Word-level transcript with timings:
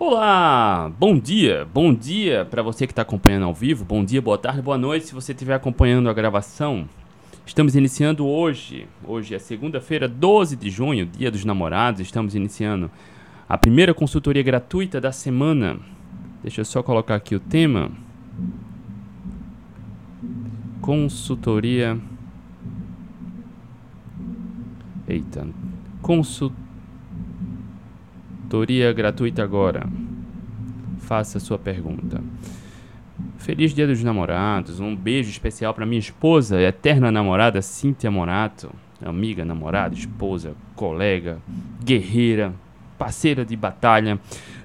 Olá, 0.00 0.92
bom 0.96 1.18
dia, 1.18 1.66
bom 1.74 1.92
dia 1.92 2.44
para 2.44 2.62
você 2.62 2.86
que 2.86 2.92
está 2.92 3.02
acompanhando 3.02 3.46
ao 3.46 3.52
vivo, 3.52 3.84
bom 3.84 4.04
dia, 4.04 4.22
boa 4.22 4.38
tarde, 4.38 4.62
boa 4.62 4.78
noite 4.78 5.06
se 5.06 5.12
você 5.12 5.32
estiver 5.32 5.54
acompanhando 5.54 6.08
a 6.08 6.12
gravação. 6.12 6.88
Estamos 7.44 7.74
iniciando 7.74 8.24
hoje, 8.24 8.86
hoje 9.04 9.34
é 9.34 9.40
segunda-feira, 9.40 10.06
12 10.06 10.54
de 10.54 10.70
junho, 10.70 11.04
dia 11.04 11.32
dos 11.32 11.44
namorados, 11.44 12.00
estamos 12.00 12.36
iniciando 12.36 12.88
a 13.48 13.58
primeira 13.58 13.92
consultoria 13.92 14.40
gratuita 14.40 15.00
da 15.00 15.10
semana. 15.10 15.80
Deixa 16.44 16.60
eu 16.60 16.64
só 16.64 16.80
colocar 16.80 17.16
aqui 17.16 17.34
o 17.34 17.40
tema. 17.40 17.90
Consultoria. 20.80 21.98
Eita. 25.08 25.44
Consultoria 26.00 26.67
Consultoria 28.48 28.90
gratuita 28.94 29.42
agora. 29.42 29.86
Faça 31.00 31.38
sua 31.38 31.58
pergunta. 31.58 32.18
Feliz 33.36 33.74
Dia 33.74 33.86
dos 33.86 34.02
Namorados. 34.02 34.80
Um 34.80 34.96
beijo 34.96 35.28
especial 35.28 35.74
para 35.74 35.84
minha 35.84 35.98
esposa, 35.98 36.58
eterna 36.58 37.12
namorada 37.12 37.60
Cíntia 37.60 38.10
Morato. 38.10 38.70
Amiga, 39.04 39.44
namorada, 39.44 39.94
esposa, 39.94 40.54
colega, 40.74 41.42
guerreira, 41.84 42.54
parceira 42.96 43.44
de 43.44 43.54
batalha. 43.54 44.18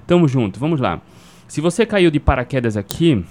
Tamo 0.06 0.26
junto, 0.26 0.58
vamos 0.58 0.80
lá. 0.80 1.02
Se 1.46 1.60
você 1.60 1.84
caiu 1.84 2.10
de 2.10 2.18
paraquedas 2.18 2.78
aqui, 2.78 3.22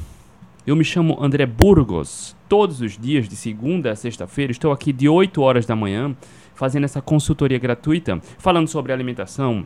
eu 0.68 0.76
me 0.76 0.84
chamo 0.84 1.18
André 1.20 1.48
Burgos. 1.48 2.36
Todos 2.48 2.80
os 2.80 2.96
dias, 2.96 3.28
de 3.28 3.36
segunda 3.36 3.90
a 3.90 3.96
sexta-feira, 3.96 4.52
estou 4.52 4.72
aqui 4.72 4.94
de 4.94 5.10
8 5.10 5.42
horas 5.42 5.66
da 5.66 5.76
manhã 5.76 6.16
fazendo 6.54 6.84
essa 6.84 7.02
consultoria 7.02 7.58
gratuita, 7.58 8.22
falando 8.38 8.68
sobre 8.68 8.94
alimentação, 8.94 9.66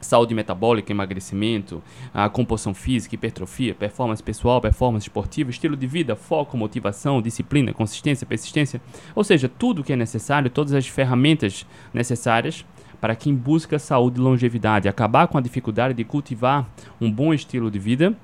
saúde 0.00 0.34
metabólica, 0.34 0.92
emagrecimento, 0.92 1.82
a 2.12 2.28
composição 2.28 2.72
física, 2.72 3.14
hipertrofia, 3.14 3.74
performance 3.74 4.22
pessoal, 4.22 4.60
performance 4.60 5.04
esportiva, 5.04 5.50
estilo 5.50 5.76
de 5.76 5.86
vida, 5.86 6.16
foco, 6.16 6.56
motivação, 6.56 7.20
disciplina, 7.20 7.72
consistência, 7.72 8.26
persistência, 8.26 8.80
ou 9.14 9.22
seja, 9.22 9.48
tudo 9.48 9.80
o 9.80 9.84
que 9.84 9.92
é 9.92 9.96
necessário, 9.96 10.50
todas 10.50 10.72
as 10.72 10.86
ferramentas 10.86 11.66
necessárias 11.92 12.64
para 13.00 13.16
quem 13.16 13.34
busca 13.34 13.78
saúde 13.78 14.20
e 14.20 14.22
longevidade, 14.22 14.88
acabar 14.88 15.26
com 15.26 15.38
a 15.38 15.40
dificuldade 15.40 15.94
de 15.94 16.04
cultivar 16.04 16.68
um 17.00 17.10
bom 17.10 17.32
estilo 17.32 17.70
de 17.70 17.78
vida 17.78 18.14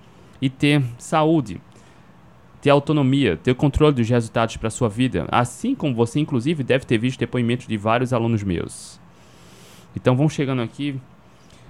e 0.40 0.50
ter 0.50 0.82
saúde, 0.98 1.60
ter 2.60 2.70
autonomia, 2.70 3.36
ter 3.36 3.54
controle 3.54 3.94
dos 3.94 4.08
resultados 4.08 4.56
para 4.56 4.68
sua 4.68 4.88
vida, 4.88 5.26
assim 5.30 5.74
como 5.74 5.94
você 5.94 6.20
inclusive 6.20 6.62
deve 6.62 6.84
ter 6.84 6.98
visto 6.98 7.18
depoimentos 7.18 7.66
de 7.66 7.76
vários 7.76 8.12
alunos 8.12 8.42
meus. 8.42 9.00
Então 9.94 10.14
vão 10.14 10.28
chegando 10.28 10.60
aqui, 10.60 11.00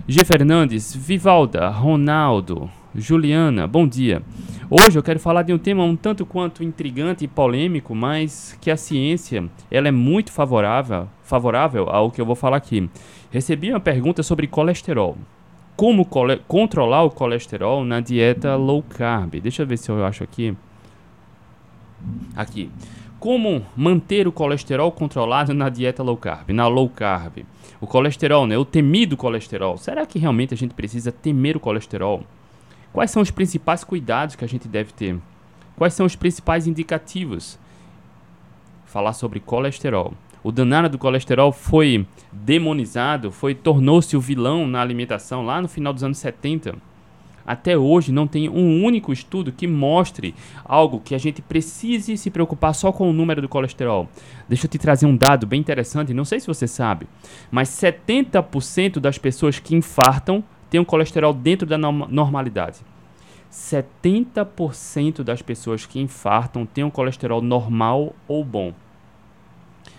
G. 0.08 0.24
Fernandes, 0.24 0.94
Vivalda, 0.94 1.68
Ronaldo, 1.68 2.70
Juliana, 2.94 3.66
bom 3.66 3.88
dia. 3.88 4.22
Hoje 4.70 4.96
eu 4.96 5.02
quero 5.02 5.18
falar 5.18 5.42
de 5.42 5.52
um 5.52 5.58
tema 5.58 5.82
um 5.82 5.96
tanto 5.96 6.24
quanto 6.24 6.62
intrigante 6.62 7.24
e 7.24 7.28
polêmico, 7.28 7.92
mas 7.92 8.56
que 8.60 8.70
a 8.70 8.76
ciência 8.76 9.44
ela 9.68 9.88
é 9.88 9.90
muito 9.90 10.30
favorável, 10.30 11.08
favorável 11.24 11.88
ao 11.90 12.10
que 12.10 12.20
eu 12.20 12.26
vou 12.26 12.36
falar 12.36 12.58
aqui. 12.58 12.88
Recebi 13.32 13.70
uma 13.70 13.80
pergunta 13.80 14.22
sobre 14.22 14.46
colesterol. 14.46 15.16
Como 15.76 16.06
controlar 16.46 17.02
o 17.02 17.10
colesterol 17.10 17.84
na 17.84 18.00
dieta 18.00 18.54
low 18.54 18.82
carb? 18.82 19.40
Deixa 19.40 19.62
eu 19.62 19.66
ver 19.66 19.76
se 19.76 19.90
eu 19.90 20.04
acho 20.04 20.22
aqui. 20.22 20.56
Aqui. 22.36 22.70
Como 23.26 23.66
manter 23.74 24.28
o 24.28 24.30
colesterol 24.30 24.92
controlado 24.92 25.52
na 25.52 25.68
dieta 25.68 26.00
low 26.00 26.16
carb, 26.16 26.50
na 26.50 26.68
low 26.68 26.88
carb? 26.88 27.38
O 27.80 27.84
colesterol, 27.84 28.46
né? 28.46 28.56
O 28.56 28.64
temido 28.64 29.16
colesterol. 29.16 29.76
Será 29.76 30.06
que 30.06 30.16
realmente 30.16 30.54
a 30.54 30.56
gente 30.56 30.74
precisa 30.74 31.10
temer 31.10 31.56
o 31.56 31.58
colesterol? 31.58 32.22
Quais 32.92 33.10
são 33.10 33.20
os 33.20 33.32
principais 33.32 33.82
cuidados 33.82 34.36
que 34.36 34.44
a 34.44 34.48
gente 34.48 34.68
deve 34.68 34.92
ter? 34.92 35.18
Quais 35.76 35.92
são 35.92 36.06
os 36.06 36.14
principais 36.14 36.68
indicativos? 36.68 37.58
Falar 38.84 39.12
sobre 39.12 39.40
colesterol. 39.40 40.14
O 40.40 40.52
danado 40.52 40.90
do 40.90 40.96
colesterol 40.96 41.50
foi 41.50 42.06
demonizado, 42.30 43.32
foi 43.32 43.56
tornou-se 43.56 44.16
o 44.16 44.20
vilão 44.20 44.68
na 44.68 44.80
alimentação 44.80 45.44
lá 45.44 45.60
no 45.60 45.66
final 45.66 45.92
dos 45.92 46.04
anos 46.04 46.18
70 46.18 46.76
até 47.46 47.76
hoje 47.78 48.10
não 48.10 48.26
tem 48.26 48.48
um 48.48 48.82
único 48.82 49.12
estudo 49.12 49.52
que 49.52 49.66
mostre 49.66 50.34
algo 50.64 51.00
que 51.00 51.14
a 51.14 51.18
gente 51.18 51.40
precise 51.40 52.16
se 52.16 52.30
preocupar 52.30 52.74
só 52.74 52.90
com 52.90 53.08
o 53.08 53.12
número 53.12 53.40
do 53.40 53.48
colesterol. 53.48 54.08
Deixa 54.48 54.66
eu 54.66 54.70
te 54.70 54.78
trazer 54.78 55.06
um 55.06 55.16
dado 55.16 55.46
bem 55.46 55.60
interessante, 55.60 56.12
não 56.12 56.24
sei 56.24 56.40
se 56.40 56.46
você 56.46 56.66
sabe, 56.66 57.06
mas 57.50 57.68
70% 57.68 58.98
das 58.98 59.16
pessoas 59.16 59.58
que 59.58 59.76
infartam 59.76 60.42
têm 60.68 60.80
um 60.80 60.84
colesterol 60.84 61.32
dentro 61.32 61.66
da 61.66 61.78
normalidade. 61.78 62.80
70% 63.50 65.22
das 65.22 65.40
pessoas 65.40 65.86
que 65.86 66.00
infartam 66.00 66.66
têm 66.66 66.84
um 66.84 66.90
colesterol 66.90 67.40
normal 67.40 68.14
ou 68.26 68.44
bom. 68.44 68.74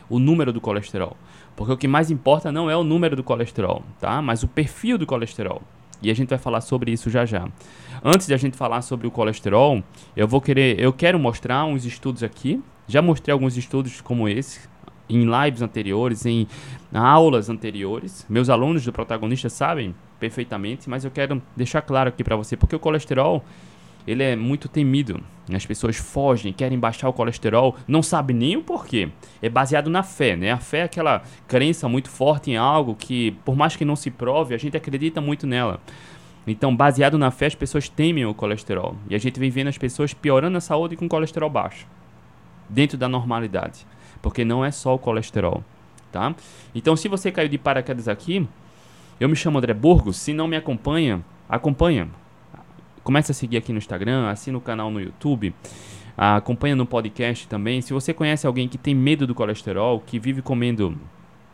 O 0.09 0.19
número 0.19 0.53
do 0.53 0.61
colesterol. 0.61 1.17
Porque 1.55 1.73
o 1.73 1.77
que 1.77 1.87
mais 1.87 2.11
importa 2.11 2.51
não 2.51 2.69
é 2.69 2.77
o 2.77 2.83
número 2.83 3.15
do 3.15 3.23
colesterol, 3.23 3.81
tá? 3.99 4.21
Mas 4.21 4.43
o 4.43 4.47
perfil 4.47 4.97
do 4.97 5.07
colesterol. 5.07 5.63
E 6.01 6.11
a 6.11 6.13
gente 6.13 6.29
vai 6.29 6.37
falar 6.37 6.61
sobre 6.61 6.91
isso 6.91 7.09
já 7.09 7.25
já. 7.25 7.47
Antes 8.03 8.27
de 8.27 8.33
a 8.33 8.37
gente 8.37 8.55
falar 8.55 8.81
sobre 8.81 9.07
o 9.07 9.11
colesterol, 9.11 9.83
eu 10.15 10.27
vou 10.27 10.39
querer, 10.39 10.79
eu 10.79 10.93
quero 10.93 11.17
mostrar 11.17 11.65
uns 11.65 11.85
estudos 11.85 12.23
aqui. 12.23 12.61
Já 12.87 13.01
mostrei 13.01 13.33
alguns 13.33 13.57
estudos 13.57 13.99
como 14.01 14.29
esse 14.29 14.61
em 15.09 15.25
lives 15.25 15.61
anteriores, 15.61 16.25
em 16.25 16.47
aulas 16.93 17.49
anteriores. 17.49 18.25
Meus 18.29 18.49
alunos 18.49 18.83
do 18.83 18.91
protagonista 18.91 19.49
sabem 19.49 19.95
perfeitamente, 20.19 20.89
mas 20.89 21.05
eu 21.05 21.11
quero 21.11 21.41
deixar 21.55 21.81
claro 21.81 22.09
aqui 22.09 22.23
para 22.23 22.35
você, 22.35 22.57
porque 22.57 22.75
o 22.75 22.79
colesterol 22.79 23.43
ele 24.07 24.23
é 24.23 24.35
muito 24.35 24.69
temido. 24.69 25.21
As 25.53 25.65
pessoas 25.65 25.97
fogem, 25.97 26.53
querem 26.53 26.79
baixar 26.79 27.09
o 27.09 27.13
colesterol, 27.13 27.75
não 27.87 28.01
sabem 28.01 28.35
nem 28.35 28.57
o 28.57 28.63
porquê. 28.63 29.09
É 29.41 29.49
baseado 29.49 29.89
na 29.89 30.01
fé, 30.01 30.35
né? 30.35 30.51
A 30.51 30.57
fé 30.57 30.79
é 30.79 30.83
aquela 30.83 31.21
crença 31.47 31.87
muito 31.87 32.09
forte 32.09 32.51
em 32.51 32.57
algo 32.57 32.95
que, 32.95 33.31
por 33.45 33.55
mais 33.55 33.75
que 33.75 33.85
não 33.85 33.95
se 33.95 34.09
prove, 34.09 34.55
a 34.55 34.57
gente 34.57 34.75
acredita 34.75 35.21
muito 35.21 35.45
nela. 35.45 35.79
Então, 36.45 36.73
baseado 36.73 37.17
na 37.17 37.29
fé, 37.29 37.47
as 37.47 37.55
pessoas 37.55 37.89
temem 37.89 38.25
o 38.25 38.33
colesterol. 38.33 38.95
E 39.09 39.15
a 39.15 39.17
gente 39.17 39.39
vem 39.39 39.49
vendo 39.49 39.67
as 39.67 39.77
pessoas 39.77 40.13
piorando 40.13 40.57
a 40.57 40.61
saúde 40.61 40.95
com 40.95 41.07
colesterol 41.07 41.49
baixo. 41.49 41.85
Dentro 42.69 42.97
da 42.97 43.09
normalidade. 43.09 43.85
Porque 44.21 44.45
não 44.45 44.63
é 44.63 44.71
só 44.71 44.95
o 44.95 44.99
colesterol, 44.99 45.63
tá? 46.11 46.33
Então, 46.73 46.95
se 46.95 47.07
você 47.07 47.31
caiu 47.31 47.49
de 47.49 47.57
paraquedas 47.57 48.07
aqui, 48.07 48.47
eu 49.19 49.27
me 49.27 49.35
chamo 49.35 49.57
André 49.57 49.73
Burgos. 49.73 50.17
Se 50.17 50.33
não 50.33 50.47
me 50.47 50.55
acompanha, 50.55 51.23
acompanha. 51.49 52.09
Comece 53.07 53.31
a 53.31 53.33
seguir 53.33 53.55
aqui 53.55 53.71
no 53.71 53.77
Instagram, 53.77 54.27
assina 54.27 54.57
o 54.57 54.59
canal 54.59 54.91
no 54.91 54.99
YouTube, 54.99 55.55
acompanha 56.17 56.75
no 56.75 56.85
podcast 56.85 57.47
também. 57.47 57.79
Se 57.79 57.93
você 57.93 58.13
conhece 58.13 58.45
alguém 58.45 58.67
que 58.67 58.77
tem 58.77 58.93
medo 58.93 59.25
do 59.25 59.33
colesterol, 59.33 60.03
que 60.05 60.19
vive 60.19 60.41
comendo 60.41 60.93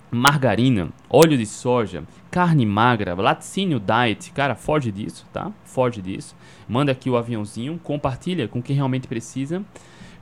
margarina, 0.09 0.89
óleo 1.07 1.37
de 1.37 1.45
soja, 1.45 2.05
carne 2.31 2.65
magra, 2.65 3.13
laticínio 3.13 3.79
diet, 3.79 4.31
cara, 4.31 4.55
foge 4.55 4.91
disso, 4.91 5.27
tá? 5.31 5.51
Foge 5.63 6.01
disso. 6.01 6.35
Manda 6.67 6.91
aqui 6.91 7.07
o 7.07 7.15
aviãozinho, 7.15 7.79
compartilha 7.83 8.47
com 8.47 8.59
quem 8.59 8.75
realmente 8.75 9.07
precisa, 9.07 9.63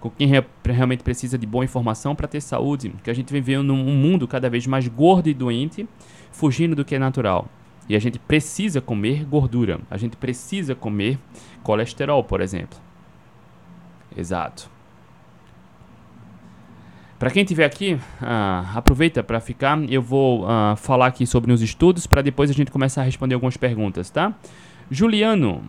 com 0.02 0.10
quem 0.10 0.28
re 0.28 0.44
realmente 0.66 1.02
precisa 1.02 1.38
de 1.38 1.48
boa 1.48 1.64
informação 1.64 2.14
para 2.14 2.28
ter 2.28 2.42
saúde, 2.42 2.94
que 3.02 3.10
a 3.10 3.14
gente 3.14 3.32
vem 3.32 3.42
vendo 3.42 3.64
num 3.64 3.96
mundo 3.96 4.28
cada 4.28 4.50
vez 4.50 4.68
mais 4.68 4.86
gordo 4.90 5.30
e 5.30 5.34
doente, 5.34 5.88
fugindo 6.30 6.76
do 6.76 6.84
que 6.84 6.96
é 6.96 7.00
natural. 7.00 7.48
E 7.90 7.96
a 7.96 8.00
gente 8.00 8.20
precisa 8.20 8.80
comer 8.80 9.26
gordura. 9.26 9.80
A 9.90 9.98
gente 9.98 10.16
precisa 10.16 10.76
comer 10.76 11.18
colesterol, 11.64 12.24
por 12.24 12.42
exemplo. 12.42 12.80
Exato. 14.16 14.70
Para 17.18 17.30
quem 17.30 17.44
estiver 17.44 17.66
aqui, 17.66 17.94
uh, 17.94 18.78
aproveita 18.78 19.24
para 19.24 19.40
ficar. 19.40 19.78
Eu 19.90 20.02
vou 20.02 20.44
uh, 20.44 20.76
falar 20.76 21.08
aqui 21.08 21.28
sobre 21.28 21.52
os 21.52 21.62
estudos 21.62 22.08
para 22.08 22.22
depois 22.22 22.50
a 22.50 22.54
gente 22.54 22.72
começar 22.72 23.02
a 23.02 23.04
responder 23.04 23.36
algumas 23.36 23.58
perguntas, 23.58 24.10
tá? 24.10 24.34
Juliano. 24.90 25.64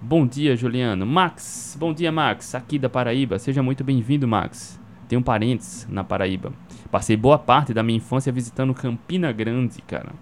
Bom 0.00 0.26
dia, 0.26 0.56
Juliano. 0.56 1.06
Max. 1.06 1.76
Bom 1.78 1.94
dia, 1.94 2.10
Max. 2.10 2.54
Aqui 2.54 2.78
da 2.78 2.88
Paraíba. 2.88 3.38
Seja 3.38 3.62
muito 3.62 3.84
bem-vindo, 3.84 4.26
Max. 4.26 4.80
Tenho 5.06 5.22
parentes 5.22 5.86
na 5.88 6.02
Paraíba. 6.02 6.52
Passei 6.90 7.16
boa 7.16 7.38
parte 7.38 7.72
da 7.72 7.82
minha 7.82 7.98
infância 7.98 8.32
visitando 8.32 8.74
Campina 8.74 9.30
Grande, 9.30 9.80
cara 9.82 10.12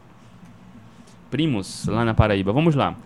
primos 1.31 1.87
lá 1.87 2.05
na 2.05 2.15
Paraíba. 2.15 2.53
Vamos 2.53 2.75
lá. 2.75 2.97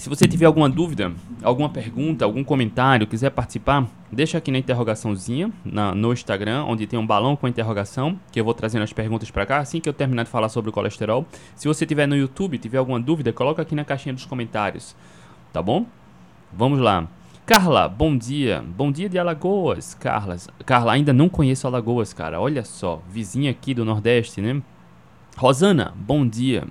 Se 0.00 0.08
você 0.08 0.26
tiver 0.26 0.46
alguma 0.46 0.66
dúvida, 0.66 1.12
alguma 1.42 1.68
pergunta, 1.68 2.24
algum 2.24 2.42
comentário, 2.42 3.06
quiser 3.06 3.28
participar, 3.28 3.86
deixa 4.10 4.38
aqui 4.38 4.50
na 4.50 4.56
interrogaçãozinha 4.56 5.52
na, 5.62 5.94
no 5.94 6.10
Instagram, 6.10 6.64
onde 6.64 6.86
tem 6.86 6.98
um 6.98 7.06
balão 7.06 7.36
com 7.36 7.46
interrogação, 7.46 8.18
que 8.32 8.40
eu 8.40 8.44
vou 8.44 8.54
trazendo 8.54 8.82
as 8.82 8.94
perguntas 8.94 9.30
para 9.30 9.44
cá 9.44 9.58
assim 9.58 9.78
que 9.78 9.86
eu 9.86 9.92
terminar 9.92 10.24
de 10.24 10.30
falar 10.30 10.48
sobre 10.48 10.70
o 10.70 10.72
colesterol. 10.72 11.26
Se 11.54 11.68
você 11.68 11.84
tiver 11.84 12.06
no 12.06 12.16
YouTube, 12.16 12.56
tiver 12.56 12.78
alguma 12.78 12.98
dúvida, 12.98 13.30
coloca 13.30 13.60
aqui 13.60 13.74
na 13.74 13.84
caixinha 13.84 14.14
dos 14.14 14.24
comentários, 14.24 14.96
tá 15.52 15.60
bom? 15.60 15.84
Vamos 16.50 16.78
lá. 16.78 17.06
Carla, 17.44 17.86
bom 17.86 18.16
dia. 18.16 18.64
Bom 18.74 18.90
dia 18.90 19.08
de 19.08 19.18
Alagoas, 19.18 19.92
Carla. 19.92 20.36
Carla, 20.64 20.92
ainda 20.92 21.12
não 21.12 21.28
conheço 21.28 21.66
Alagoas, 21.66 22.14
cara. 22.14 22.40
Olha 22.40 22.64
só, 22.64 23.02
vizinha 23.10 23.50
aqui 23.50 23.74
do 23.74 23.84
Nordeste, 23.84 24.40
né? 24.40 24.62
Rosana, 25.40 25.94
bom 25.96 26.28
dia. 26.28 26.66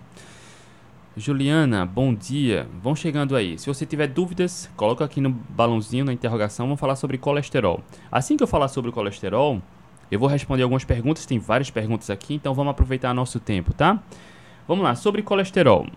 Juliana, 1.18 1.88
bom 1.88 2.14
dia. 2.14 2.68
Vão 2.84 2.96
chegando 2.96 3.36
aí. 3.36 3.58
Se 3.58 3.66
você 3.66 3.84
tiver 3.84 4.06
dúvidas, 4.06 4.70
coloca 4.78 5.04
aqui 5.04 5.20
no 5.20 5.32
balãozinho, 5.32 6.06
na 6.06 6.14
interrogação, 6.14 6.68
vamos 6.68 6.80
falar 6.80 6.96
sobre 6.96 7.18
colesterol. 7.18 7.84
Assim 8.12 8.38
que 8.38 8.44
eu 8.44 8.48
falar 8.48 8.68
sobre 8.68 8.92
colesterol, 8.92 9.60
eu 10.12 10.20
vou 10.20 10.30
responder 10.30 10.62
algumas 10.62 10.86
perguntas, 10.86 11.26
tem 11.26 11.40
várias 11.40 11.72
perguntas 11.72 12.12
aqui, 12.12 12.36
então 12.36 12.54
vamos 12.54 12.70
aproveitar 12.70 13.12
nosso 13.12 13.40
tempo, 13.40 13.74
tá? 13.74 14.04
Vamos 14.68 14.84
lá, 14.84 14.94
sobre 14.94 15.24
colesterol. 15.24 15.88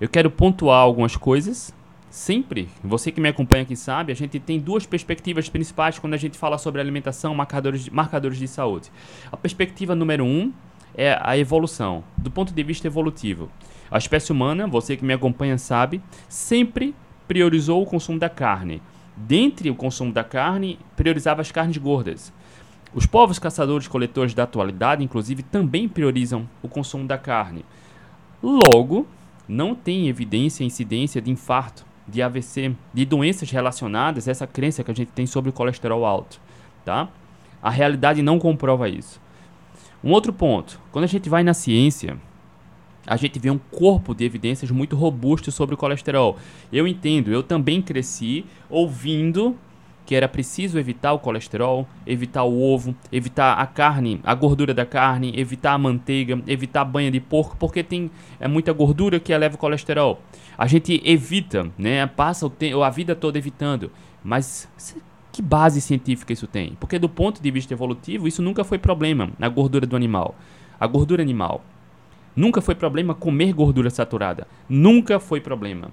Eu 0.00 0.08
quero 0.08 0.30
pontuar 0.30 0.78
algumas 0.78 1.16
coisas. 1.16 1.74
Sempre, 2.08 2.68
você 2.84 3.10
que 3.10 3.20
me 3.20 3.30
acompanha 3.30 3.64
aqui 3.64 3.74
sabe, 3.74 4.12
a 4.12 4.16
gente 4.16 4.38
tem 4.38 4.60
duas 4.60 4.86
perspectivas 4.86 5.48
principais 5.48 5.98
quando 5.98 6.14
a 6.14 6.18
gente 6.18 6.38
fala 6.38 6.56
sobre 6.56 6.80
alimentação, 6.80 7.34
marcadores 7.34 7.88
marcadores 7.88 8.38
de 8.38 8.46
saúde. 8.46 8.92
A 9.32 9.36
perspectiva 9.36 9.92
número 9.96 10.24
um 10.24 10.52
é 10.94 11.18
a 11.22 11.36
evolução, 11.36 12.04
do 12.16 12.30
ponto 12.30 12.52
de 12.52 12.62
vista 12.62 12.86
evolutivo. 12.86 13.50
A 13.90 13.98
espécie 13.98 14.32
humana, 14.32 14.66
você 14.66 14.96
que 14.96 15.04
me 15.04 15.12
acompanha 15.12 15.58
sabe, 15.58 16.02
sempre 16.28 16.94
priorizou 17.28 17.82
o 17.82 17.86
consumo 17.86 18.18
da 18.18 18.28
carne. 18.28 18.82
Dentre 19.16 19.70
o 19.70 19.74
consumo 19.74 20.12
da 20.12 20.24
carne, 20.24 20.78
priorizava 20.96 21.40
as 21.40 21.50
carnes 21.50 21.76
gordas. 21.76 22.32
Os 22.94 23.06
povos 23.06 23.38
caçadores-coletores 23.38 24.34
da 24.34 24.44
atualidade, 24.44 25.04
inclusive, 25.04 25.42
também 25.42 25.88
priorizam 25.88 26.48
o 26.62 26.68
consumo 26.68 27.06
da 27.06 27.18
carne. 27.18 27.64
Logo, 28.42 29.06
não 29.48 29.74
tem 29.74 30.08
evidência 30.08 30.64
incidência 30.64 31.20
de 31.20 31.30
infarto, 31.30 31.84
de 32.06 32.22
AVC, 32.22 32.74
de 32.92 33.04
doenças 33.04 33.50
relacionadas 33.50 34.28
a 34.28 34.30
essa 34.30 34.46
crença 34.46 34.84
que 34.84 34.90
a 34.90 34.94
gente 34.94 35.10
tem 35.12 35.26
sobre 35.26 35.50
o 35.50 35.52
colesterol 35.52 36.04
alto, 36.04 36.40
tá? 36.84 37.08
A 37.62 37.70
realidade 37.70 38.22
não 38.22 38.38
comprova 38.38 38.88
isso. 38.88 39.20
Um 40.02 40.12
outro 40.12 40.32
ponto, 40.32 40.80
quando 40.92 41.04
a 41.04 41.08
gente 41.08 41.28
vai 41.28 41.42
na 41.42 41.54
ciência, 41.54 42.16
a 43.06 43.16
gente 43.16 43.38
vê 43.38 43.50
um 43.50 43.58
corpo 43.58 44.14
de 44.14 44.24
evidências 44.24 44.70
muito 44.70 44.96
robusto 44.96 45.52
sobre 45.52 45.74
o 45.74 45.78
colesterol. 45.78 46.36
Eu 46.72 46.86
entendo, 46.86 47.32
eu 47.32 47.42
também 47.42 47.80
cresci 47.80 48.44
ouvindo 48.68 49.56
que 50.06 50.14
era 50.14 50.28
preciso 50.28 50.78
evitar 50.78 51.12
o 51.12 51.18
colesterol, 51.18 51.86
evitar 52.06 52.44
o 52.44 52.62
ovo, 52.62 52.94
evitar 53.10 53.54
a 53.54 53.66
carne, 53.66 54.20
a 54.22 54.34
gordura 54.34 54.72
da 54.72 54.86
carne, 54.86 55.32
evitar 55.36 55.72
a 55.72 55.78
manteiga, 55.78 56.40
evitar 56.46 56.82
a 56.82 56.84
banha 56.84 57.10
de 57.10 57.18
porco, 57.18 57.56
porque 57.56 57.82
tem 57.82 58.08
é 58.38 58.46
muita 58.46 58.72
gordura 58.72 59.18
que 59.18 59.32
eleva 59.32 59.56
o 59.56 59.58
colesterol. 59.58 60.22
A 60.56 60.68
gente 60.68 61.02
evita, 61.04 61.70
né? 61.76 62.06
Passa 62.06 62.46
o 62.46 62.82
a 62.84 62.88
vida 62.88 63.16
toda 63.16 63.36
evitando, 63.36 63.90
mas 64.22 64.68
que 65.36 65.42
base 65.42 65.82
científica 65.82 66.32
isso 66.32 66.46
tem? 66.46 66.74
Porque 66.80 66.98
do 66.98 67.10
ponto 67.10 67.42
de 67.42 67.50
vista 67.50 67.74
evolutivo, 67.74 68.26
isso 68.26 68.40
nunca 68.40 68.64
foi 68.64 68.78
problema 68.78 69.28
na 69.38 69.50
gordura 69.50 69.86
do 69.86 69.94
animal. 69.94 70.34
A 70.80 70.86
gordura 70.86 71.22
animal 71.22 71.62
nunca 72.34 72.62
foi 72.62 72.74
problema 72.74 73.14
comer 73.14 73.52
gordura 73.52 73.90
saturada. 73.90 74.46
Nunca 74.66 75.20
foi 75.20 75.38
problema. 75.38 75.90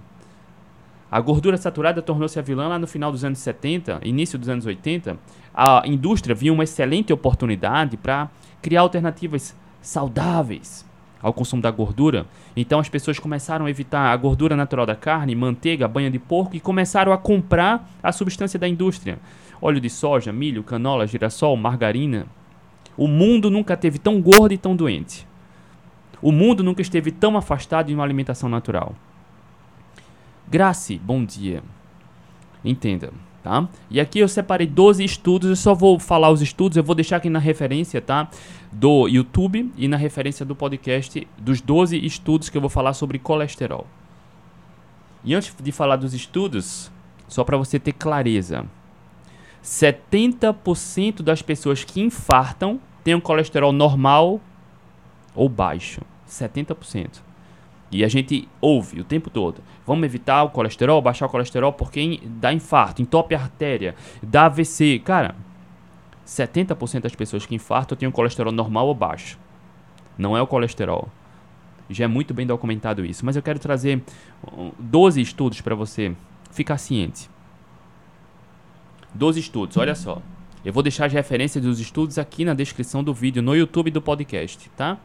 A 1.11 1.19
gordura 1.19 1.57
saturada 1.57 2.01
tornou-se 2.01 2.39
a 2.39 2.41
vilã 2.41 2.69
lá 2.69 2.79
no 2.79 2.87
final 2.87 3.11
dos 3.11 3.25
anos 3.25 3.39
70, 3.39 3.99
início 4.05 4.39
dos 4.39 4.47
anos 4.47 4.65
80. 4.65 5.17
A 5.53 5.83
indústria 5.85 6.33
viu 6.33 6.53
uma 6.53 6.63
excelente 6.63 7.11
oportunidade 7.11 7.97
para 7.97 8.31
criar 8.61 8.79
alternativas 8.79 9.53
saudáveis 9.81 10.85
ao 11.23 11.33
consumo 11.33 11.61
da 11.61 11.71
gordura. 11.71 12.27
Então 12.55 12.79
as 12.79 12.89
pessoas 12.89 13.17
começaram 13.17 13.65
a 13.65 13.69
evitar 13.69 14.11
a 14.11 14.17
gordura 14.17 14.55
natural 14.55 14.85
da 14.85 14.95
carne, 14.95 15.33
manteiga, 15.33 15.87
banha 15.87 16.11
de 16.11 16.19
porco 16.19 16.55
e 16.55 16.59
começaram 16.59 17.13
a 17.13 17.17
comprar 17.17 17.89
a 18.03 18.11
substância 18.11 18.59
da 18.59 18.67
indústria. 18.67 19.17
Óleo 19.61 19.79
de 19.79 19.89
soja, 19.89 20.33
milho, 20.33 20.61
canola, 20.61 21.07
girassol, 21.07 21.55
margarina. 21.55 22.27
O 22.97 23.07
mundo 23.07 23.49
nunca 23.49 23.77
teve 23.77 23.97
tão 23.97 24.21
gordo 24.21 24.53
e 24.53 24.57
tão 24.57 24.75
doente. 24.75 25.25
O 26.21 26.31
mundo 26.31 26.63
nunca 26.63 26.81
esteve 26.81 27.11
tão 27.11 27.37
afastado 27.37 27.87
de 27.87 27.93
uma 27.93 28.03
alimentação 28.03 28.49
natural. 28.49 28.93
Grace, 30.47 30.99
bom 30.99 31.23
dia. 31.23 31.63
Entenda, 32.63 33.11
tá? 33.43 33.67
E 33.91 33.99
aqui 33.99 34.19
eu 34.19 34.27
separei 34.27 34.65
12 34.65 35.03
estudos, 35.03 35.49
eu 35.49 35.55
só 35.55 35.75
vou 35.75 35.99
falar 35.99 36.29
os 36.31 36.41
estudos, 36.41 36.77
eu 36.77 36.83
vou 36.83 36.95
deixar 36.95 37.17
aqui 37.17 37.29
na 37.29 37.39
referência, 37.39 38.01
tá? 38.01 38.29
Do 38.71 39.07
YouTube 39.07 39.71
e 39.77 39.87
na 39.87 39.97
referência 39.97 40.45
do 40.45 40.55
podcast 40.55 41.27
dos 41.37 41.61
12 41.61 42.03
estudos 42.03 42.49
que 42.49 42.57
eu 42.57 42.61
vou 42.61 42.69
falar 42.69 42.93
sobre 42.93 43.19
colesterol. 43.19 43.85
E 45.23 45.35
antes 45.35 45.53
de 45.61 45.71
falar 45.71 45.97
dos 45.97 46.13
estudos, 46.13 46.91
só 47.27 47.43
para 47.43 47.57
você 47.57 47.77
ter 47.79 47.93
clareza, 47.93 48.65
70% 49.63 51.21
das 51.21 51.41
pessoas 51.41 51.83
que 51.83 52.01
infartam 52.01 52.79
têm 53.03 53.15
um 53.15 53.21
colesterol 53.21 53.71
normal 53.71 54.41
ou 55.33 55.47
baixo. 55.47 56.01
70%. 56.27 57.22
E 57.93 58.03
a 58.03 58.07
gente 58.07 58.49
ouve 58.59 58.99
o 58.99 59.03
tempo 59.03 59.29
todo. 59.29 59.61
Vamos 59.85 60.03
evitar 60.03 60.41
o 60.41 60.49
colesterol, 60.49 60.99
baixar 60.99 61.27
o 61.27 61.29
colesterol, 61.29 61.71
porque 61.71 62.19
dá 62.25 62.51
infarto, 62.51 63.03
entope 63.03 63.35
a 63.35 63.39
artéria, 63.39 63.93
dá 64.21 64.47
AVC. 64.47 64.99
Cara, 65.05 65.35
70% 66.25 67.01
das 67.01 67.13
pessoas 67.13 67.45
que 67.45 67.53
infartam 67.53 67.95
têm 67.95 68.09
um 68.09 68.11
colesterol 68.11 68.51
normal 68.51 68.87
ou 68.87 68.95
baixo. 68.95 69.37
Não 70.17 70.35
é 70.35 70.41
o 70.41 70.47
colesterol. 70.47 71.07
Já 71.87 72.05
é 72.05 72.07
muito 72.07 72.33
bem 72.33 72.47
documentado 72.47 73.05
isso. 73.05 73.23
Mas 73.23 73.35
eu 73.35 73.43
quero 73.43 73.59
trazer 73.59 74.01
12 74.79 75.21
estudos 75.21 75.61
para 75.61 75.75
você 75.75 76.15
ficar 76.49 76.79
ciente. 76.79 77.29
12 79.13 79.39
estudos, 79.39 79.77
olha 79.77 79.93
só. 79.93 80.19
Eu 80.65 80.73
vou 80.73 80.81
deixar 80.81 81.05
as 81.05 81.13
referências 81.13 81.63
dos 81.63 81.79
estudos 81.79 82.17
aqui 82.17 82.43
na 82.43 82.55
descrição 82.55 83.03
do 83.03 83.13
vídeo, 83.13 83.43
no 83.43 83.55
YouTube 83.55 83.91
do 83.91 84.01
podcast, 84.01 84.67
tá? 84.71 84.97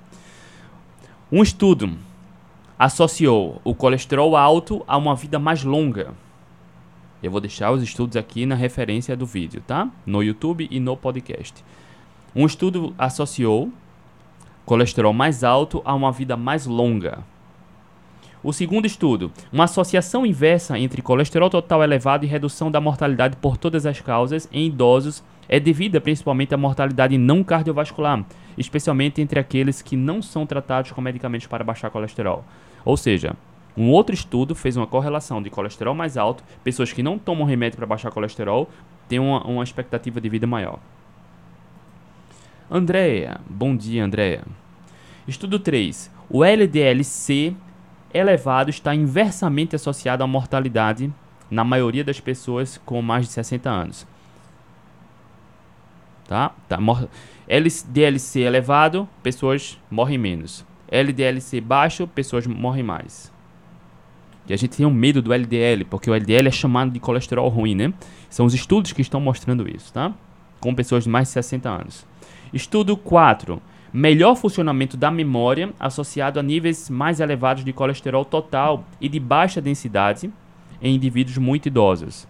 Um 1.30 1.42
estudo 1.42 1.98
associou 2.78 3.60
o 3.64 3.74
colesterol 3.74 4.36
alto 4.36 4.84
a 4.86 4.96
uma 4.96 5.16
vida 5.16 5.38
mais 5.38 5.64
longa. 5.64 6.14
Eu 7.20 7.30
vou 7.32 7.40
deixar 7.40 7.72
os 7.72 7.82
estudos 7.82 8.16
aqui 8.16 8.46
na 8.46 8.54
referência 8.54 9.16
do 9.16 9.26
vídeo, 9.26 9.60
tá? 9.66 9.90
No 10.06 10.22
YouTube 10.22 10.68
e 10.70 10.78
no 10.78 10.96
podcast. 10.96 11.64
Um 12.36 12.46
estudo 12.46 12.94
associou 12.96 13.72
colesterol 14.64 15.12
mais 15.12 15.42
alto 15.42 15.82
a 15.84 15.92
uma 15.94 16.12
vida 16.12 16.36
mais 16.36 16.66
longa. 16.66 17.24
O 18.44 18.52
segundo 18.52 18.86
estudo, 18.86 19.32
uma 19.52 19.64
associação 19.64 20.24
inversa 20.24 20.78
entre 20.78 21.02
colesterol 21.02 21.50
total 21.50 21.82
elevado 21.82 22.24
e 22.24 22.28
redução 22.28 22.70
da 22.70 22.80
mortalidade 22.80 23.36
por 23.38 23.56
todas 23.56 23.84
as 23.84 24.00
causas 24.00 24.48
em 24.52 24.68
idosos 24.68 25.24
é 25.48 25.58
devida 25.58 26.00
principalmente 26.00 26.54
à 26.54 26.56
mortalidade 26.56 27.18
não 27.18 27.42
cardiovascular, 27.42 28.24
especialmente 28.56 29.20
entre 29.20 29.40
aqueles 29.40 29.82
que 29.82 29.96
não 29.96 30.22
são 30.22 30.46
tratados 30.46 30.92
com 30.92 31.00
medicamentos 31.00 31.48
para 31.48 31.64
baixar 31.64 31.90
colesterol. 31.90 32.44
Ou 32.88 32.96
seja, 32.96 33.36
um 33.76 33.90
outro 33.90 34.14
estudo 34.14 34.54
fez 34.54 34.74
uma 34.74 34.86
correlação 34.86 35.42
de 35.42 35.50
colesterol 35.50 35.94
mais 35.94 36.16
alto, 36.16 36.42
pessoas 36.64 36.90
que 36.90 37.02
não 37.02 37.18
tomam 37.18 37.46
remédio 37.46 37.76
para 37.76 37.86
baixar 37.86 38.10
colesterol 38.10 38.66
têm 39.06 39.18
uma, 39.18 39.46
uma 39.46 39.62
expectativa 39.62 40.18
de 40.22 40.28
vida 40.30 40.46
maior. 40.46 40.78
Andréia, 42.70 43.42
bom 43.46 43.76
dia 43.76 44.02
Andréia. 44.02 44.42
Estudo 45.26 45.58
3. 45.58 46.10
O 46.30 46.42
LDL-C 46.42 47.54
elevado 48.14 48.70
está 48.70 48.94
inversamente 48.94 49.76
associado 49.76 50.24
à 50.24 50.26
mortalidade 50.26 51.12
na 51.50 51.64
maioria 51.64 52.02
das 52.02 52.20
pessoas 52.20 52.80
com 52.86 53.02
mais 53.02 53.26
de 53.26 53.32
60 53.32 53.68
anos. 53.68 54.06
Tá? 56.26 56.52
tá. 56.66 56.78
LDL-C 57.46 58.40
elevado, 58.40 59.06
pessoas 59.22 59.78
morrem 59.90 60.16
menos. 60.16 60.66
LDL-C 60.90 61.60
baixo, 61.60 62.06
pessoas 62.06 62.46
morrem 62.46 62.82
mais. 62.82 63.32
E 64.48 64.54
a 64.54 64.56
gente 64.56 64.76
tem 64.76 64.86
um 64.86 64.90
medo 64.90 65.20
do 65.20 65.32
LDL, 65.32 65.84
porque 65.84 66.10
o 66.10 66.14
LDL 66.14 66.48
é 66.48 66.50
chamado 66.50 66.90
de 66.90 66.98
colesterol 66.98 67.48
ruim, 67.48 67.74
né? 67.74 67.92
São 68.30 68.46
os 68.46 68.54
estudos 68.54 68.92
que 68.92 69.02
estão 69.02 69.20
mostrando 69.20 69.68
isso, 69.68 69.92
tá? 69.92 70.12
Com 70.58 70.74
pessoas 70.74 71.04
de 71.04 71.10
mais 71.10 71.28
de 71.28 71.34
60 71.34 71.68
anos. 71.68 72.06
Estudo 72.52 72.96
4. 72.96 73.60
Melhor 73.92 74.34
funcionamento 74.36 74.96
da 74.96 75.10
memória 75.10 75.70
associado 75.78 76.40
a 76.40 76.42
níveis 76.42 76.88
mais 76.88 77.20
elevados 77.20 77.64
de 77.64 77.72
colesterol 77.72 78.24
total 78.24 78.84
e 79.00 79.08
de 79.08 79.20
baixa 79.20 79.60
densidade 79.60 80.30
em 80.80 80.94
indivíduos 80.94 81.36
muito 81.36 81.66
idosos. 81.66 82.26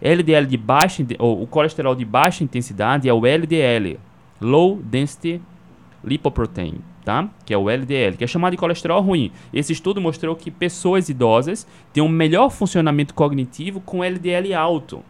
LDL 0.00 0.46
de 0.46 0.56
baixa 0.56 1.04
ou 1.18 1.42
o 1.42 1.46
colesterol 1.46 1.94
de 1.94 2.04
baixa 2.06 2.42
intensidade 2.42 3.08
é 3.08 3.12
o 3.12 3.26
LDL, 3.26 3.98
Low 4.40 4.76
Density 4.82 5.42
Lipoprotein 6.02 6.89
tá? 7.04 7.28
Que 7.44 7.54
é 7.54 7.58
o 7.58 7.68
LDL, 7.68 8.16
que 8.16 8.24
é 8.24 8.26
chamado 8.26 8.52
de 8.52 8.56
colesterol 8.56 9.00
ruim. 9.00 9.32
Esse 9.52 9.72
estudo 9.72 10.00
mostrou 10.00 10.36
que 10.36 10.50
pessoas 10.50 11.08
idosas 11.08 11.66
têm 11.92 12.02
um 12.02 12.08
melhor 12.08 12.50
funcionamento 12.50 13.14
cognitivo 13.14 13.80
com 13.80 14.04
LDL 14.04 14.54
alto. 14.54 15.02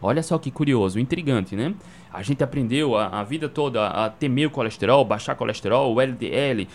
Olha 0.00 0.22
só 0.22 0.36
que 0.36 0.50
curioso, 0.50 1.00
intrigante, 1.00 1.56
né? 1.56 1.74
A 2.12 2.22
gente 2.22 2.44
aprendeu 2.44 2.94
a, 2.94 3.06
a 3.06 3.24
vida 3.24 3.48
toda 3.48 3.88
a 3.88 4.10
temer 4.10 4.48
o 4.48 4.50
colesterol, 4.50 5.04
baixar 5.04 5.34
colesterol, 5.34 5.94
o 5.94 6.00
LDL. 6.00 6.68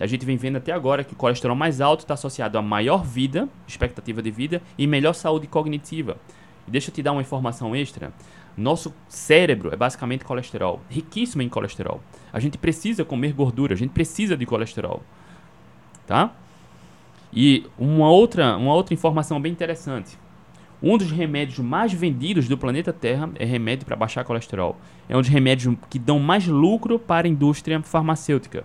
A 0.00 0.06
gente 0.06 0.26
vem 0.26 0.36
vendo 0.36 0.56
até 0.56 0.72
agora 0.72 1.04
que 1.04 1.12
o 1.12 1.16
colesterol 1.16 1.56
mais 1.56 1.80
alto 1.80 2.00
está 2.00 2.14
associado 2.14 2.58
a 2.58 2.62
maior 2.62 3.04
vida, 3.04 3.48
expectativa 3.68 4.20
de 4.20 4.30
vida, 4.30 4.60
e 4.76 4.86
melhor 4.86 5.12
saúde 5.12 5.46
cognitiva. 5.46 6.16
Deixa 6.66 6.90
eu 6.90 6.94
te 6.94 7.02
dar 7.02 7.12
uma 7.12 7.22
informação 7.22 7.74
extra. 7.74 8.12
Nosso 8.56 8.94
cérebro 9.08 9.72
é 9.72 9.76
basicamente 9.76 10.24
colesterol, 10.24 10.80
riquíssimo 10.88 11.42
em 11.42 11.48
colesterol. 11.48 12.00
A 12.32 12.38
gente 12.38 12.58
precisa 12.58 13.04
comer 13.04 13.32
gordura, 13.32 13.74
a 13.74 13.76
gente 13.76 13.90
precisa 13.90 14.36
de 14.36 14.44
colesterol. 14.44 15.02
Tá? 16.06 16.32
E 17.32 17.66
uma 17.78 18.10
outra, 18.10 18.56
uma 18.56 18.74
outra 18.74 18.92
informação 18.92 19.40
bem 19.40 19.52
interessante. 19.52 20.18
Um 20.82 20.98
dos 20.98 21.10
remédios 21.10 21.60
mais 21.60 21.92
vendidos 21.92 22.48
do 22.48 22.58
planeta 22.58 22.92
Terra 22.92 23.30
é 23.36 23.44
remédio 23.44 23.86
para 23.86 23.96
baixar 23.96 24.24
colesterol. 24.24 24.76
É 25.08 25.16
um 25.16 25.20
dos 25.20 25.30
remédios 25.30 25.76
que 25.88 25.98
dão 25.98 26.18
mais 26.18 26.46
lucro 26.46 26.98
para 26.98 27.26
a 27.26 27.30
indústria 27.30 27.80
farmacêutica. 27.82 28.64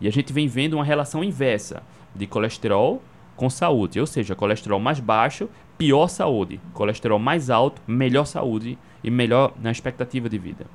E 0.00 0.08
a 0.08 0.10
gente 0.10 0.32
vem 0.32 0.48
vendo 0.48 0.74
uma 0.74 0.84
relação 0.84 1.22
inversa 1.22 1.82
de 2.14 2.26
colesterol 2.26 3.02
com 3.36 3.50
saúde, 3.50 4.00
ou 4.00 4.06
seja, 4.06 4.34
colesterol 4.34 4.80
mais 4.80 5.00
baixo, 5.00 5.48
pior 5.76 6.08
saúde, 6.08 6.60
colesterol 6.72 7.18
mais 7.18 7.50
alto, 7.50 7.80
melhor 7.86 8.24
saúde 8.24 8.78
e 9.02 9.10
melhor 9.10 9.52
na 9.60 9.70
expectativa 9.70 10.28
de 10.28 10.38
vida. 10.38 10.66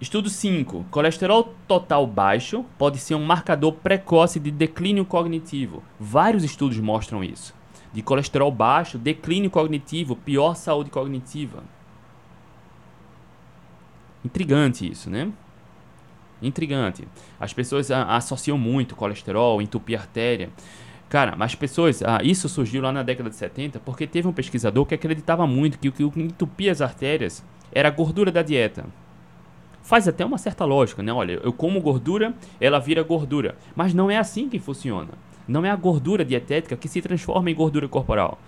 Estudo 0.00 0.28
5. 0.28 0.86
Colesterol 0.90 1.54
total 1.68 2.04
baixo 2.08 2.64
pode 2.76 2.98
ser 2.98 3.14
um 3.14 3.24
marcador 3.24 3.72
precoce 3.74 4.40
de 4.40 4.50
declínio 4.50 5.04
cognitivo. 5.04 5.80
Vários 5.98 6.42
estudos 6.42 6.78
mostram 6.80 7.22
isso. 7.22 7.54
De 7.92 8.02
colesterol 8.02 8.50
baixo, 8.50 8.98
declínio 8.98 9.48
cognitivo, 9.48 10.16
pior 10.16 10.56
saúde 10.56 10.90
cognitiva. 10.90 11.62
Intrigante 14.24 14.90
isso, 14.90 15.08
né? 15.08 15.30
Intrigante. 16.42 17.06
As 17.38 17.52
pessoas 17.52 17.88
associam 17.90 18.58
muito 18.58 18.96
colesterol, 18.96 19.62
entupir 19.62 19.98
artéria. 20.00 20.50
Cara, 21.12 21.36
as 21.38 21.54
pessoas. 21.54 22.02
Ah, 22.02 22.20
isso 22.22 22.48
surgiu 22.48 22.80
lá 22.80 22.90
na 22.90 23.02
década 23.02 23.28
de 23.28 23.36
70 23.36 23.78
porque 23.80 24.06
teve 24.06 24.26
um 24.26 24.32
pesquisador 24.32 24.86
que 24.86 24.94
acreditava 24.94 25.46
muito 25.46 25.78
que 25.78 25.88
o 26.02 26.10
que 26.10 26.22
entupia 26.22 26.72
as 26.72 26.80
artérias 26.80 27.44
era 27.70 27.88
a 27.88 27.90
gordura 27.90 28.32
da 28.32 28.40
dieta 28.40 28.86
faz 29.82 30.08
até 30.08 30.24
uma 30.24 30.38
certa 30.38 30.64
lógica, 30.64 31.02
né? 31.02 31.12
Olha, 31.12 31.38
eu 31.44 31.52
como 31.52 31.82
gordura, 31.82 32.32
ela 32.58 32.78
vira 32.78 33.02
gordura. 33.02 33.56
Mas 33.76 33.92
não 33.92 34.10
é 34.10 34.16
assim 34.16 34.48
que 34.48 34.58
funciona. 34.58 35.10
Não 35.46 35.66
é 35.66 35.70
a 35.70 35.76
gordura 35.76 36.24
dietética 36.24 36.78
que 36.78 36.88
se 36.88 37.02
transforma 37.02 37.50
em 37.50 37.54
gordura 37.54 37.86
corporal. 37.86 38.38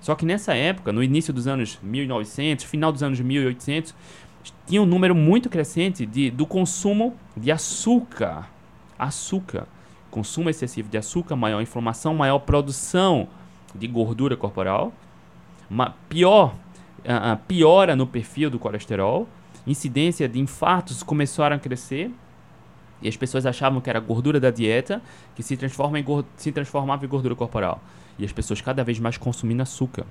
Só 0.00 0.14
que 0.14 0.24
nessa 0.24 0.54
época, 0.54 0.92
no 0.92 1.02
início 1.02 1.34
dos 1.34 1.46
anos 1.46 1.78
1900, 1.82 2.64
final 2.64 2.92
dos 2.92 3.02
anos 3.02 3.20
1800, 3.20 3.94
tinha 4.66 4.80
um 4.80 4.86
número 4.86 5.14
muito 5.14 5.50
crescente 5.50 6.06
de, 6.06 6.30
do 6.30 6.46
consumo 6.46 7.14
de 7.36 7.52
açúcar. 7.52 8.48
Açúcar. 8.98 9.66
Consumo 10.16 10.48
excessivo 10.48 10.88
de 10.88 10.96
açúcar, 10.96 11.36
maior 11.36 11.60
inflamação, 11.60 12.14
maior 12.14 12.38
produção 12.38 13.28
de 13.74 13.86
gordura 13.86 14.34
corporal. 14.34 14.90
Pior, 16.08 16.54
uh, 17.00 17.36
piora 17.46 17.94
no 17.94 18.06
perfil 18.06 18.48
do 18.48 18.58
colesterol 18.58 19.28
incidência 19.66 20.26
de 20.26 20.40
infartos 20.40 21.02
começaram 21.02 21.56
a 21.56 21.58
crescer 21.58 22.10
e 23.02 23.08
as 23.08 23.14
pessoas 23.14 23.44
achavam 23.44 23.78
que 23.78 23.90
era 23.90 24.00
gordura 24.00 24.40
da 24.40 24.50
dieta 24.50 25.02
que 25.34 25.42
se, 25.42 25.54
transforma 25.54 26.00
em 26.00 26.04
se 26.34 26.50
transformava 26.50 27.04
em 27.04 27.08
gordura 27.08 27.34
corporal. 27.34 27.78
E 28.18 28.24
as 28.24 28.32
pessoas 28.32 28.62
cada 28.62 28.82
vez 28.82 28.98
mais 28.98 29.18
consumindo 29.18 29.60
açúcar. 29.60 30.06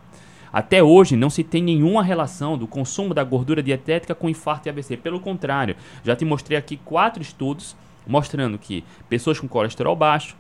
Até 0.54 0.84
hoje 0.84 1.16
não 1.16 1.32
se 1.32 1.44
tem 1.44 1.64
nenhuma 1.64 2.04
relação 2.04 2.60
do 2.60 2.68
consumo 2.68 3.12
da 3.12 3.24
gordura 3.24 3.64
dietética 3.64 4.14
com 4.14 4.30
infarto 4.30 4.68
e 4.68 4.70
AVC. 4.70 4.98
Pelo 4.98 5.20
contrário, 5.20 5.76
já 6.04 6.16
te 6.16 6.24
mostrei 6.24 6.60
aqui 6.60 6.78
quatro 6.78 7.24
estudos 7.24 7.76
mostrando 8.06 8.58
que 8.58 8.84
pessoas 9.10 9.40
com 9.40 9.48
colesterol 9.48 9.96
baixo 9.96 10.36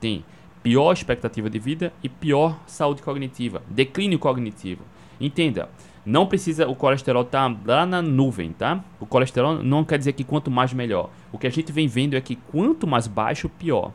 têm 0.00 0.24
pior 0.62 0.92
expectativa 0.92 1.50
de 1.50 1.58
vida 1.58 1.92
e 2.02 2.08
pior 2.08 2.58
saúde 2.66 3.02
cognitiva, 3.02 3.62
declínio 3.68 4.18
cognitivo. 4.18 4.82
Entenda, 5.20 5.68
não 6.04 6.26
precisa 6.26 6.68
o 6.68 6.74
colesterol 6.74 7.22
estar 7.22 7.50
tá 7.50 7.60
lá 7.64 7.86
na 7.86 8.02
nuvem, 8.02 8.52
tá? 8.52 8.82
O 9.00 9.06
colesterol 9.06 9.62
não 9.62 9.84
quer 9.84 9.98
dizer 9.98 10.12
que 10.12 10.24
quanto 10.24 10.50
mais 10.50 10.72
melhor. 10.72 11.10
O 11.32 11.38
que 11.38 11.46
a 11.46 11.50
gente 11.50 11.72
vem 11.72 11.86
vendo 11.86 12.14
é 12.14 12.20
que 12.20 12.36
quanto 12.36 12.86
mais 12.86 13.06
baixo, 13.06 13.48
pior. 13.48 13.92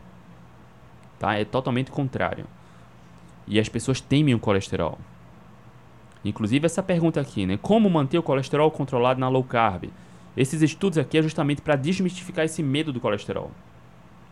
Tá? 1.20 1.36
É 1.36 1.46
totalmente 1.46 1.92
contrário. 1.92 2.46
E 3.48 3.60
as 3.60 3.70
pessoas 3.70 4.02
temem 4.02 4.34
o 4.34 4.40
colesterol. 4.40 4.98
Inclusive 6.24 6.66
essa 6.66 6.84
pergunta 6.84 7.22
aqui, 7.22 7.46
né? 7.46 7.58
Como 7.62 7.90
manter 7.90 8.18
o 8.18 8.24
colesterol 8.24 8.70
controlado 8.72 9.20
na 9.20 9.30
low 9.30 9.44
carb? 9.44 9.86
Esses 10.40 10.64
estudos 10.64 10.98
aqui 10.98 11.20
é 11.20 11.22
justamente 11.22 11.62
para 11.62 11.76
desmistificar 11.76 12.46
esse 12.46 12.64
medo 12.64 12.92
do 12.92 13.00
colesterol 13.00 13.52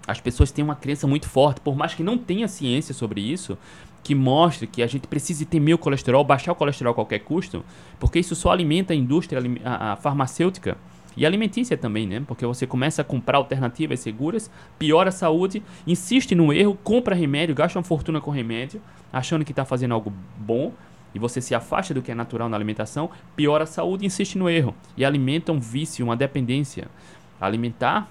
as 0.07 0.21
pessoas 0.21 0.51
têm 0.51 0.63
uma 0.63 0.75
crença 0.75 1.05
muito 1.05 1.27
forte, 1.27 1.59
por 1.59 1.75
mais 1.75 1.93
que 1.93 2.01
não 2.01 2.17
tenha 2.17 2.47
ciência 2.47 2.93
sobre 2.93 3.19
isso, 3.19 3.57
que 4.01 4.15
mostre 4.15 4.65
que 4.65 4.81
a 4.81 4.87
gente 4.87 5.05
precisa 5.05 5.45
temer 5.45 5.75
o 5.75 5.77
colesterol, 5.77 6.23
baixar 6.23 6.53
o 6.53 6.55
colesterol 6.55 6.91
a 6.91 6.95
qualquer 6.95 7.19
custo, 7.19 7.63
porque 7.99 8.17
isso 8.17 8.33
só 8.33 8.51
alimenta 8.51 8.93
a 8.93 8.95
indústria 8.95 9.41
a, 9.65 9.91
a 9.91 9.95
farmacêutica 9.97 10.77
e 11.17 11.25
alimentícia 11.25 11.75
também, 11.75 12.07
né? 12.07 12.23
Porque 12.25 12.45
você 12.45 12.65
começa 12.65 13.01
a 13.01 13.05
comprar 13.05 13.37
alternativas 13.37 13.99
seguras, 13.99 14.49
piora 14.79 15.09
a 15.09 15.11
saúde, 15.11 15.61
insiste 15.85 16.33
no 16.33 16.53
erro, 16.53 16.77
compra 16.83 17.13
remédio, 17.13 17.53
gasta 17.53 17.77
uma 17.77 17.83
fortuna 17.83 18.21
com 18.21 18.31
remédio, 18.31 18.81
achando 19.11 19.43
que 19.43 19.51
está 19.51 19.65
fazendo 19.65 19.93
algo 19.93 20.13
bom, 20.37 20.71
e 21.17 21.19
você 21.19 21.41
se 21.41 21.55
afasta 21.55 21.95
do 21.95 22.01
que 22.03 22.11
é 22.11 22.15
natural 22.15 22.47
na 22.47 22.55
alimentação, 22.55 23.09
piora 23.35 23.63
a 23.63 23.67
saúde 23.67 24.03
e 24.03 24.05
insiste 24.05 24.37
no 24.37 24.47
erro. 24.47 24.75
E 24.95 25.03
alimenta 25.03 25.51
um 25.51 25.59
vício, 25.59 26.05
uma 26.05 26.15
dependência. 26.15 26.87
Alimentar 27.41 28.07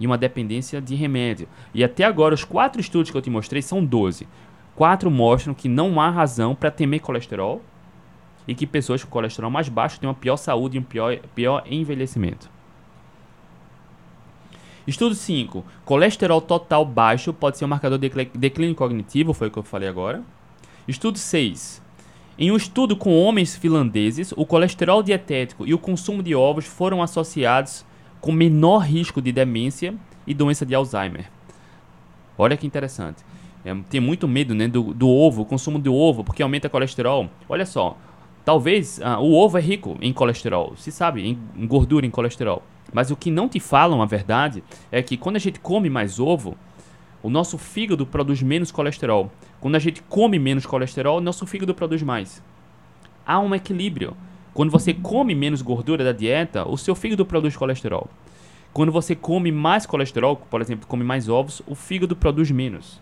e 0.00 0.06
uma 0.06 0.16
dependência 0.16 0.80
de 0.80 0.94
remédio. 0.94 1.46
E 1.74 1.84
até 1.84 2.02
agora, 2.02 2.34
os 2.34 2.44
quatro 2.44 2.80
estudos 2.80 3.10
que 3.10 3.16
eu 3.16 3.20
te 3.20 3.28
mostrei 3.28 3.60
são 3.60 3.84
12. 3.84 4.26
Quatro 4.74 5.10
mostram 5.10 5.52
que 5.52 5.68
não 5.68 6.00
há 6.00 6.08
razão 6.08 6.54
para 6.54 6.70
temer 6.70 7.00
colesterol 7.00 7.60
e 8.48 8.54
que 8.54 8.66
pessoas 8.66 9.04
com 9.04 9.10
colesterol 9.10 9.50
mais 9.50 9.68
baixo 9.68 10.00
têm 10.00 10.08
uma 10.08 10.14
pior 10.14 10.38
saúde 10.38 10.78
e 10.78 10.80
um 10.80 10.82
pior, 10.82 11.18
pior 11.34 11.62
envelhecimento. 11.70 12.48
Estudo 14.86 15.14
5. 15.14 15.62
Colesterol 15.84 16.40
total 16.40 16.86
baixo 16.86 17.34
pode 17.34 17.58
ser 17.58 17.66
um 17.66 17.68
marcador 17.68 17.98
de 17.98 18.08
declínio 18.34 18.74
cognitivo, 18.74 19.34
foi 19.34 19.48
o 19.48 19.50
que 19.50 19.58
eu 19.58 19.62
falei 19.62 19.90
agora. 19.90 20.22
Estudo 20.88 21.18
6. 21.18 21.84
Em 22.38 22.52
um 22.52 22.56
estudo 22.56 22.94
com 22.94 23.18
homens 23.18 23.56
finlandeses, 23.56 24.30
o 24.36 24.44
colesterol 24.44 25.02
dietético 25.02 25.66
e 25.66 25.72
o 25.72 25.78
consumo 25.78 26.22
de 26.22 26.34
ovos 26.34 26.66
foram 26.66 27.02
associados 27.02 27.82
com 28.20 28.30
menor 28.30 28.80
risco 28.80 29.22
de 29.22 29.32
demência 29.32 29.94
e 30.26 30.34
doença 30.34 30.66
de 30.66 30.74
Alzheimer. 30.74 31.30
Olha 32.36 32.54
que 32.54 32.66
interessante. 32.66 33.24
É, 33.64 33.74
tem 33.88 34.02
muito 34.02 34.28
medo 34.28 34.54
né, 34.54 34.68
do, 34.68 34.92
do 34.92 35.08
ovo, 35.08 35.42
o 35.42 35.44
consumo 35.46 35.78
do 35.78 35.94
ovo, 35.94 36.22
porque 36.22 36.42
aumenta 36.42 36.68
colesterol. 36.68 37.30
Olha 37.48 37.64
só, 37.64 37.96
talvez 38.44 39.00
ah, 39.00 39.18
o 39.18 39.32
ovo 39.32 39.56
é 39.56 39.62
rico 39.62 39.96
em 40.02 40.12
colesterol, 40.12 40.74
se 40.76 40.92
sabe, 40.92 41.26
em, 41.26 41.38
em 41.56 41.66
gordura, 41.66 42.04
em 42.04 42.10
colesterol. 42.10 42.62
Mas 42.92 43.10
o 43.10 43.16
que 43.16 43.30
não 43.30 43.48
te 43.48 43.58
falam, 43.58 44.02
a 44.02 44.06
verdade, 44.06 44.62
é 44.92 45.02
que 45.02 45.16
quando 45.16 45.36
a 45.36 45.40
gente 45.40 45.58
come 45.58 45.88
mais 45.88 46.20
ovo, 46.20 46.54
o 47.22 47.30
nosso 47.30 47.58
fígado 47.58 48.06
produz 48.06 48.42
menos 48.42 48.70
colesterol. 48.70 49.30
Quando 49.60 49.74
a 49.74 49.78
gente 49.78 50.02
come 50.02 50.38
menos 50.38 50.66
colesterol, 50.66 51.20
nosso 51.20 51.46
fígado 51.46 51.74
produz 51.74 52.02
mais. 52.02 52.42
Há 53.26 53.40
um 53.40 53.54
equilíbrio. 53.54 54.16
Quando 54.54 54.70
você 54.70 54.94
come 54.94 55.34
menos 55.34 55.62
gordura 55.62 56.04
da 56.04 56.12
dieta, 56.12 56.66
o 56.68 56.76
seu 56.76 56.94
fígado 56.94 57.26
produz 57.26 57.56
colesterol. 57.56 58.08
Quando 58.72 58.92
você 58.92 59.14
come 59.14 59.50
mais 59.50 59.86
colesterol, 59.86 60.36
por 60.36 60.60
exemplo, 60.60 60.86
come 60.86 61.02
mais 61.02 61.28
ovos, 61.28 61.62
o 61.66 61.74
fígado 61.74 62.14
produz 62.14 62.50
menos. 62.50 63.00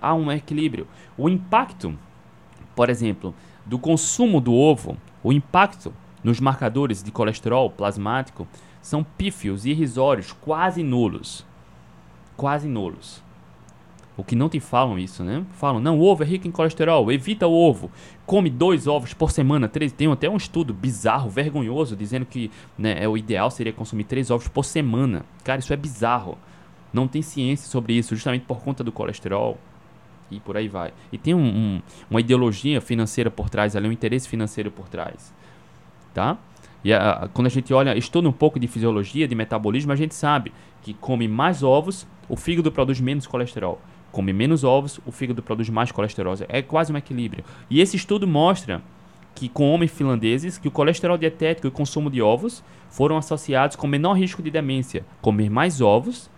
Há 0.00 0.14
um 0.14 0.30
equilíbrio. 0.30 0.86
O 1.16 1.28
impacto, 1.28 1.96
por 2.74 2.90
exemplo, 2.90 3.34
do 3.64 3.78
consumo 3.78 4.40
do 4.40 4.52
ovo, 4.52 4.96
o 5.22 5.32
impacto 5.32 5.92
nos 6.22 6.40
marcadores 6.40 7.02
de 7.02 7.10
colesterol 7.10 7.70
plasmático 7.70 8.46
são 8.82 9.04
pífios 9.04 9.64
e 9.64 9.70
irrisórios, 9.70 10.32
quase 10.32 10.82
nulos. 10.82 11.44
Quase 12.36 12.68
nulos. 12.68 13.22
O 14.18 14.24
que 14.24 14.34
não 14.34 14.48
te 14.48 14.58
falam 14.58 14.98
isso, 14.98 15.22
né? 15.22 15.44
Falam, 15.52 15.78
não, 15.78 15.96
o 15.96 16.02
ovo 16.02 16.24
é 16.24 16.26
rico 16.26 16.48
em 16.48 16.50
colesterol, 16.50 17.12
evita 17.12 17.46
o 17.46 17.52
ovo. 17.52 17.88
Come 18.26 18.50
dois 18.50 18.88
ovos 18.88 19.14
por 19.14 19.30
semana, 19.30 19.68
três. 19.68 19.92
Tem 19.92 20.10
até 20.10 20.28
um 20.28 20.36
estudo 20.36 20.74
bizarro, 20.74 21.30
vergonhoso, 21.30 21.94
dizendo 21.94 22.26
que 22.26 22.50
né, 22.76 22.96
é, 23.00 23.06
o 23.08 23.16
ideal 23.16 23.48
seria 23.48 23.72
consumir 23.72 24.02
três 24.02 24.28
ovos 24.28 24.48
por 24.48 24.64
semana. 24.64 25.24
Cara, 25.44 25.60
isso 25.60 25.72
é 25.72 25.76
bizarro. 25.76 26.36
Não 26.92 27.06
tem 27.06 27.22
ciência 27.22 27.68
sobre 27.68 27.92
isso, 27.92 28.16
justamente 28.16 28.44
por 28.44 28.58
conta 28.58 28.82
do 28.82 28.90
colesterol 28.90 29.56
e 30.32 30.40
por 30.40 30.56
aí 30.56 30.66
vai. 30.66 30.92
E 31.12 31.16
tem 31.16 31.32
um, 31.32 31.46
um, 31.46 31.82
uma 32.10 32.18
ideologia 32.20 32.80
financeira 32.80 33.30
por 33.30 33.48
trás 33.48 33.76
ali, 33.76 33.86
um 33.86 33.92
interesse 33.92 34.28
financeiro 34.28 34.68
por 34.68 34.88
trás. 34.88 35.32
Tá? 36.12 36.36
E 36.82 36.92
a, 36.92 37.28
quando 37.32 37.46
a 37.46 37.50
gente 37.50 37.72
olha, 37.72 37.96
estuda 37.96 38.28
um 38.28 38.32
pouco 38.32 38.58
de 38.58 38.66
fisiologia, 38.66 39.28
de 39.28 39.36
metabolismo, 39.36 39.92
a 39.92 39.96
gente 39.96 40.16
sabe 40.16 40.52
que 40.82 40.92
come 40.92 41.28
mais 41.28 41.62
ovos, 41.62 42.04
o 42.28 42.34
fígado 42.34 42.72
produz 42.72 43.00
menos 43.00 43.24
colesterol 43.24 43.80
come 44.12 44.32
menos 44.32 44.64
ovos, 44.64 45.00
o 45.06 45.12
fígado 45.12 45.42
produz 45.42 45.68
mais 45.68 45.92
colesterol. 45.92 46.34
É 46.48 46.62
quase 46.62 46.92
um 46.92 46.96
equilíbrio. 46.96 47.44
E 47.68 47.80
esse 47.80 47.96
estudo 47.96 48.26
mostra 48.26 48.82
que 49.34 49.48
com 49.48 49.72
homens 49.72 49.92
finlandeses, 49.92 50.58
que 50.58 50.66
o 50.66 50.70
colesterol 50.70 51.16
dietético 51.16 51.66
e 51.66 51.70
o 51.70 51.72
consumo 51.72 52.10
de 52.10 52.20
ovos 52.20 52.62
foram 52.90 53.16
associados 53.16 53.76
com 53.76 53.86
menor 53.86 54.14
risco 54.14 54.42
de 54.42 54.50
demência. 54.50 55.04
Comer 55.20 55.48
mais 55.48 55.80
ovos, 55.80 56.28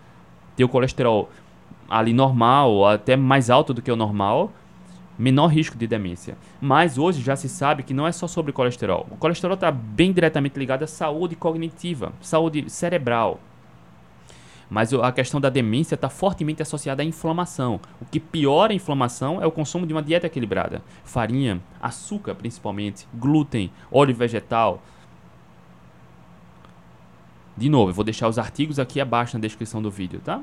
ter 0.55 0.63
o 0.63 0.69
colesterol 0.69 1.29
ali 1.89 2.13
normal, 2.13 2.87
até 2.87 3.15
mais 3.15 3.49
alto 3.49 3.73
do 3.73 3.81
que 3.81 3.91
o 3.91 3.95
normal, 3.95 4.51
menor 5.17 5.47
risco 5.47 5.77
de 5.77 5.87
demência. 5.87 6.37
Mas 6.59 6.97
hoje 6.97 7.21
já 7.21 7.35
se 7.35 7.49
sabe 7.49 7.83
que 7.83 7.93
não 7.93 8.07
é 8.07 8.11
só 8.11 8.27
sobre 8.27 8.51
colesterol. 8.51 9.07
O 9.11 9.17
colesterol 9.17 9.55
está 9.55 9.71
bem 9.71 10.11
diretamente 10.11 10.57
ligado 10.57 10.83
à 10.83 10.87
saúde 10.87 11.35
cognitiva, 11.35 12.13
saúde 12.21 12.69
cerebral. 12.69 13.39
Mas 14.71 14.93
a 14.93 15.11
questão 15.11 15.41
da 15.41 15.49
demência 15.49 15.95
está 15.95 16.07
fortemente 16.07 16.61
associada 16.61 17.03
à 17.03 17.05
inflamação. 17.05 17.77
O 17.99 18.05
que 18.05 18.21
piora 18.21 18.71
a 18.71 18.75
inflamação 18.75 19.41
é 19.41 19.45
o 19.45 19.51
consumo 19.51 19.85
de 19.85 19.93
uma 19.93 20.01
dieta 20.01 20.27
equilibrada. 20.27 20.81
Farinha, 21.03 21.61
açúcar 21.81 22.35
principalmente, 22.35 23.05
glúten, 23.13 23.69
óleo 23.91 24.15
vegetal. 24.15 24.81
De 27.57 27.67
novo, 27.67 27.89
eu 27.89 27.93
vou 27.93 28.05
deixar 28.05 28.29
os 28.29 28.39
artigos 28.39 28.79
aqui 28.79 29.01
abaixo 29.01 29.35
na 29.35 29.41
descrição 29.41 29.81
do 29.81 29.91
vídeo, 29.91 30.21
tá? 30.23 30.41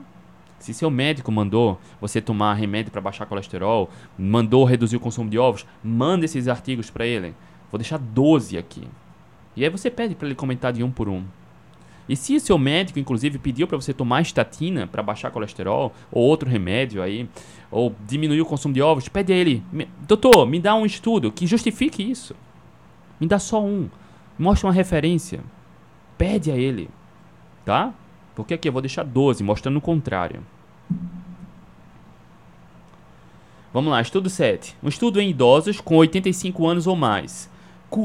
Se 0.58 0.74
seu 0.74 0.90
médico 0.90 1.32
mandou 1.32 1.80
você 1.98 2.20
tomar 2.20 2.52
remédio 2.52 2.92
para 2.92 3.00
baixar 3.00 3.24
colesterol, 3.24 3.88
mandou 4.18 4.62
reduzir 4.64 4.96
o 4.96 5.00
consumo 5.00 5.30
de 5.30 5.38
ovos, 5.38 5.64
manda 5.82 6.26
esses 6.26 6.48
artigos 6.48 6.90
para 6.90 7.06
ele. 7.06 7.34
Vou 7.72 7.78
deixar 7.78 7.96
12 7.98 8.58
aqui. 8.58 8.86
E 9.56 9.64
aí 9.64 9.70
você 9.70 9.90
pede 9.90 10.14
para 10.14 10.26
ele 10.26 10.34
comentar 10.34 10.70
de 10.70 10.84
um 10.84 10.90
por 10.90 11.08
um. 11.08 11.24
E 12.08 12.16
se 12.16 12.40
seu 12.40 12.56
médico, 12.56 12.98
inclusive, 12.98 13.38
pediu 13.38 13.66
para 13.66 13.76
você 13.76 13.92
tomar 13.92 14.22
estatina 14.22 14.86
para 14.86 15.02
baixar 15.02 15.30
colesterol, 15.30 15.92
ou 16.10 16.24
outro 16.24 16.48
remédio 16.48 17.02
aí, 17.02 17.28
ou 17.70 17.94
diminuir 18.06 18.40
o 18.40 18.46
consumo 18.46 18.72
de 18.72 18.80
ovos, 18.80 19.08
pede 19.08 19.32
a 19.32 19.36
ele, 19.36 19.62
doutor, 20.06 20.46
me 20.46 20.58
dá 20.58 20.74
um 20.74 20.86
estudo 20.86 21.30
que 21.30 21.46
justifique 21.46 22.02
isso. 22.02 22.34
Me 23.20 23.26
dá 23.26 23.38
só 23.38 23.62
um. 23.62 23.88
Mostra 24.38 24.68
uma 24.68 24.72
referência. 24.72 25.40
Pede 26.16 26.50
a 26.50 26.56
ele. 26.56 26.88
Tá? 27.64 27.92
Porque 28.34 28.54
aqui 28.54 28.68
eu 28.68 28.72
vou 28.72 28.80
deixar 28.80 29.04
12, 29.04 29.42
mostrando 29.42 29.76
o 29.76 29.80
contrário. 29.80 30.42
Vamos 33.72 33.90
lá, 33.90 34.00
estudo 34.00 34.30
7. 34.30 34.76
Um 34.82 34.88
estudo 34.88 35.20
em 35.20 35.28
idosos 35.28 35.80
com 35.80 35.96
85 35.96 36.66
anos 36.66 36.86
ou 36.86 36.96
mais. 36.96 37.50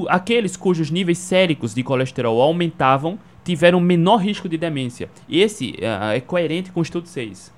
Aqueles 0.10 0.57
cujos 0.57 0.91
níveis 0.91 1.17
séricos 1.17 1.74
de 1.74 1.83
colesterol 1.83 2.41
aumentavam 2.41 3.17
tiveram 3.43 3.79
menor 3.79 4.17
risco 4.17 4.47
de 4.47 4.57
demência. 4.57 5.09
Esse 5.29 5.71
uh, 5.79 6.13
é 6.13 6.19
coerente 6.19 6.71
com 6.71 6.79
o 6.79 6.83
estudo 6.83 7.07
6. 7.07 7.53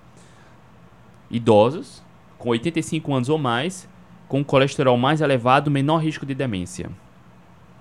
Idosos 1.29 2.03
com 2.37 2.49
85 2.49 3.13
anos 3.13 3.29
ou 3.29 3.37
mais, 3.37 3.89
com 4.27 4.43
colesterol 4.43 4.97
mais 4.97 5.21
elevado, 5.21 5.71
menor 5.71 5.97
risco 5.97 6.25
de 6.25 6.35
demência. 6.35 6.91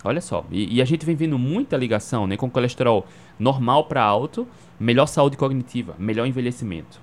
Olha 0.02 0.20
só, 0.20 0.44
e, 0.50 0.76
e 0.76 0.82
a 0.82 0.84
gente 0.84 1.04
vem 1.04 1.16
vendo 1.16 1.38
muita 1.38 1.76
ligação 1.76 2.26
né, 2.26 2.36
com 2.36 2.50
colesterol 2.50 3.06
normal 3.38 3.84
para 3.84 4.02
alto, 4.02 4.46
melhor 4.78 5.06
saúde 5.06 5.36
cognitiva, 5.36 5.94
melhor 5.98 6.26
envelhecimento. 6.26 7.00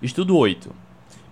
Estudo 0.00 0.36
8. 0.36 0.70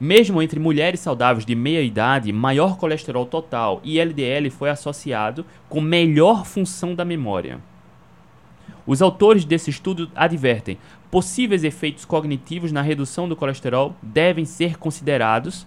Mesmo 0.00 0.40
entre 0.40 0.60
mulheres 0.60 1.00
saudáveis 1.00 1.44
de 1.44 1.56
meia 1.56 1.82
idade, 1.82 2.32
maior 2.32 2.76
colesterol 2.76 3.26
total 3.26 3.80
e 3.82 3.98
LDL 3.98 4.48
foi 4.48 4.70
associado 4.70 5.44
com 5.68 5.80
melhor 5.80 6.46
função 6.46 6.94
da 6.94 7.04
memória. 7.04 7.58
Os 8.86 9.02
autores 9.02 9.44
desse 9.44 9.70
estudo 9.70 10.08
advertem: 10.14 10.78
possíveis 11.10 11.64
efeitos 11.64 12.04
cognitivos 12.04 12.70
na 12.70 12.80
redução 12.80 13.28
do 13.28 13.34
colesterol 13.34 13.94
devem 14.00 14.44
ser 14.44 14.78
considerados 14.78 15.66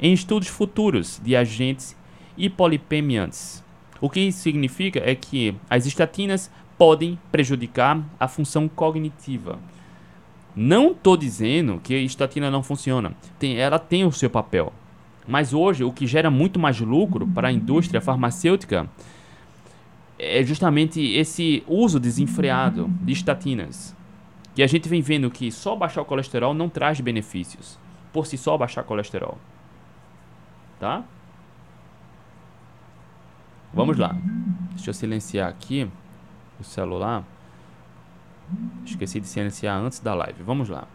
em 0.00 0.12
estudos 0.12 0.48
futuros 0.48 1.20
de 1.22 1.34
agentes 1.34 1.96
hipolipemiantes. 2.36 3.64
O 4.00 4.08
que 4.08 4.20
isso 4.20 4.40
significa 4.40 5.00
é 5.04 5.14
que 5.14 5.56
as 5.68 5.86
estatinas 5.86 6.50
podem 6.78 7.18
prejudicar 7.32 8.00
a 8.20 8.28
função 8.28 8.68
cognitiva. 8.68 9.58
Não 10.56 10.92
estou 10.92 11.18
dizendo 11.18 11.78
que 11.84 11.94
a 11.94 12.00
estatina 12.00 12.50
não 12.50 12.62
funciona. 12.62 13.12
Tem, 13.38 13.58
ela 13.58 13.78
tem 13.78 14.06
o 14.06 14.10
seu 14.10 14.30
papel. 14.30 14.72
Mas 15.28 15.52
hoje, 15.52 15.84
o 15.84 15.92
que 15.92 16.06
gera 16.06 16.30
muito 16.30 16.58
mais 16.58 16.80
lucro 16.80 17.26
para 17.26 17.48
a 17.48 17.52
indústria 17.52 18.00
farmacêutica 18.00 18.88
é 20.18 20.42
justamente 20.42 21.00
esse 21.00 21.62
uso 21.66 22.00
desenfreado 22.00 22.88
de 23.02 23.12
estatinas. 23.12 23.94
E 24.56 24.62
a 24.62 24.66
gente 24.66 24.88
vem 24.88 25.02
vendo 25.02 25.30
que 25.30 25.52
só 25.52 25.76
baixar 25.76 26.00
o 26.00 26.06
colesterol 26.06 26.54
não 26.54 26.70
traz 26.70 26.98
benefícios. 27.00 27.78
Por 28.10 28.26
si 28.26 28.38
só, 28.38 28.56
baixar 28.56 28.82
colesterol. 28.84 29.36
Tá? 30.80 31.04
Vamos 33.74 33.98
lá. 33.98 34.16
Deixa 34.70 34.88
eu 34.88 34.94
silenciar 34.94 35.50
aqui 35.50 35.86
o 36.58 36.64
celular. 36.64 37.22
Esqueci 38.84 39.20
de 39.20 39.26
silenciar 39.26 39.78
antes 39.78 40.00
da 40.00 40.14
live. 40.14 40.42
Vamos 40.42 40.68
lá. 40.68 40.86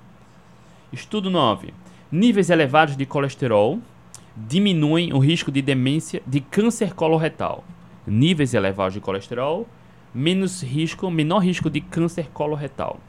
Estudo 0.92 1.30
9. 1.30 1.74
Níveis 2.12 2.50
elevados 2.50 2.96
de 2.96 3.06
colesterol 3.06 3.80
diminuem 4.36 5.14
o 5.14 5.20
risco 5.20 5.52
de 5.52 5.62
demência 5.62 6.22
de 6.26 6.40
câncer 6.40 6.94
coloretal. 6.94 7.64
Níveis 8.08 8.54
elevados 8.54 8.94
de 8.94 9.00
colesterol, 9.00 9.68
menos 10.14 10.62
risco, 10.64 11.10
menor 11.12 11.40
risco 11.40 11.70
de 11.70 11.82
câncer 11.82 12.30
coloretal. 12.34 13.00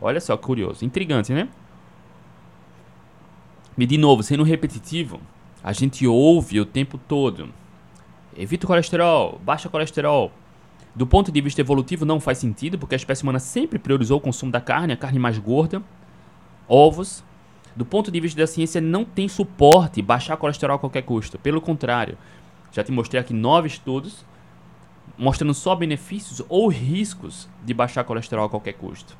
Olha 0.00 0.20
só, 0.20 0.36
curioso, 0.36 0.84
intrigante, 0.84 1.32
né? 1.32 1.48
E 3.76 3.86
de 3.86 3.98
novo, 3.98 4.22
sendo 4.22 4.42
repetitivo, 4.42 5.20
a 5.62 5.72
gente 5.72 6.06
ouve 6.06 6.60
o 6.60 6.64
tempo 6.64 6.98
todo. 6.98 7.48
Evita 8.36 8.64
o 8.64 8.68
colesterol, 8.68 9.40
baixa 9.44 9.68
o 9.68 9.70
colesterol, 9.70 10.32
do 10.94 11.06
ponto 11.06 11.30
de 11.30 11.40
vista 11.40 11.60
evolutivo, 11.60 12.04
não 12.04 12.18
faz 12.18 12.38
sentido, 12.38 12.78
porque 12.78 12.94
a 12.94 12.96
espécie 12.96 13.22
humana 13.22 13.38
sempre 13.38 13.78
priorizou 13.78 14.18
o 14.18 14.20
consumo 14.20 14.50
da 14.50 14.60
carne, 14.60 14.92
a 14.92 14.96
carne 14.96 15.18
mais 15.18 15.38
gorda, 15.38 15.82
ovos. 16.66 17.24
Do 17.76 17.84
ponto 17.84 18.10
de 18.10 18.18
vista 18.18 18.40
da 18.40 18.46
ciência, 18.46 18.80
não 18.80 19.04
tem 19.04 19.28
suporte 19.28 20.02
baixar 20.02 20.36
colesterol 20.36 20.76
a 20.76 20.78
qualquer 20.78 21.02
custo. 21.02 21.38
Pelo 21.38 21.60
contrário, 21.60 22.18
já 22.72 22.82
te 22.82 22.90
mostrei 22.90 23.20
aqui 23.20 23.32
nove 23.32 23.68
estudos 23.68 24.24
mostrando 25.16 25.54
só 25.54 25.74
benefícios 25.74 26.42
ou 26.48 26.68
riscos 26.68 27.48
de 27.64 27.74
baixar 27.74 28.04
colesterol 28.04 28.46
a 28.46 28.48
qualquer 28.48 28.74
custo. 28.74 29.16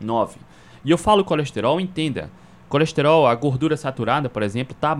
9. 0.00 0.38
E 0.84 0.90
eu 0.90 0.98
falo 0.98 1.24
colesterol, 1.24 1.80
entenda. 1.80 2.30
Colesterol, 2.68 3.26
a 3.26 3.34
gordura 3.34 3.76
saturada, 3.76 4.28
por 4.28 4.42
exemplo, 4.42 4.74
está 4.74 4.98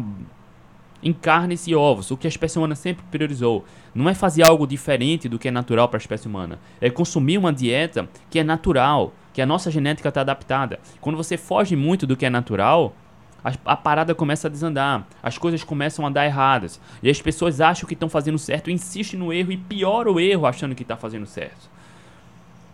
em 1.04 1.12
carnes 1.12 1.68
e 1.68 1.74
ovos, 1.74 2.10
o 2.10 2.16
que 2.16 2.26
a 2.26 2.28
espécie 2.28 2.58
humana 2.58 2.74
sempre 2.74 3.04
priorizou. 3.10 3.64
Não 3.94 4.08
é 4.08 4.14
fazer 4.14 4.42
algo 4.42 4.66
diferente 4.66 5.28
do 5.28 5.38
que 5.38 5.48
é 5.48 5.50
natural 5.50 5.86
para 5.86 5.98
a 5.98 6.00
espécie 6.00 6.26
humana, 6.26 6.58
é 6.80 6.88
consumir 6.88 7.36
uma 7.36 7.52
dieta 7.52 8.08
que 8.30 8.38
é 8.38 8.42
natural, 8.42 9.12
que 9.32 9.42
a 9.42 9.46
nossa 9.46 9.70
genética 9.70 10.08
está 10.08 10.22
adaptada. 10.22 10.80
Quando 11.00 11.16
você 11.16 11.36
foge 11.36 11.76
muito 11.76 12.06
do 12.06 12.16
que 12.16 12.24
é 12.24 12.30
natural, 12.30 12.96
a, 13.44 13.52
a, 13.66 13.76
parada 13.76 14.14
começa 14.14 14.48
a 14.48 14.50
desandar, 14.50 15.06
as 15.22 15.36
coisas 15.36 15.62
começam 15.62 16.06
a 16.06 16.10
dar 16.10 16.24
erradas, 16.24 16.80
e 17.02 17.10
as 17.10 17.20
pessoas 17.20 17.60
acham 17.60 17.86
que 17.86 17.92
estão 17.92 18.08
fazendo 18.08 18.38
certo, 18.38 18.70
insistem 18.70 19.20
no 19.20 19.30
erro 19.30 19.52
e 19.52 19.58
piora 19.58 20.10
o 20.10 20.18
erro 20.18 20.46
achando 20.46 20.74
que 20.74 20.82
está 20.82 20.96
fazendo 20.96 21.26
certo. 21.26 21.68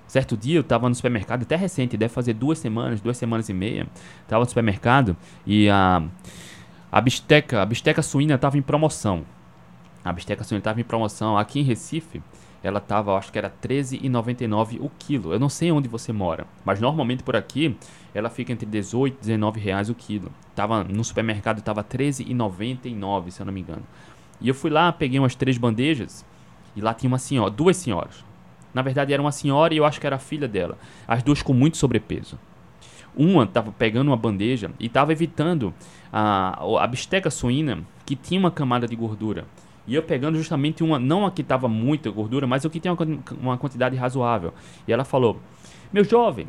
Certo 0.06 0.36
dia 0.36 0.58
eu 0.58 0.62
estava 0.62 0.88
no 0.88 0.94
supermercado, 0.94 1.42
até 1.42 1.56
recente, 1.56 1.96
deve 1.96 2.12
fazer 2.12 2.34
duas 2.34 2.58
semanas, 2.58 3.00
duas 3.00 3.16
semanas 3.16 3.48
e 3.48 3.52
meia, 3.52 3.86
estava 4.22 4.44
no 4.44 4.48
supermercado 4.48 5.16
e 5.44 5.68
a. 5.68 6.02
Uh, 6.04 6.49
a 6.92 7.00
bisteca, 7.00 7.62
a 7.62 7.66
bisteca 7.66 8.02
suína 8.02 8.34
estava 8.34 8.58
em 8.58 8.62
promoção. 8.62 9.24
A 10.04 10.12
bisteca 10.12 10.42
suína 10.42 10.58
estava 10.58 10.80
em 10.80 10.84
promoção 10.84 11.38
aqui 11.38 11.60
em 11.60 11.62
Recife. 11.62 12.22
Ela 12.62 12.78
estava, 12.78 13.16
acho 13.16 13.32
que 13.32 13.38
era 13.38 13.48
R$13,99 13.48 14.78
o 14.80 14.90
quilo. 14.98 15.32
Eu 15.32 15.38
não 15.38 15.48
sei 15.48 15.72
onde 15.72 15.88
você 15.88 16.12
mora, 16.12 16.46
mas 16.64 16.80
normalmente 16.80 17.22
por 17.22 17.36
aqui 17.36 17.76
ela 18.14 18.28
fica 18.28 18.52
entre 18.52 18.66
18 18.66 19.14
e 19.14 19.20
19 19.20 19.60
reais 19.60 19.88
o 19.88 19.94
quilo. 19.94 20.30
Tava 20.54 20.84
no 20.84 21.04
supermercado 21.04 21.58
estava 21.58 21.80
R$13,99, 21.80 23.30
se 23.30 23.40
eu 23.40 23.46
não 23.46 23.52
me 23.52 23.60
engano. 23.60 23.84
E 24.40 24.48
eu 24.48 24.54
fui 24.54 24.70
lá, 24.70 24.92
peguei 24.92 25.18
umas 25.18 25.34
três 25.34 25.56
bandejas 25.56 26.24
e 26.74 26.80
lá 26.80 26.92
tinha 26.92 27.08
uma 27.08 27.18
senhora, 27.18 27.50
duas 27.50 27.76
senhoras. 27.76 28.24
Na 28.74 28.82
verdade 28.82 29.12
era 29.12 29.22
uma 29.22 29.32
senhora 29.32 29.72
e 29.72 29.76
eu 29.76 29.84
acho 29.84 30.00
que 30.00 30.06
era 30.06 30.16
a 30.16 30.20
filha 30.20 30.48
dela. 30.48 30.76
As 31.06 31.22
duas 31.22 31.42
com 31.42 31.52
muito 31.52 31.76
sobrepeso. 31.76 32.38
Uma 33.16 33.44
estava 33.44 33.72
pegando 33.72 34.08
uma 34.08 34.16
bandeja 34.16 34.70
e 34.78 34.86
estava 34.86 35.12
evitando 35.12 35.74
a, 36.12 36.82
a 36.82 36.86
bisteca 36.86 37.30
suína 37.30 37.84
que 38.04 38.16
tinha 38.16 38.40
uma 38.40 38.50
camada 38.50 38.86
de 38.86 38.96
gordura. 38.96 39.46
E 39.86 39.94
eu 39.94 40.02
pegando 40.02 40.36
justamente 40.36 40.82
uma, 40.82 40.98
não 40.98 41.26
a 41.26 41.30
que 41.30 41.42
estava 41.42 41.68
muita 41.68 42.10
gordura, 42.10 42.46
mas 42.46 42.64
o 42.64 42.70
que 42.70 42.80
tem 42.80 42.92
uma, 42.92 42.98
uma 43.40 43.58
quantidade 43.58 43.96
razoável. 43.96 44.52
E 44.86 44.92
ela 44.92 45.04
falou: 45.04 45.40
Meu 45.92 46.04
jovem, 46.04 46.46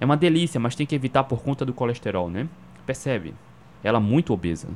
é 0.00 0.04
uma 0.04 0.16
delícia, 0.16 0.60
mas 0.60 0.74
tem 0.74 0.86
que 0.86 0.94
evitar 0.94 1.24
por 1.24 1.42
conta 1.42 1.64
do 1.64 1.72
colesterol, 1.72 2.30
né? 2.30 2.48
Percebe? 2.86 3.34
Ela 3.82 3.98
é 3.98 4.00
muito 4.00 4.32
obesa. 4.32 4.68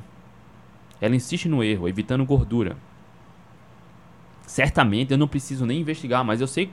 Ela 1.01 1.17
insiste 1.17 1.49
no 1.49 1.63
erro, 1.63 1.89
evitando 1.89 2.25
gordura. 2.25 2.77
Certamente 4.47 5.13
eu 5.13 5.19
não 5.19 5.29
preciso 5.29 5.67
nem 5.67 5.81
investigar, 5.81 6.25
mas 6.25 6.41
eu 6.41 6.47
sei, 6.47 6.71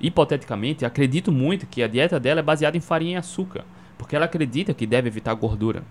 hipoteticamente, 0.00 0.84
acredito 0.84 1.30
muito 1.30 1.66
que 1.66 1.82
a 1.82 1.88
dieta 1.88 2.18
dela 2.18 2.40
é 2.40 2.42
baseada 2.42 2.76
em 2.76 2.80
farinha 2.80 3.14
e 3.14 3.16
açúcar. 3.16 3.64
Porque 3.98 4.14
ela 4.14 4.26
acredita 4.26 4.72
que 4.72 4.86
deve 4.86 5.08
evitar 5.08 5.34
gordura. 5.34 5.82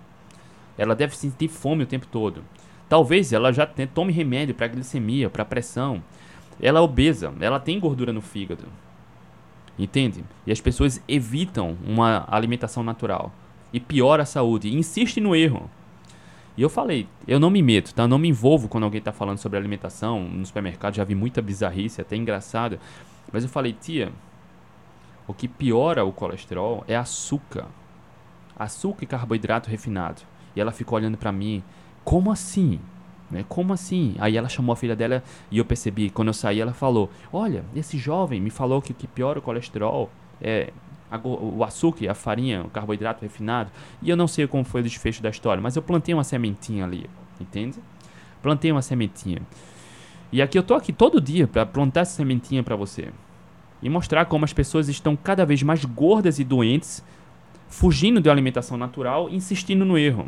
Ela 0.78 0.96
deve 0.96 1.16
sentir 1.16 1.48
fome 1.48 1.84
o 1.84 1.88
tempo 1.88 2.08
todo. 2.08 2.44
Talvez 2.88 3.34
ela 3.34 3.52
já 3.52 3.66
tome 3.66 4.14
remédio 4.14 4.54
para 4.54 4.68
glicemia, 4.68 5.30
para 5.30 5.46
pressão. 5.46 6.04
Ela 6.62 6.80
é 6.80 6.82
obesa, 6.82 7.34
ela 7.40 7.60
tem 7.60 7.80
gordura 7.80 8.14
no 8.14 8.22
fígado. 8.22 8.66
Entende? 9.78 10.24
E 10.46 10.52
as 10.52 10.62
pessoas 10.62 11.02
evitam 11.08 11.78
uma 11.86 12.26
alimentação 12.30 12.84
natural. 12.84 13.32
E 13.74 13.80
piora 13.80 14.24
a 14.24 14.26
saúde. 14.26 14.70
E 14.70 14.76
insistem 14.76 15.22
no 15.22 15.36
erro. 15.36 15.70
E 16.58 16.62
eu 16.62 16.70
falei, 16.70 17.08
eu 17.28 17.40
não 17.40 17.50
me 17.50 17.62
meto, 17.62 17.94
tá? 17.94 18.04
Eu 18.04 18.08
não 18.08 18.18
me 18.18 18.30
envolvo 18.30 18.70
quando 18.70 18.86
alguém 18.86 19.00
está 19.00 19.12
falando 19.12 19.40
sobre 19.40 19.58
alimentação. 19.58 20.24
No 20.24 20.46
supermercado 20.46 20.96
já 20.96 21.04
vi 21.04 21.14
muita 21.14 21.42
bizarrice, 21.42 22.00
até 22.00 22.16
engraçada. 22.16 22.80
Mas 23.34 23.44
eu 23.44 23.50
falei, 23.50 23.74
tia, 23.74 24.14
o 25.28 25.34
que 25.34 25.48
piora 25.48 26.06
o 26.06 26.14
colesterol 26.14 26.86
é 26.88 26.96
açúcar. 26.96 27.66
Açúcar 28.58 29.04
e 29.04 29.08
carboidrato 29.08 29.70
refinado. 29.70 30.22
E 30.56 30.62
ela 30.62 30.72
ficou 30.72 30.98
olhando 30.98 31.18
para 31.18 31.32
mim, 31.32 31.64
como 32.04 32.32
assim? 32.32 32.80
Né? 33.30 33.44
Como 33.48 33.74
assim? 33.74 34.16
Aí 34.20 34.38
ela 34.38 34.48
chamou 34.48 34.74
a 34.74 34.76
filha 34.76 34.96
dela 34.96 35.24
e 35.50 35.58
eu 35.58 35.66
percebi, 35.66 36.10
quando 36.10 36.30
eu 36.30 36.34
saí, 36.34 36.60
ela 36.60 36.74
falou: 36.74 37.10
Olha, 37.34 37.64
esse 37.76 37.98
jovem 37.98 38.40
me 38.40 38.50
falou 38.50 38.82
que 38.82 38.92
o 38.92 38.96
que 38.96 39.08
piora 39.08 39.40
o 39.40 39.42
colesterol 39.42 40.10
é 40.42 40.72
o 41.24 41.64
açúcar, 41.64 42.10
a 42.10 42.14
farinha, 42.14 42.64
o 42.64 42.70
carboidrato 42.70 43.22
refinado. 43.22 43.72
E 44.02 44.10
eu 44.10 44.18
não 44.18 44.28
sei 44.28 44.48
como 44.48 44.64
foi 44.64 44.82
o 44.82 44.84
desfecho 44.84 45.22
da 45.22 45.30
história, 45.30 45.62
mas 45.62 45.76
eu 45.76 45.82
plantei 45.82 46.14
uma 46.14 46.24
sementinha 46.24 46.84
ali, 46.84 47.10
entende? 47.40 47.78
Plantei 48.42 48.72
uma 48.72 48.82
sementinha. 48.82 49.42
E 50.32 50.42
aqui 50.42 50.58
eu 50.58 50.64
tô 50.64 50.74
aqui 50.74 50.92
todo 50.92 51.22
dia 51.22 51.48
para 51.48 51.66
plantar 51.66 52.02
essa 52.02 52.16
sementinha 52.16 52.64
para 52.64 52.76
você 52.76 53.10
e 53.82 53.90
mostrar 53.90 54.26
como 54.26 54.46
as 54.46 54.54
pessoas 54.54 54.90
estão 54.90 55.16
cada 55.16 55.46
vez 55.46 55.62
mais 55.64 55.86
gordas 55.86 56.40
e 56.40 56.44
doentes, 56.44 57.04
fugindo 57.68 58.20
de 58.20 58.28
uma 58.28 58.34
alimentação 58.34 58.78
natural, 58.78 59.30
insistindo 59.30 59.86
no 59.86 59.98
erro. 59.98 60.28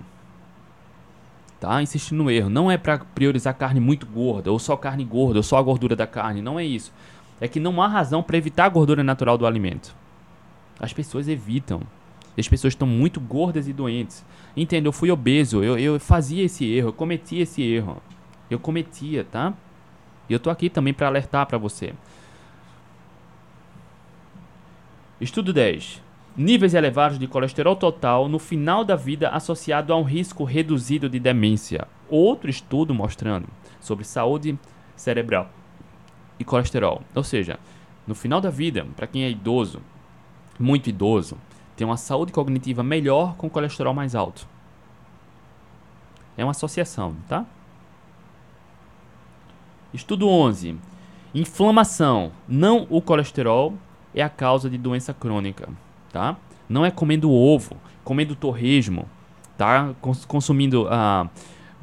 Tá? 1.59 1.81
Insistindo 1.81 2.23
no 2.23 2.31
erro. 2.31 2.49
Não 2.49 2.69
é 2.69 2.77
para 2.77 2.99
priorizar 2.99 3.55
carne 3.55 3.79
muito 3.79 4.05
gorda, 4.05 4.51
ou 4.51 4.59
só 4.59 4.77
carne 4.77 5.03
gorda, 5.03 5.39
ou 5.39 5.43
só 5.43 5.57
a 5.57 5.61
gordura 5.61 5.95
da 5.95 6.05
carne. 6.05 6.41
Não 6.41 6.59
é 6.59 6.63
isso. 6.63 6.93
É 7.41 7.47
que 7.47 7.59
não 7.59 7.81
há 7.81 7.87
razão 7.87 8.21
para 8.21 8.37
evitar 8.37 8.65
a 8.65 8.69
gordura 8.69 9.03
natural 9.03 9.37
do 9.37 9.45
alimento. 9.45 9.95
As 10.79 10.93
pessoas 10.93 11.27
evitam. 11.27 11.81
As 12.37 12.47
pessoas 12.47 12.73
estão 12.73 12.87
muito 12.87 13.19
gordas 13.19 13.67
e 13.67 13.73
doentes. 13.73 14.23
Entendeu? 14.55 14.89
Eu 14.89 14.93
fui 14.93 15.09
obeso, 15.09 15.63
eu, 15.63 15.77
eu 15.77 15.99
fazia 15.99 16.43
esse 16.43 16.65
erro, 16.65 16.89
eu 16.89 16.93
cometia 16.93 17.43
esse 17.43 17.61
erro. 17.63 18.01
Eu 18.49 18.59
cometia, 18.59 19.23
tá? 19.23 19.53
E 20.29 20.33
eu 20.33 20.39
tô 20.39 20.49
aqui 20.49 20.69
também 20.69 20.93
para 20.93 21.07
alertar 21.07 21.45
para 21.47 21.57
você. 21.57 21.93
Estudo 25.19 25.51
10. 25.51 26.01
Níveis 26.37 26.75
elevados 26.75 27.17
de 27.17 27.25
colesterol 27.27 27.75
total 27.75 28.29
no 28.29 28.37
final 28.37 28.85
da 28.85 28.95
vida 28.95 29.29
associado 29.29 29.91
a 29.91 29.97
um 29.97 30.03
risco 30.03 30.43
reduzido 30.43 31.09
de 31.09 31.19
demência. 31.19 31.87
Outro 32.07 32.47
estudo 32.47 32.93
mostrando 32.93 33.47
sobre 33.81 34.05
saúde 34.05 34.55
cerebral 34.95 35.49
e 36.39 36.43
colesterol. 36.43 37.01
Ou 37.15 37.23
seja, 37.23 37.59
no 38.05 38.13
final 38.13 38.39
da 38.39 38.51
vida, 38.51 38.85
para 38.95 39.07
quem 39.07 39.23
é 39.23 39.31
idoso, 39.31 39.81
muito 40.59 40.91
idoso, 40.91 41.39
tem 41.75 41.87
uma 41.87 41.97
saúde 41.97 42.31
cognitiva 42.31 42.83
melhor 42.83 43.35
com 43.35 43.49
colesterol 43.49 43.95
mais 43.95 44.13
alto. 44.13 44.47
É 46.37 46.43
uma 46.43 46.51
associação, 46.51 47.15
tá? 47.27 47.47
Estudo 49.91 50.29
11. 50.29 50.77
Inflamação, 51.33 52.31
não 52.47 52.85
o 52.91 53.01
colesterol, 53.01 53.73
é 54.13 54.21
a 54.21 54.29
causa 54.29 54.69
de 54.69 54.77
doença 54.77 55.15
crônica, 55.15 55.67
tá? 56.11 56.37
Não 56.67 56.85
é 56.85 56.91
comendo 56.91 57.31
ovo, 57.31 57.77
comendo 58.03 58.35
torresmo, 58.35 59.07
tá? 59.57 59.93
Consumindo 60.27 60.87
ah, 60.89 61.29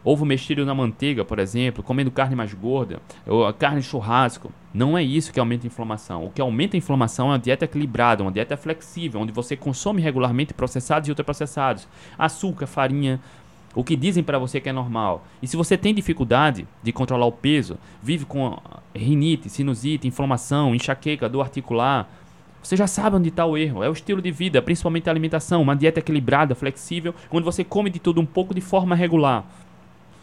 ovo 0.04 0.26
mexido 0.26 0.66
na 0.66 0.74
manteiga, 0.74 1.24
por 1.24 1.38
exemplo, 1.38 1.82
comendo 1.82 2.10
carne 2.10 2.37
mais 2.37 2.52
gorda, 2.52 3.00
ou 3.26 3.50
carne 3.54 3.82
churrasco. 3.82 4.52
Não 4.72 4.98
é 4.98 5.02
isso 5.02 5.32
que 5.32 5.40
aumenta 5.40 5.66
a 5.66 5.68
inflamação. 5.68 6.24
O 6.24 6.30
que 6.30 6.40
aumenta 6.40 6.76
a 6.76 6.78
inflamação 6.78 7.28
é 7.28 7.30
uma 7.30 7.38
dieta 7.38 7.64
equilibrada, 7.64 8.22
uma 8.22 8.30
dieta 8.30 8.56
flexível, 8.56 9.20
onde 9.20 9.32
você 9.32 9.56
consome 9.56 10.02
regularmente 10.02 10.52
processados 10.52 11.08
e 11.08 11.10
ultraprocessados, 11.10 11.88
açúcar, 12.18 12.66
farinha, 12.66 13.20
o 13.74 13.82
que 13.82 13.96
dizem 13.96 14.22
para 14.22 14.38
você 14.38 14.60
que 14.60 14.68
é 14.68 14.72
normal. 14.72 15.26
E 15.42 15.48
se 15.48 15.56
você 15.56 15.76
tem 15.76 15.94
dificuldade 15.94 16.66
de 16.82 16.92
controlar 16.92 17.26
o 17.26 17.32
peso, 17.32 17.76
vive 18.02 18.24
com 18.24 18.56
rinite, 18.94 19.48
sinusite, 19.48 20.06
inflamação, 20.06 20.74
enxaqueca, 20.74 21.28
dor 21.28 21.42
articular, 21.42 22.08
você 22.64 22.79
já 22.79 22.87
sabe 22.87 23.16
onde 23.16 23.29
está 23.29 23.44
o 23.44 23.59
erro. 23.59 23.83
É 23.85 23.90
o 23.90 23.92
estilo 23.92 24.22
de 24.22 24.31
vida, 24.31 24.62
principalmente 24.62 25.07
a 25.07 25.12
alimentação, 25.12 25.61
uma 25.61 25.77
dieta 25.77 26.00
equilibrada, 26.00 26.55
flexível, 26.55 27.14
onde 27.31 27.44
você 27.44 27.62
come 27.62 27.90
de 27.90 27.98
tudo 27.98 28.22
um 28.22 28.27
pouco 28.27 28.55
de 28.55 28.62
forma 28.62 28.94
regular. 28.94 29.44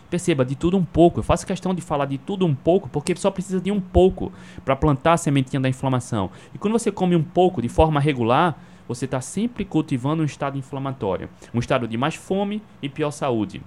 Perceba, 0.09 0.43
de 0.43 0.55
tudo 0.55 0.75
um 0.75 0.83
pouco. 0.83 1.19
Eu 1.19 1.23
faço 1.23 1.45
questão 1.45 1.71
de 1.71 1.81
falar 1.81 2.05
de 2.05 2.17
tudo 2.17 2.43
um 2.43 2.55
pouco, 2.55 2.89
porque 2.89 3.15
só 3.15 3.29
precisa 3.29 3.61
de 3.61 3.71
um 3.71 3.79
pouco 3.79 4.33
para 4.65 4.75
plantar 4.75 5.13
a 5.13 5.17
sementinha 5.17 5.59
da 5.59 5.69
inflamação. 5.69 6.31
E 6.53 6.57
quando 6.57 6.73
você 6.73 6.91
come 6.91 7.15
um 7.15 7.21
pouco 7.21 7.61
de 7.61 7.69
forma 7.69 7.99
regular, 7.99 8.59
você 8.87 9.05
está 9.05 9.21
sempre 9.21 9.63
cultivando 9.63 10.23
um 10.23 10.25
estado 10.25 10.57
inflamatório, 10.57 11.29
um 11.53 11.59
estado 11.59 11.87
de 11.87 11.95
mais 11.95 12.15
fome 12.15 12.59
e 12.81 12.89
pior 12.89 13.11
saúde. 13.11 13.61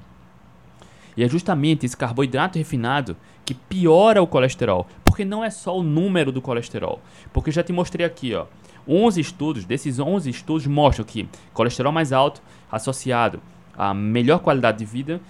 E 1.17 1.23
é 1.23 1.29
justamente 1.29 1.87
esse 1.87 1.97
carboidrato 1.97 2.59
refinado 2.59 3.17
que 3.45 3.55
piora 3.55 4.21
o 4.21 4.27
colesterol, 4.27 4.85
porque 5.05 5.25
não 5.25 5.45
é 5.45 5.51
só 5.51 5.79
o 5.79 5.83
número 5.83 6.33
do 6.33 6.43
colesterol. 6.43 7.01
Porque 7.33 7.51
eu 7.51 7.55
já 7.55 7.63
te 7.63 7.73
mostrei 7.73 8.05
aqui, 8.05 8.35
ó, 8.35 8.47
11 8.89 9.21
estudos, 9.21 9.65
desses 9.65 9.99
11 9.99 10.29
estudos 10.31 10.67
mostram 10.67 11.05
que 11.05 11.29
colesterol 11.53 11.93
mais 11.93 12.13
alto 12.13 12.43
associado 12.71 13.41
a 13.77 13.93
melhor 13.93 14.39
qualidade 14.39 14.79
de 14.79 14.85
vida, 14.85 15.21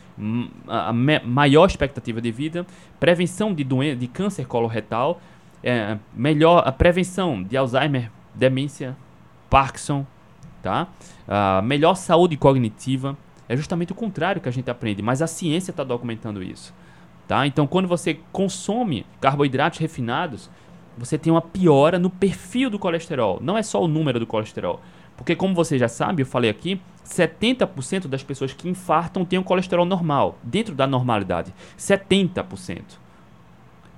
a 0.69 0.93
maior 0.93 1.67
expectativa 1.67 2.21
de 2.21 2.31
vida, 2.31 2.67
prevenção 3.01 3.55
de 3.55 3.65
doença, 3.65 3.97
de 3.97 4.07
câncer 4.07 4.47
coloretal, 4.47 5.21
é, 5.63 5.97
melhor 6.15 6.63
a 6.67 6.71
prevenção 6.71 7.43
de 7.43 7.57
Alzheimer, 7.57 8.11
demência, 8.35 8.97
Parkinson, 9.49 10.07
tá? 10.63 10.89
A 11.27 11.63
melhor 11.63 11.95
saúde 11.95 12.37
cognitiva 12.37 13.17
é 13.49 13.57
justamente 13.57 13.93
o 13.93 13.95
contrário 13.95 14.41
que 14.41 14.49
a 14.49 14.53
gente 14.53 14.71
aprende, 14.71 15.03
mas 15.03 15.23
a 15.23 15.27
ciência 15.27 15.71
está 15.71 15.83
documentando 15.83 16.43
isso, 16.43 16.75
tá? 17.27 17.47
Então, 17.47 17.67
quando 17.67 17.89
você 17.89 18.19
consome 18.31 19.07
carboidratos 19.21 19.79
refinados, 19.79 20.51
você 20.97 21.19
tem 21.19 21.33
uma 21.33 21.43
piora 21.43 21.99
no 21.99 22.11
perfil 22.11 22.71
do 22.71 22.79
colesterol. 22.79 23.39
Não 23.43 23.57
é 23.59 23.63
só 23.63 23.83
o 23.83 23.89
número 23.89 24.21
do 24.21 24.27
colesterol, 24.27 24.81
porque 25.17 25.37
como 25.37 25.55
você 25.55 25.79
já 25.79 25.89
sabe, 25.89 26.23
eu 26.23 26.27
falei 26.27 26.51
aqui, 26.51 26.81
70% 27.05 28.07
das 28.09 28.23
pessoas 28.23 28.53
que 28.53 28.69
infartam 28.69 29.25
têm 29.25 29.39
um 29.39 29.43
colesterol 29.43 29.85
normal, 29.85 30.39
dentro 30.43 30.75
da 30.75 30.87
normalidade. 30.87 31.53
70%. 31.79 32.83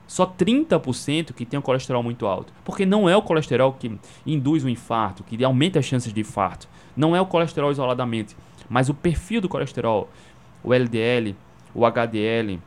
Só 0.07 0.25
30% 0.27 1.33
que 1.33 1.45
tem 1.45 1.59
um 1.59 1.63
colesterol 1.63 2.03
muito 2.03 2.27
alto. 2.27 2.53
Porque 2.65 2.87
não 2.87 3.09
é 3.09 3.17
o 3.17 3.23
colesterol 3.23 3.73
que 3.73 3.99
induz 4.25 4.65
o 4.65 4.69
infarto, 4.69 5.25
que 5.25 5.43
aumenta 5.45 5.79
as 5.79 5.85
chances 5.85 6.13
de 6.13 6.21
infarto. 6.21 6.69
Não 6.97 7.15
é 7.15 7.21
o 7.21 7.27
colesterol 7.27 7.73
isoladamente, 7.73 8.37
mas 8.69 8.89
o 8.89 8.95
perfil 8.95 9.41
do 9.41 9.49
colesterol, 9.49 10.09
o 10.63 10.73
LDL, 10.73 11.35
o 11.75 11.85
HDL, 11.85 12.61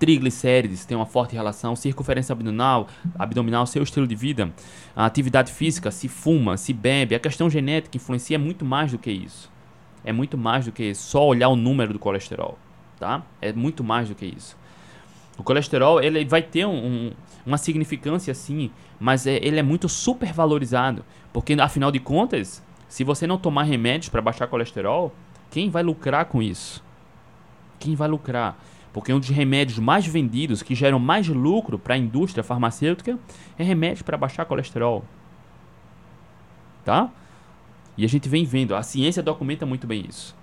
triglicérides 0.00 0.86
tem 0.86 0.96
uma 0.96 1.04
forte 1.04 1.34
relação, 1.34 1.76
circunferência 1.76 2.32
abdominal, 2.32 2.88
abdominal, 3.16 3.66
seu 3.66 3.82
estilo 3.82 4.06
de 4.06 4.16
vida, 4.16 4.50
a 4.96 5.04
atividade 5.04 5.52
física, 5.52 5.90
se 5.90 6.08
fuma, 6.08 6.56
se 6.56 6.72
bebe, 6.72 7.14
a 7.14 7.20
questão 7.20 7.50
genética 7.50 7.96
influencia 7.96 8.38
muito 8.38 8.64
mais 8.64 8.90
do 8.90 8.98
que 8.98 9.12
isso. 9.12 9.52
É 10.02 10.10
muito 10.10 10.38
mais 10.38 10.64
do 10.64 10.72
que 10.72 10.94
só 10.94 11.26
olhar 11.26 11.50
o 11.50 11.56
número 11.56 11.92
do 11.92 11.98
colesterol, 11.98 12.58
tá? 12.98 13.22
É 13.42 13.52
muito 13.52 13.84
mais 13.84 14.08
do 14.08 14.14
que 14.14 14.24
isso. 14.24 14.56
O 15.36 15.42
colesterol 15.42 16.00
ele 16.00 16.24
vai 16.24 16.42
ter 16.42 16.64
um, 16.64 16.86
um, 16.86 17.12
uma 17.44 17.58
significância 17.58 18.32
sim, 18.34 18.70
mas 18.98 19.26
é, 19.26 19.36
ele 19.36 19.58
é 19.58 19.62
muito 19.62 19.86
supervalorizado, 19.86 21.04
porque 21.30 21.52
afinal 21.52 21.92
de 21.92 22.00
contas, 22.00 22.62
se 22.88 23.04
você 23.04 23.26
não 23.26 23.36
tomar 23.36 23.64
remédios 23.64 24.08
para 24.08 24.22
baixar 24.22 24.46
colesterol, 24.46 25.14
quem 25.50 25.68
vai 25.68 25.82
lucrar 25.82 26.24
com 26.24 26.42
isso? 26.42 26.82
Quem 27.78 27.94
vai 27.94 28.08
lucrar? 28.08 28.58
Porque 28.92 29.12
um 29.12 29.20
dos 29.20 29.28
remédios 29.28 29.78
mais 29.78 30.06
vendidos, 30.06 30.62
que 30.62 30.74
geram 30.74 30.98
mais 30.98 31.28
lucro 31.28 31.78
para 31.78 31.94
a 31.94 31.98
indústria 31.98 32.42
farmacêutica, 32.42 33.18
é 33.58 33.62
remédio 33.62 34.04
para 34.04 34.16
baixar 34.16 34.44
colesterol. 34.44 35.04
Tá? 36.84 37.10
E 37.96 38.04
a 38.04 38.08
gente 38.08 38.28
vem 38.28 38.44
vendo, 38.44 38.74
a 38.74 38.82
ciência 38.82 39.22
documenta 39.22 39.64
muito 39.64 39.86
bem 39.86 40.04
isso. 40.08 40.34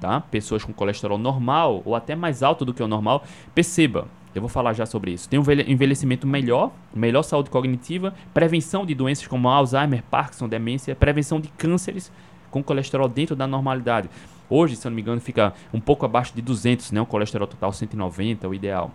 Tá? 0.00 0.20
Pessoas 0.20 0.64
com 0.64 0.72
colesterol 0.72 1.18
normal 1.18 1.82
ou 1.84 1.94
até 1.94 2.16
mais 2.16 2.42
alto 2.42 2.64
do 2.64 2.74
que 2.74 2.82
o 2.82 2.88
normal, 2.88 3.24
perceba, 3.54 4.08
eu 4.34 4.40
vou 4.40 4.48
falar 4.48 4.72
já 4.72 4.86
sobre 4.86 5.12
isso. 5.12 5.28
Tem 5.28 5.38
um 5.38 5.44
envelhecimento 5.66 6.26
melhor, 6.26 6.72
melhor 6.94 7.22
saúde 7.22 7.50
cognitiva, 7.50 8.14
prevenção 8.32 8.86
de 8.86 8.94
doenças 8.94 9.26
como 9.26 9.48
Alzheimer, 9.48 10.02
Parkinson, 10.10 10.48
demência, 10.48 10.96
prevenção 10.96 11.40
de 11.40 11.48
cânceres 11.48 12.10
com 12.50 12.62
colesterol 12.62 13.08
dentro 13.08 13.36
da 13.36 13.46
normalidade. 13.46 14.08
Hoje, 14.54 14.76
se 14.76 14.86
eu 14.86 14.90
não 14.90 14.96
me 14.96 15.00
engano, 15.00 15.18
fica 15.18 15.54
um 15.72 15.80
pouco 15.80 16.04
abaixo 16.04 16.34
de 16.34 16.42
200, 16.42 16.92
né? 16.92 17.00
O 17.00 17.06
colesterol 17.06 17.48
total 17.48 17.72
190, 17.72 18.46
o 18.46 18.52
ideal. 18.52 18.90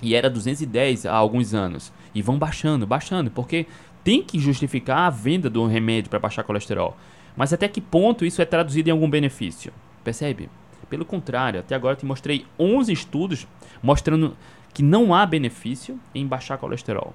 E 0.00 0.14
era 0.14 0.30
210 0.30 1.04
há 1.04 1.14
alguns 1.14 1.52
anos. 1.52 1.92
E 2.14 2.22
vão 2.22 2.38
baixando, 2.38 2.86
baixando, 2.86 3.30
porque 3.30 3.66
tem 4.02 4.22
que 4.22 4.38
justificar 4.38 5.00
a 5.00 5.10
venda 5.10 5.50
do 5.50 5.66
remédio 5.66 6.08
para 6.08 6.18
baixar 6.18 6.44
colesterol. 6.44 6.96
Mas 7.36 7.52
até 7.52 7.68
que 7.68 7.78
ponto 7.78 8.24
isso 8.24 8.40
é 8.40 8.46
traduzido 8.46 8.88
em 8.88 8.92
algum 8.92 9.10
benefício? 9.10 9.70
Percebe? 10.02 10.48
Pelo 10.88 11.04
contrário, 11.04 11.60
até 11.60 11.74
agora 11.74 11.92
eu 11.92 11.98
te 11.98 12.06
mostrei 12.06 12.46
11 12.58 12.90
estudos 12.90 13.46
mostrando 13.82 14.34
que 14.72 14.82
não 14.82 15.12
há 15.12 15.26
benefício 15.26 16.00
em 16.14 16.26
baixar 16.26 16.56
colesterol 16.56 17.12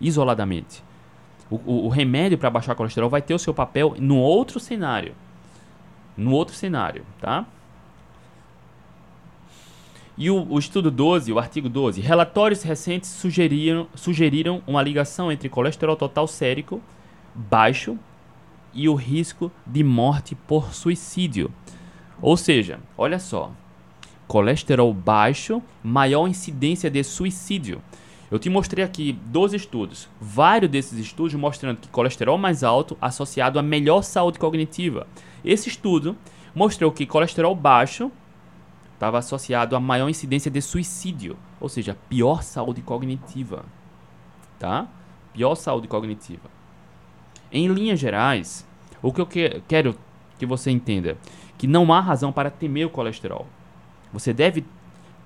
isoladamente. 0.00 0.84
O, 1.50 1.56
o, 1.66 1.86
o 1.86 1.88
remédio 1.88 2.38
para 2.38 2.48
baixar 2.48 2.76
colesterol 2.76 3.10
vai 3.10 3.22
ter 3.22 3.34
o 3.34 3.40
seu 3.40 3.52
papel 3.52 3.96
no 3.98 4.18
outro 4.18 4.60
cenário 4.60 5.16
no 6.16 6.32
outro 6.32 6.54
cenário, 6.54 7.04
tá? 7.20 7.46
E 10.16 10.30
o, 10.30 10.46
o, 10.50 10.58
estudo 10.58 10.90
12, 10.90 11.32
o 11.32 11.38
artigo 11.38 11.68
12, 11.68 12.00
relatórios 12.00 12.62
recentes 12.62 13.10
sugeriram, 13.10 13.88
sugeriram 13.94 14.62
uma 14.66 14.82
ligação 14.82 15.32
entre 15.32 15.48
colesterol 15.48 15.96
total 15.96 16.26
sérico, 16.26 16.80
baixo 17.34 17.98
e 18.74 18.88
o 18.88 18.94
risco 18.94 19.50
de 19.66 19.82
morte 19.82 20.34
por 20.34 20.74
suicídio. 20.74 21.50
Ou 22.20 22.36
seja, 22.36 22.78
olha 22.96 23.18
só, 23.18 23.52
colesterol 24.28 24.92
baixo, 24.92 25.62
maior 25.82 26.28
incidência 26.28 26.90
de 26.90 27.02
suicídio. 27.02 27.82
Eu 28.32 28.38
te 28.38 28.48
mostrei 28.48 28.82
aqui 28.82 29.12
dois 29.26 29.52
estudos, 29.52 30.08
vários 30.18 30.70
desses 30.70 30.98
estudos 30.98 31.34
mostrando 31.34 31.76
que 31.76 31.88
colesterol 31.88 32.38
mais 32.38 32.64
alto 32.64 32.96
associado 32.98 33.58
a 33.58 33.62
melhor 33.62 34.00
saúde 34.00 34.38
cognitiva. 34.38 35.06
Esse 35.44 35.68
estudo 35.68 36.16
mostrou 36.54 36.90
que 36.90 37.04
colesterol 37.04 37.54
baixo 37.54 38.10
estava 38.94 39.18
associado 39.18 39.76
a 39.76 39.80
maior 39.80 40.08
incidência 40.08 40.50
de 40.50 40.62
suicídio, 40.62 41.36
ou 41.60 41.68
seja, 41.68 41.94
pior 42.08 42.42
saúde 42.42 42.80
cognitiva, 42.80 43.66
tá? 44.58 44.88
Pior 45.34 45.54
saúde 45.54 45.86
cognitiva. 45.86 46.48
Em 47.52 47.68
linhas 47.68 48.00
gerais, 48.00 48.66
o 49.02 49.12
que 49.12 49.20
eu 49.20 49.26
que 49.26 49.60
quero 49.68 49.94
que 50.38 50.46
você 50.46 50.70
entenda, 50.70 51.18
que 51.58 51.66
não 51.66 51.92
há 51.92 52.00
razão 52.00 52.32
para 52.32 52.50
temer 52.50 52.86
o 52.86 52.90
colesterol. 52.90 53.46
Você 54.10 54.32
deve 54.32 54.64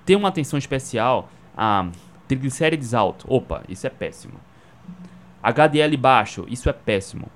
ter 0.05 0.17
uma 0.17 0.27
atenção 0.27 0.59
especial 0.59 1.29
a 1.55 1.87
triglicérides 2.27 2.93
alto. 2.93 3.25
Opa, 3.29 3.63
isso 3.69 3.87
é 3.87 3.89
péssimo. 3.89 4.39
HDL 5.41 5.95
baixo, 5.97 6.45
isso 6.49 6.69
é 6.69 6.73
péssimo. 6.73 7.29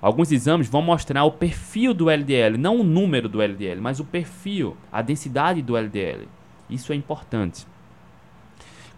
Alguns 0.00 0.30
exames 0.30 0.68
vão 0.68 0.82
mostrar 0.82 1.24
o 1.24 1.32
perfil 1.32 1.94
do 1.94 2.10
LDL, 2.10 2.58
não 2.58 2.80
o 2.80 2.84
número 2.84 3.28
do 3.28 3.40
LDL, 3.40 3.80
mas 3.80 3.98
o 3.98 4.04
perfil, 4.04 4.76
a 4.92 5.00
densidade 5.00 5.62
do 5.62 5.76
LDL. 5.76 6.28
Isso 6.68 6.92
é 6.92 6.96
importante. 6.96 7.66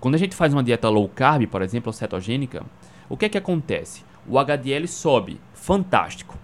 Quando 0.00 0.16
a 0.16 0.18
gente 0.18 0.34
faz 0.34 0.52
uma 0.52 0.62
dieta 0.62 0.88
low 0.88 1.08
carb, 1.08 1.46
por 1.46 1.62
exemplo, 1.62 1.88
ou 1.88 1.92
cetogênica, 1.92 2.64
o 3.08 3.16
que 3.16 3.26
é 3.26 3.28
que 3.28 3.38
acontece? 3.38 4.04
O 4.26 4.38
HDL 4.38 4.86
sobe, 4.86 5.40
fantástico. 5.54 6.36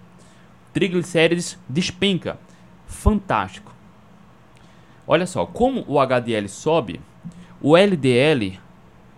Triglicérides 0.73 1.59
despenca, 1.69 2.39
fantástico. 2.87 3.75
Olha 5.07 5.27
só, 5.27 5.45
como 5.45 5.85
o 5.87 6.01
HDL 6.01 6.49
sobe, 6.49 7.01
o 7.61 7.77
LDL 7.77 8.59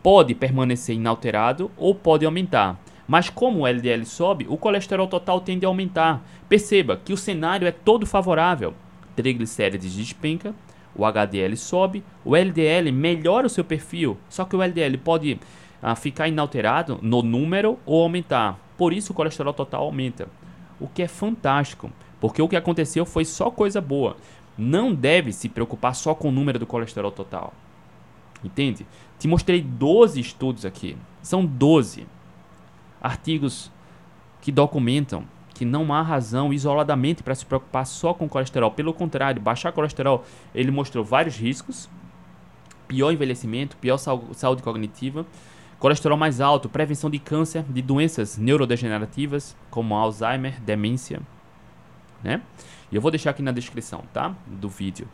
pode 0.07 0.37
permanecer 0.37 0.95
inalterado 0.95 1.69
ou 1.77 1.93
pode 1.93 2.25
aumentar. 2.25 2.81
Mas 3.09 3.29
como 3.29 3.63
o 3.63 3.67
LDL 3.67 4.07
sobe, 4.07 4.47
o 4.49 4.57
colesterol 4.57 5.09
total 5.09 5.41
tende 5.41 5.67
a 5.67 5.69
aumentar. 5.69 6.25
Perceba 6.49 6.97
que 6.97 7.13
o 7.13 7.17
cenário 7.17 7.67
é 7.67 7.73
todo 7.73 8.07
favorável. 8.07 8.73
Triglicérides 9.17 9.93
despenca, 9.93 10.55
o 10.95 11.05
HDL 11.05 11.57
sobe, 11.57 12.05
o 12.25 12.37
LDL 12.37 12.93
melhora 12.93 13.49
o 13.49 13.51
seu 13.51 13.65
perfil, 13.65 14.17
só 14.29 14.45
que 14.45 14.55
o 14.55 14.63
LDL 14.63 14.97
pode 14.99 15.41
ah, 15.83 15.97
ficar 15.97 16.29
inalterado 16.29 17.01
no 17.03 17.21
número 17.21 17.77
ou 17.85 18.05
aumentar. 18.05 18.61
Por 18.79 18.93
isso 18.93 19.13
o 19.13 19.17
colesterol 19.17 19.53
total 19.53 19.83
aumenta. 19.83 20.29
O 20.79 20.87
que 20.87 21.03
é 21.03 21.09
fantástico, 21.09 21.91
porque 22.21 22.41
o 22.41 22.49
que 22.49 22.55
aconteceu 22.55 23.05
foi 23.05 23.25
só 23.25 23.51
coisa 23.51 23.81
boa. 23.81 24.17
Não 24.57 24.95
deve 24.95 25.33
se 25.33 25.49
preocupar 25.49 25.97
só 25.97 26.15
com 26.15 26.29
o 26.29 26.33
número 26.33 26.61
do 26.61 26.67
colesterol 26.67 27.11
total. 27.11 27.53
Entende? 28.45 28.87
Te 29.19 29.27
mostrei 29.29 29.63
12 29.63 30.21
estudos 30.21 30.65
aqui. 30.65 30.97
São 31.23 31.45
12 31.45 32.07
artigos 33.01 33.71
que 34.41 34.53
documentam 34.53 35.25
que 35.57 35.65
não 35.65 35.93
há 35.93 36.03
razão 36.03 36.53
isoladamente 36.53 37.23
para 37.23 37.35
se 37.35 37.47
preocupar 37.47 37.87
só 37.87 38.13
com 38.13 38.29
colesterol. 38.29 38.71
Pelo 38.71 38.93
contrário, 38.93 39.41
baixar 39.41 39.73
colesterol, 39.73 40.25
ele 40.55 40.71
mostrou 40.71 41.03
vários 41.03 41.37
riscos: 41.39 41.89
pior 42.87 43.11
envelhecimento, 43.11 43.77
pior 43.79 43.97
saúde 43.97 44.63
cognitiva, 44.63 45.25
colesterol 45.79 46.19
mais 46.19 46.43
alto, 46.43 46.69
prevenção 46.69 47.09
de 47.09 47.19
câncer, 47.19 47.65
de 47.65 47.81
doenças 47.81 48.37
neurodegenerativas 48.37 49.57
como 49.71 49.95
Alzheimer, 49.95 50.61
demência, 50.61 51.23
né? 52.23 52.43
E 52.93 52.95
eu 52.95 53.01
vou 53.01 53.11
deixar 53.11 53.31
aqui 53.31 53.43
na 53.43 53.51
descrição, 53.51 54.05
tá? 54.13 54.35
Do 54.47 54.69
vídeo, 54.69 55.09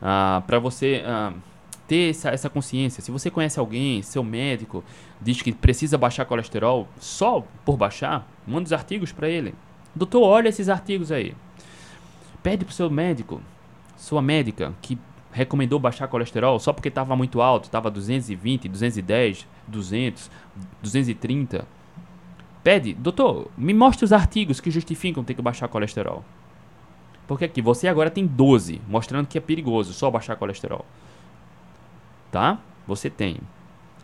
uh, 0.00 0.40
para 0.42 0.60
você 0.60 1.02
uh, 1.04 1.34
ter 1.88 2.10
essa, 2.10 2.28
essa 2.28 2.50
consciência. 2.50 3.02
Se 3.02 3.10
você 3.10 3.30
conhece 3.30 3.58
alguém, 3.58 4.02
seu 4.02 4.22
médico, 4.22 4.84
diz 5.20 5.40
que 5.40 5.52
precisa 5.52 5.96
baixar 5.96 6.26
colesterol, 6.26 6.86
só 7.00 7.42
por 7.64 7.78
baixar, 7.78 8.30
manda 8.46 8.66
os 8.66 8.72
artigos 8.72 9.10
para 9.10 9.28
ele. 9.28 9.54
Doutor, 9.94 10.22
olha 10.22 10.50
esses 10.50 10.68
artigos 10.68 11.10
aí. 11.10 11.34
Pede 12.42 12.64
pro 12.64 12.74
seu 12.74 12.90
médico, 12.90 13.40
sua 13.96 14.20
médica, 14.20 14.74
que 14.82 14.98
recomendou 15.32 15.78
baixar 15.78 16.08
colesterol 16.08 16.58
só 16.58 16.72
porque 16.72 16.88
estava 16.88 17.16
muito 17.16 17.40
alto, 17.40 17.64
estava 17.64 17.90
220, 17.90 18.68
210, 18.68 19.46
200, 19.66 20.30
230. 20.82 21.66
Pede, 22.62 22.92
doutor, 22.92 23.50
me 23.56 23.72
mostre 23.72 24.04
os 24.04 24.12
artigos 24.12 24.60
que 24.60 24.70
justificam 24.70 25.24
ter 25.24 25.32
que 25.32 25.42
baixar 25.42 25.68
colesterol. 25.68 26.22
Porque 27.26 27.46
aqui 27.46 27.62
você 27.62 27.88
agora 27.88 28.10
tem 28.10 28.26
12, 28.26 28.80
mostrando 28.86 29.26
que 29.26 29.38
é 29.38 29.40
perigoso 29.40 29.92
só 29.94 30.10
baixar 30.10 30.36
colesterol 30.36 30.84
tá? 32.30 32.58
Você 32.86 33.10
tem. 33.10 33.38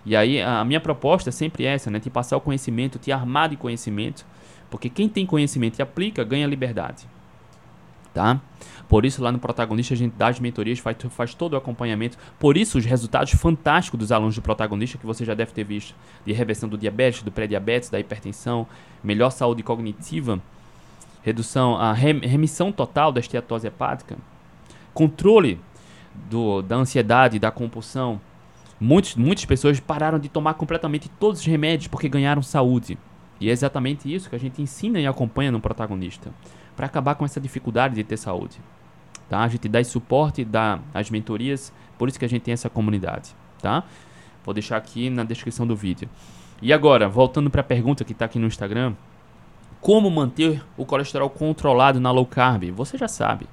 E 0.07 0.15
aí 0.15 0.41
a 0.41 0.65
minha 0.65 0.81
proposta 0.81 1.31
é 1.31 1.33
sempre 1.33 1.65
essa, 1.65 1.91
né? 1.91 1.99
Te 1.99 2.11
passar 2.11 2.37
o 2.37 2.41
conhecimento, 2.41 2.99
te 2.99 3.11
armar 3.11 3.49
de 3.49 3.57
conhecimento, 3.57 4.27
porque 4.71 4.91
quem 4.91 5.09
tem 5.09 5.25
conhecimento 5.25 5.79
e 5.79 5.83
aplica 5.83 6.23
ganha 6.23 6.47
liberdade, 6.47 7.07
tá? 8.13 8.41
Por 8.87 9.07
isso 9.07 9.23
lá 9.23 9.33
no 9.33 9.39
protagonista 9.39 9.95
a 9.95 9.97
gente 9.97 10.15
dá 10.17 10.29
as 10.29 10.39
mentorias, 10.39 10.79
faz, 10.79 10.97
faz 11.11 11.35
todo 11.35 11.55
o 11.55 11.57
acompanhamento. 11.57 12.19
Por 12.39 12.57
isso 12.57 12.77
os 12.77 12.85
resultados 12.85 13.33
fantásticos 13.33 13.99
dos 13.99 14.13
alunos 14.13 14.35
do 14.35 14.43
protagonista 14.43 14.99
que 14.99 15.07
você 15.07 15.25
já 15.25 15.33
deve 15.35 15.53
ter 15.53 15.65
visto, 15.65 15.95
de 16.25 16.33
reversão 16.33 16.69
do 16.69 16.77
diabetes, 16.77 17.23
do 17.23 17.33
pré-diabetes, 17.33 17.89
da 17.89 17.99
hipertensão, 17.99 18.67
melhor 19.03 19.31
saúde 19.31 19.63
cognitiva, 19.63 20.39
redução, 21.23 21.77
a 21.77 21.95
remissão 21.95 22.71
total 22.71 23.11
da 23.11 23.21
esteatose 23.21 23.67
hepática, 23.67 24.19
controle 24.93 25.59
do, 26.15 26.63
da 26.63 26.77
ansiedade, 26.77 27.39
da 27.39 27.51
compulsão, 27.51 28.21
muitos, 28.81 29.15
muitas 29.17 29.45
pessoas 29.45 29.81
pararam 29.81 30.19
de 30.19 30.29
tomar 30.29 30.55
completamente 30.55 31.09
todos 31.09 31.41
os 31.41 31.47
remédios 31.47 31.89
porque 31.89 32.09
ganharam 32.09 32.43
saúde. 32.43 32.99
E 33.41 33.49
é 33.49 33.53
exatamente 33.53 34.13
isso 34.13 34.31
que 34.31 34.37
a 34.37 34.39
gente 34.39 34.63
ensina 34.63 35.01
e 35.01 35.07
acompanha 35.07 35.51
no 35.51 35.61
protagonista, 35.61 36.31
para 36.77 36.87
acabar 36.87 37.15
com 37.15 37.25
essa 37.25 37.41
dificuldade 37.41 37.95
de 37.95 38.05
ter 38.05 38.17
saúde. 38.17 38.59
Tá? 39.29 39.41
A 39.41 39.49
gente 39.49 39.69
dá 39.69 39.81
esse 39.81 39.91
suporte, 39.91 40.45
dá 40.45 40.79
as 40.93 41.11
mentorias, 41.11 41.73
por 41.99 42.09
isso 42.09 42.19
que 42.19 42.25
a 42.25 42.29
gente 42.29 42.43
tem 42.43 42.55
essa 42.55 42.71
comunidade. 42.71 43.35
Tá? 43.61 43.85
Vou 44.45 44.55
deixar 44.55 44.77
aqui 44.77 45.11
na 45.11 45.25
descrição 45.25 45.67
do 45.67 45.75
vídeo. 45.75 46.09
E 46.63 46.73
agora, 46.73 47.09
voltando 47.09 47.51
para 47.51 47.61
a 47.61 47.65
pergunta 47.65 48.05
que 48.05 48.13
está 48.13 48.27
aqui 48.27 48.39
no 48.39 48.47
Instagram, 48.47 48.95
como 49.81 50.11
manter 50.11 50.65
o 50.77 50.87
colesterol 50.87 51.29
controlado 51.29 52.01
na 52.01 52.11
low 52.11 52.25
carb? 52.25 52.71
Você 52.71 52.97
já 52.97 53.09
sabe 53.09 53.47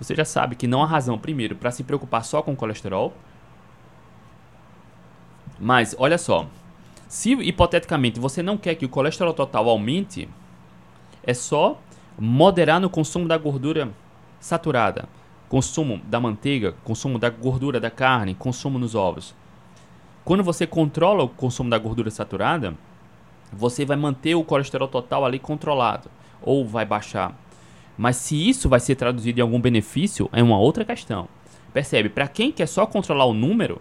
você 0.00 0.14
já 0.14 0.24
sabe 0.24 0.56
que 0.56 0.66
não 0.66 0.82
há 0.82 0.86
razão, 0.86 1.18
primeiro, 1.18 1.54
para 1.54 1.70
se 1.70 1.84
preocupar 1.84 2.24
só 2.24 2.40
com 2.40 2.52
o 2.52 2.56
colesterol. 2.56 3.12
Mas, 5.58 5.94
olha 5.98 6.16
só, 6.16 6.46
se 7.06 7.32
hipoteticamente 7.32 8.18
você 8.18 8.42
não 8.42 8.56
quer 8.56 8.76
que 8.76 8.86
o 8.86 8.88
colesterol 8.88 9.34
total 9.34 9.68
aumente, 9.68 10.26
é 11.22 11.34
só 11.34 11.78
moderar 12.18 12.80
no 12.80 12.88
consumo 12.88 13.28
da 13.28 13.36
gordura 13.36 13.90
saturada, 14.40 15.06
consumo 15.50 16.00
da 16.06 16.18
manteiga, 16.18 16.72
consumo 16.82 17.18
da 17.18 17.28
gordura 17.28 17.78
da 17.78 17.90
carne, 17.90 18.34
consumo 18.34 18.78
nos 18.78 18.94
ovos. 18.94 19.34
Quando 20.24 20.42
você 20.42 20.66
controla 20.66 21.24
o 21.24 21.28
consumo 21.28 21.68
da 21.68 21.76
gordura 21.76 22.10
saturada, 22.10 22.74
você 23.52 23.84
vai 23.84 23.98
manter 23.98 24.34
o 24.34 24.44
colesterol 24.44 24.88
total 24.88 25.26
ali 25.26 25.38
controlado 25.38 26.10
ou 26.40 26.66
vai 26.66 26.86
baixar. 26.86 27.34
Mas 28.00 28.16
se 28.16 28.48
isso 28.48 28.66
vai 28.66 28.80
ser 28.80 28.94
traduzido 28.94 29.40
em 29.40 29.42
algum 29.42 29.60
benefício, 29.60 30.26
é 30.32 30.42
uma 30.42 30.58
outra 30.58 30.86
questão. 30.86 31.28
Percebe? 31.70 32.08
Para 32.08 32.26
quem 32.26 32.50
quer 32.50 32.64
só 32.64 32.86
controlar 32.86 33.26
o 33.26 33.34
número 33.34 33.78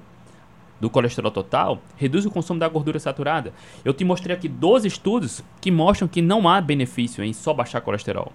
do 0.77 0.89
colesterol 0.89 1.32
total, 1.32 1.82
reduz 1.95 2.25
o 2.25 2.29
consumo 2.29 2.60
da 2.60 2.67
gordura 2.67 2.99
saturada. 2.99 3.53
Eu 3.86 3.93
te 3.93 4.03
mostrei 4.03 4.36
aqui 4.36 4.49
12 4.49 4.89
estudos 4.89 5.41
que 5.62 5.71
mostram 5.71 6.05
que 6.05 6.21
não 6.21 6.49
há 6.49 6.60
benefício 6.60 7.23
em 7.23 7.32
só 7.32 7.53
baixar 7.53 7.79
colesterol. 7.79 8.34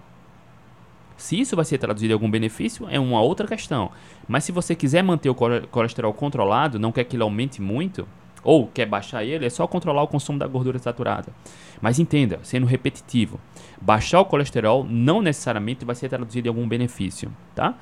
Se 1.17 1.39
isso 1.39 1.55
vai 1.55 1.65
ser 1.65 1.77
traduzido 1.77 2.13
em 2.13 2.15
algum 2.15 2.31
benefício, 2.31 2.87
é 2.89 2.99
uma 2.99 3.21
outra 3.21 3.45
questão. 3.45 3.91
Mas 4.27 4.43
se 4.43 4.51
você 4.51 4.73
quiser 4.73 5.03
manter 5.03 5.29
o 5.29 5.35
colesterol 5.35 6.13
controlado, 6.13 6.79
não 6.79 6.91
quer 6.91 7.03
que 7.03 7.15
ele 7.15 7.21
aumente 7.21 7.61
muito, 7.61 8.07
ou 8.43 8.67
quer 8.67 8.87
baixar 8.87 9.23
ele, 9.23 9.45
é 9.45 9.49
só 9.51 9.67
controlar 9.67 10.01
o 10.01 10.07
consumo 10.07 10.37
da 10.37 10.47
gordura 10.47 10.77
saturada. 10.77 11.31
Mas 11.79 11.99
entenda, 11.99 12.39
sendo 12.43 12.65
repetitivo, 12.65 13.39
baixar 13.81 14.19
o 14.19 14.25
colesterol 14.25 14.83
não 14.83 15.21
necessariamente 15.21 15.85
vai 15.85 15.95
ser 15.95 16.09
traduzido 16.09 16.47
em 16.47 16.49
algum 16.49 16.67
benefício, 16.67 17.31
tá? 17.53 17.75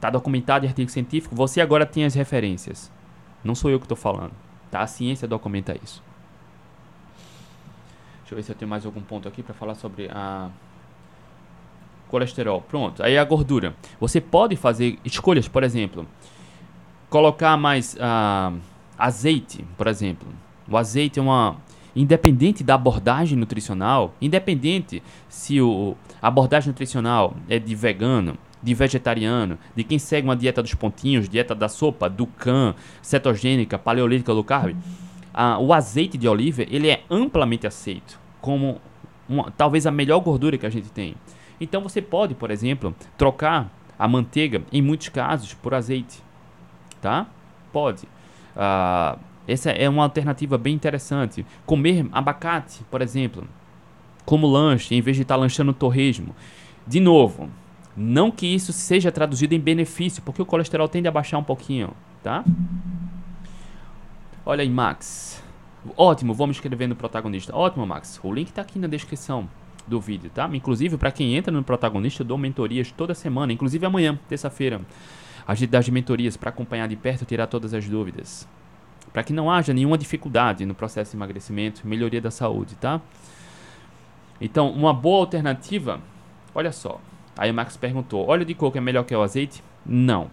Tá 0.00 0.10
documentado 0.10 0.64
em 0.64 0.68
artigo 0.68 0.90
científico, 0.90 1.34
você 1.34 1.60
agora 1.60 1.86
tem 1.86 2.04
as 2.04 2.14
referências. 2.14 2.92
Não 3.42 3.54
sou 3.54 3.70
eu 3.70 3.78
que 3.78 3.84
estou 3.84 3.96
falando, 3.96 4.32
tá? 4.70 4.80
A 4.80 4.86
ciência 4.86 5.26
documenta 5.26 5.76
isso. 5.82 6.02
Deixa 8.20 8.34
eu 8.34 8.36
ver 8.36 8.42
se 8.42 8.50
eu 8.50 8.56
tenho 8.56 8.68
mais 8.68 8.84
algum 8.84 9.00
ponto 9.00 9.28
aqui 9.28 9.42
para 9.42 9.54
falar 9.54 9.76
sobre 9.76 10.08
a 10.10 10.50
colesterol. 12.08 12.60
Pronto, 12.60 13.02
aí 13.02 13.16
a 13.16 13.24
gordura. 13.24 13.74
Você 14.00 14.20
pode 14.20 14.56
fazer 14.56 14.98
escolhas, 15.04 15.46
por 15.46 15.62
exemplo, 15.62 16.06
colocar 17.08 17.56
mais 17.56 17.94
uh, 17.94 18.58
azeite, 18.98 19.64
por 19.76 19.86
exemplo. 19.86 20.28
O 20.68 20.76
azeite 20.76 21.18
é 21.18 21.22
uma 21.22 21.56
independente 21.96 22.62
da 22.62 22.74
abordagem 22.74 23.38
nutricional, 23.38 24.14
independente 24.20 25.02
se 25.28 25.60
o, 25.60 25.96
a 26.20 26.28
abordagem 26.28 26.68
nutricional 26.68 27.34
é 27.48 27.58
de 27.58 27.74
vegano, 27.74 28.36
de 28.62 28.74
vegetariano, 28.74 29.58
de 29.74 29.82
quem 29.82 29.98
segue 29.98 30.28
uma 30.28 30.36
dieta 30.36 30.62
dos 30.62 30.74
pontinhos, 30.74 31.28
dieta 31.28 31.54
da 31.54 31.68
sopa, 31.68 32.10
do 32.10 32.26
can, 32.26 32.74
cetogênica, 33.00 33.78
paleolítica, 33.78 34.32
low 34.32 34.44
carb, 34.44 34.76
a, 35.32 35.58
o 35.58 35.72
azeite 35.72 36.18
de 36.18 36.28
oliva 36.28 36.62
ele 36.62 36.88
é 36.88 37.02
amplamente 37.10 37.66
aceito 37.66 38.20
como 38.40 38.80
uma, 39.28 39.50
talvez 39.50 39.86
a 39.86 39.90
melhor 39.90 40.20
gordura 40.20 40.58
que 40.58 40.66
a 40.66 40.70
gente 40.70 40.90
tem. 40.90 41.14
Então 41.60 41.82
você 41.82 42.02
pode, 42.02 42.34
por 42.34 42.50
exemplo, 42.50 42.94
trocar 43.16 43.70
a 43.98 44.06
manteiga, 44.06 44.62
em 44.70 44.82
muitos 44.82 45.08
casos, 45.08 45.54
por 45.54 45.74
azeite. 45.74 46.22
Tá? 47.00 47.26
Pode. 47.72 48.06
Uh, 48.54 49.18
essa 49.46 49.70
é 49.70 49.88
uma 49.88 50.02
alternativa 50.02 50.58
bem 50.58 50.74
interessante. 50.74 51.46
Comer 51.64 52.06
abacate, 52.12 52.80
por 52.90 53.00
exemplo, 53.00 53.46
como 54.24 54.46
lanche, 54.46 54.94
em 54.94 55.00
vez 55.00 55.16
de 55.16 55.22
estar 55.22 55.36
lanchando 55.36 55.72
torresmo. 55.72 56.34
De 56.86 57.00
novo, 57.00 57.48
não 57.96 58.30
que 58.30 58.46
isso 58.46 58.72
seja 58.72 59.10
traduzido 59.10 59.54
em 59.54 59.60
benefício, 59.60 60.22
porque 60.22 60.42
o 60.42 60.46
colesterol 60.46 60.88
tende 60.88 61.08
a 61.08 61.12
baixar 61.12 61.38
um 61.38 61.44
pouquinho, 61.44 61.90
tá? 62.22 62.44
Olha 64.44 64.62
aí, 64.62 64.68
Max. 64.68 65.42
Ótimo, 65.96 66.34
vamos 66.34 66.56
escrever 66.56 66.88
no 66.88 66.96
protagonista. 66.96 67.54
Ótimo, 67.56 67.86
Max. 67.86 68.20
O 68.22 68.32
link 68.32 68.48
está 68.48 68.62
aqui 68.62 68.78
na 68.78 68.88
descrição 68.88 69.48
do 69.86 70.00
vídeo, 70.00 70.30
tá? 70.34 70.48
Inclusive, 70.52 70.96
para 70.96 71.12
quem 71.12 71.36
entra 71.36 71.52
no 71.52 71.62
protagonista, 71.62 72.22
eu 72.22 72.26
dou 72.26 72.36
mentorias 72.36 72.90
toda 72.90 73.14
semana, 73.14 73.52
inclusive 73.52 73.86
amanhã, 73.86 74.18
terça-feira. 74.28 74.80
As 75.46 75.88
mentorias 75.88 76.36
para 76.36 76.50
acompanhar 76.50 76.88
de 76.88 76.96
perto 76.96 77.22
e 77.22 77.24
tirar 77.24 77.46
todas 77.46 77.72
as 77.72 77.88
dúvidas. 77.88 78.48
Para 79.16 79.24
que 79.24 79.32
não 79.32 79.50
haja 79.50 79.72
nenhuma 79.72 79.96
dificuldade 79.96 80.66
no 80.66 80.74
processo 80.74 81.12
de 81.12 81.16
emagrecimento, 81.16 81.88
melhoria 81.88 82.20
da 82.20 82.30
saúde, 82.30 82.74
tá? 82.74 83.00
Então, 84.38 84.70
uma 84.70 84.92
boa 84.92 85.20
alternativa, 85.20 86.02
olha 86.54 86.70
só. 86.70 87.00
Aí 87.34 87.50
o 87.50 87.54
Max 87.54 87.78
perguntou: 87.78 88.28
óleo 88.28 88.44
de 88.44 88.52
coco 88.52 88.76
é 88.76 88.80
melhor 88.82 89.04
que 89.04 89.16
o 89.16 89.22
azeite? 89.22 89.64
Não. 89.86 90.30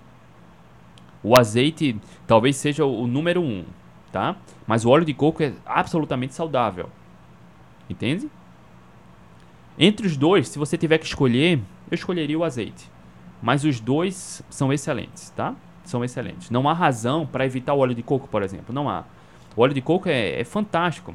O 1.23 1.37
azeite 1.37 1.95
talvez 2.27 2.57
seja 2.57 2.83
o, 2.83 3.03
o 3.03 3.07
número 3.07 3.41
um, 3.41 3.63
tá? 4.11 4.35
Mas 4.67 4.83
o 4.83 4.89
óleo 4.89 5.05
de 5.05 5.13
coco 5.13 5.41
é 5.41 5.53
absolutamente 5.65 6.33
saudável. 6.33 6.89
Entende? 7.89 8.29
Entre 9.79 10.05
os 10.05 10.17
dois, 10.17 10.49
se 10.49 10.59
você 10.59 10.77
tiver 10.77 10.97
que 10.97 11.05
escolher, 11.05 11.57
eu 11.89 11.95
escolheria 11.95 12.37
o 12.37 12.43
azeite. 12.43 12.91
Mas 13.41 13.63
os 13.63 13.79
dois 13.79 14.43
são 14.49 14.73
excelentes, 14.73 15.29
tá? 15.29 15.55
São 15.83 16.03
excelentes. 16.03 16.49
Não 16.49 16.67
há 16.67 16.73
razão 16.73 17.25
para 17.25 17.45
evitar 17.45 17.73
o 17.73 17.79
óleo 17.79 17.95
de 17.95 18.03
coco, 18.03 18.27
por 18.27 18.41
exemplo. 18.41 18.73
Não 18.73 18.89
há. 18.89 19.03
O 19.55 19.61
óleo 19.61 19.73
de 19.73 19.81
coco 19.81 20.09
é, 20.09 20.39
é 20.39 20.43
fantástico 20.43 21.13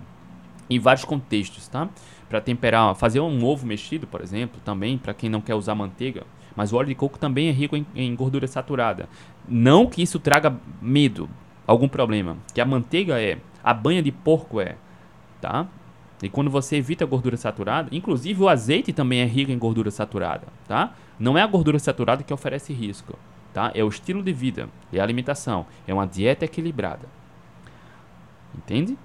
em 0.71 0.79
vários 0.79 1.05
contextos, 1.05 1.67
tá? 1.69 1.89
Para 2.29 2.41
temperar, 2.41 2.95
fazer 2.95 3.21
um 3.21 3.45
ovo 3.45 3.67
mexido, 3.67 4.07
por 4.07 4.21
exemplo, 4.21 4.61
também 4.65 4.99
para 4.99 5.15
quem 5.15 5.31
não 5.31 5.41
quer 5.41 5.55
usar 5.55 5.75
manteiga. 5.75 6.25
Mas 6.55 6.73
o 6.73 6.77
óleo 6.77 6.89
de 6.89 6.95
coco 6.95 7.19
também 7.19 7.49
é 7.49 7.53
rico 7.53 7.77
em, 7.77 7.87
em 7.95 8.15
gordura 8.15 8.47
saturada. 8.47 9.09
Não 9.49 9.87
que 9.87 10.03
isso 10.03 10.19
traga 10.19 10.55
medo, 10.83 11.29
algum 11.67 11.89
problema. 11.89 12.37
Que 12.53 12.61
a 12.61 12.67
manteiga 12.67 13.21
é, 13.21 13.39
a 13.65 13.73
banha 13.73 14.03
de 14.03 14.13
porco 14.13 14.61
é, 14.61 14.77
tá? 15.41 15.67
E 16.23 16.29
quando 16.29 16.51
você 16.51 16.77
evita 16.77 17.05
a 17.05 17.07
gordura 17.07 17.37
saturada, 17.37 17.89
inclusive 17.93 18.43
o 18.43 18.49
azeite 18.49 18.93
também 18.93 19.21
é 19.21 19.25
rico 19.25 19.53
em 19.53 19.59
gordura 19.59 19.91
saturada, 19.91 20.49
tá? 20.67 20.93
Não 21.19 21.39
é 21.39 21.43
a 21.43 21.47
gordura 21.47 21.79
saturada 21.79 22.23
que 22.23 22.35
oferece 22.35 22.73
risco, 22.73 23.17
tá? 23.59 23.73
É 23.75 23.83
o 23.83 23.89
estilo 23.89 24.23
de 24.23 24.33
vida, 24.33 24.69
é 24.93 25.01
a 25.01 25.03
alimentação, 25.03 25.67
é 25.85 25.93
uma 25.93 26.07
dieta 26.07 26.45
equilibrada. 26.45 27.09
Entende? 28.57 28.97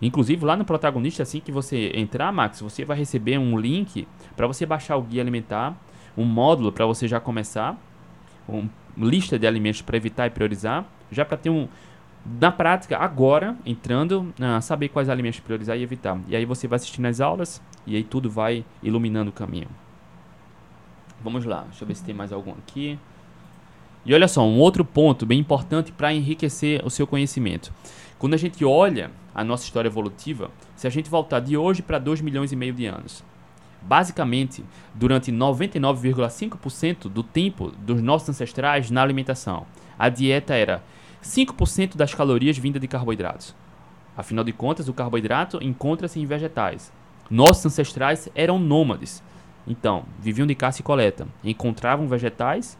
Inclusive 0.00 0.44
lá 0.44 0.56
no 0.56 0.64
protagonista, 0.64 1.24
assim 1.24 1.40
que 1.40 1.50
você 1.50 1.90
entrar, 1.96 2.30
Max, 2.30 2.60
você 2.60 2.84
vai 2.84 2.96
receber 2.96 3.38
um 3.38 3.58
link 3.58 4.06
para 4.36 4.46
você 4.46 4.64
baixar 4.64 4.96
o 4.96 5.02
guia 5.02 5.20
alimentar, 5.20 5.76
um 6.16 6.24
módulo 6.24 6.70
para 6.70 6.86
você 6.86 7.08
já 7.08 7.18
começar, 7.18 7.76
uma 8.46 8.70
lista 8.96 9.36
de 9.36 9.48
alimentos 9.48 9.82
para 9.82 9.96
evitar 9.96 10.28
e 10.28 10.30
priorizar, 10.30 10.84
já 11.10 11.24
para 11.24 11.36
ter 11.36 11.50
um, 11.50 11.66
na 12.40 12.52
prática, 12.52 12.96
agora, 12.98 13.56
entrando, 13.66 14.32
saber 14.62 14.90
quais 14.90 15.08
alimentos 15.08 15.40
priorizar 15.40 15.76
e 15.76 15.82
evitar. 15.82 16.20
E 16.28 16.36
aí 16.36 16.44
você 16.44 16.68
vai 16.68 16.76
assistindo 16.76 17.06
as 17.06 17.20
aulas 17.20 17.60
e 17.84 17.96
aí 17.96 18.04
tudo 18.04 18.30
vai 18.30 18.64
iluminando 18.80 19.30
o 19.30 19.32
caminho. 19.32 19.68
Vamos 21.20 21.44
lá, 21.44 21.62
deixa 21.62 21.82
eu 21.82 21.88
ver 21.88 21.96
se 21.96 22.04
tem 22.04 22.14
mais 22.14 22.32
algum 22.32 22.52
aqui. 22.52 22.96
E 24.04 24.14
olha 24.14 24.28
só, 24.28 24.42
um 24.46 24.58
outro 24.58 24.84
ponto 24.84 25.26
bem 25.26 25.38
importante 25.38 25.92
para 25.92 26.12
enriquecer 26.12 26.84
o 26.84 26.90
seu 26.90 27.06
conhecimento. 27.06 27.72
Quando 28.18 28.34
a 28.34 28.38
gente 28.38 28.64
olha 28.64 29.10
a 29.34 29.44
nossa 29.44 29.64
história 29.64 29.88
evolutiva, 29.88 30.50
se 30.74 30.86
a 30.86 30.90
gente 30.90 31.10
voltar 31.10 31.40
de 31.40 31.56
hoje 31.56 31.82
para 31.82 31.98
2 31.98 32.20
milhões 32.20 32.50
e 32.50 32.56
meio 32.56 32.72
de 32.72 32.86
anos, 32.86 33.22
basicamente, 33.82 34.64
durante 34.94 35.30
99,5% 35.30 37.08
do 37.08 37.22
tempo 37.22 37.70
dos 37.78 38.02
nossos 38.02 38.30
ancestrais 38.30 38.90
na 38.90 39.02
alimentação, 39.02 39.66
a 39.98 40.08
dieta 40.08 40.54
era 40.54 40.82
5% 41.22 41.96
das 41.96 42.14
calorias 42.14 42.58
vinda 42.58 42.80
de 42.80 42.88
carboidratos. 42.88 43.54
Afinal 44.16 44.44
de 44.44 44.52
contas, 44.52 44.88
o 44.88 44.94
carboidrato 44.94 45.62
encontra-se 45.62 46.18
em 46.18 46.26
vegetais. 46.26 46.92
Nossos 47.30 47.66
ancestrais 47.66 48.28
eram 48.34 48.58
nômades. 48.58 49.22
Então, 49.66 50.04
viviam 50.18 50.46
de 50.46 50.54
caça 50.54 50.80
e 50.80 50.84
coleta. 50.84 51.28
Encontravam 51.44 52.08
vegetais 52.08 52.76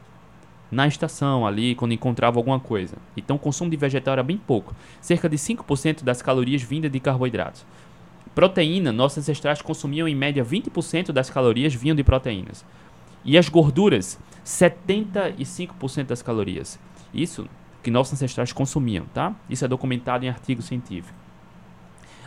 na 0.71 0.87
estação 0.87 1.47
ali, 1.47 1.75
quando 1.75 1.93
encontravam 1.93 2.39
alguma 2.39 2.61
coisa. 2.61 2.97
Então, 3.17 3.37
o 3.37 3.39
consumo 3.39 3.71
de 3.71 3.77
vegetal 3.77 4.13
era 4.13 4.23
bem 4.23 4.37
pouco. 4.37 4.75
Cerca 5.01 5.29
de 5.29 5.37
5% 5.37 6.03
das 6.03 6.21
calorias 6.21 6.63
vinda 6.63 6.89
de 6.89 7.01
carboidratos. 7.01 7.65
Proteína, 8.35 8.93
nossos 8.93 9.19
ancestrais 9.19 9.63
consumiam 9.63 10.07
em 10.07 10.15
média 10.15 10.45
20% 10.45 11.11
das 11.11 11.31
calorias 11.31 11.75
vinham 11.75 11.97
de 11.97 12.05
proteínas. 12.05 12.65
E 13.25 13.37
as 13.37 13.49
gorduras, 13.49 14.19
75% 14.45 16.05
das 16.05 16.23
calorias. 16.23 16.79
Isso 17.13 17.49
que 17.83 17.91
nossos 17.91 18.15
ancestrais 18.15 18.53
consumiam, 18.53 19.07
tá? 19.13 19.35
Isso 19.49 19.65
é 19.65 19.69
documentado 19.69 20.25
em 20.25 20.29
artigo 20.29 20.63
científico. 20.63 21.17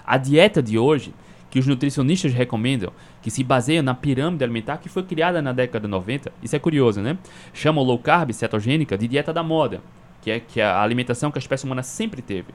A 0.05 0.17
dieta 0.17 0.61
de 0.61 0.77
hoje, 0.77 1.13
que 1.51 1.59
os 1.59 1.67
nutricionistas 1.67 2.33
recomendam, 2.33 2.93
que 3.21 3.29
se 3.29 3.43
baseia 3.43 3.83
na 3.83 3.93
pirâmide 3.93 4.41
alimentar 4.41 4.77
que 4.77 4.87
foi 4.87 5.03
criada 5.03 5.41
na 5.41 5.51
década 5.51 5.85
de 5.85 5.91
90, 5.91 6.31
isso 6.41 6.55
é 6.55 6.59
curioso, 6.59 7.01
né? 7.01 7.17
Chamam 7.53 7.83
low 7.83 7.99
carb, 7.99 8.31
cetogênica, 8.31 8.97
de 8.97 9.05
dieta 9.05 9.33
da 9.33 9.43
moda, 9.43 9.81
que 10.21 10.31
é, 10.31 10.39
que 10.39 10.61
é 10.61 10.63
a 10.63 10.81
alimentação 10.81 11.29
que 11.29 11.37
a 11.37 11.41
espécie 11.41 11.65
humana 11.65 11.83
sempre 11.83 12.21
teve. 12.21 12.53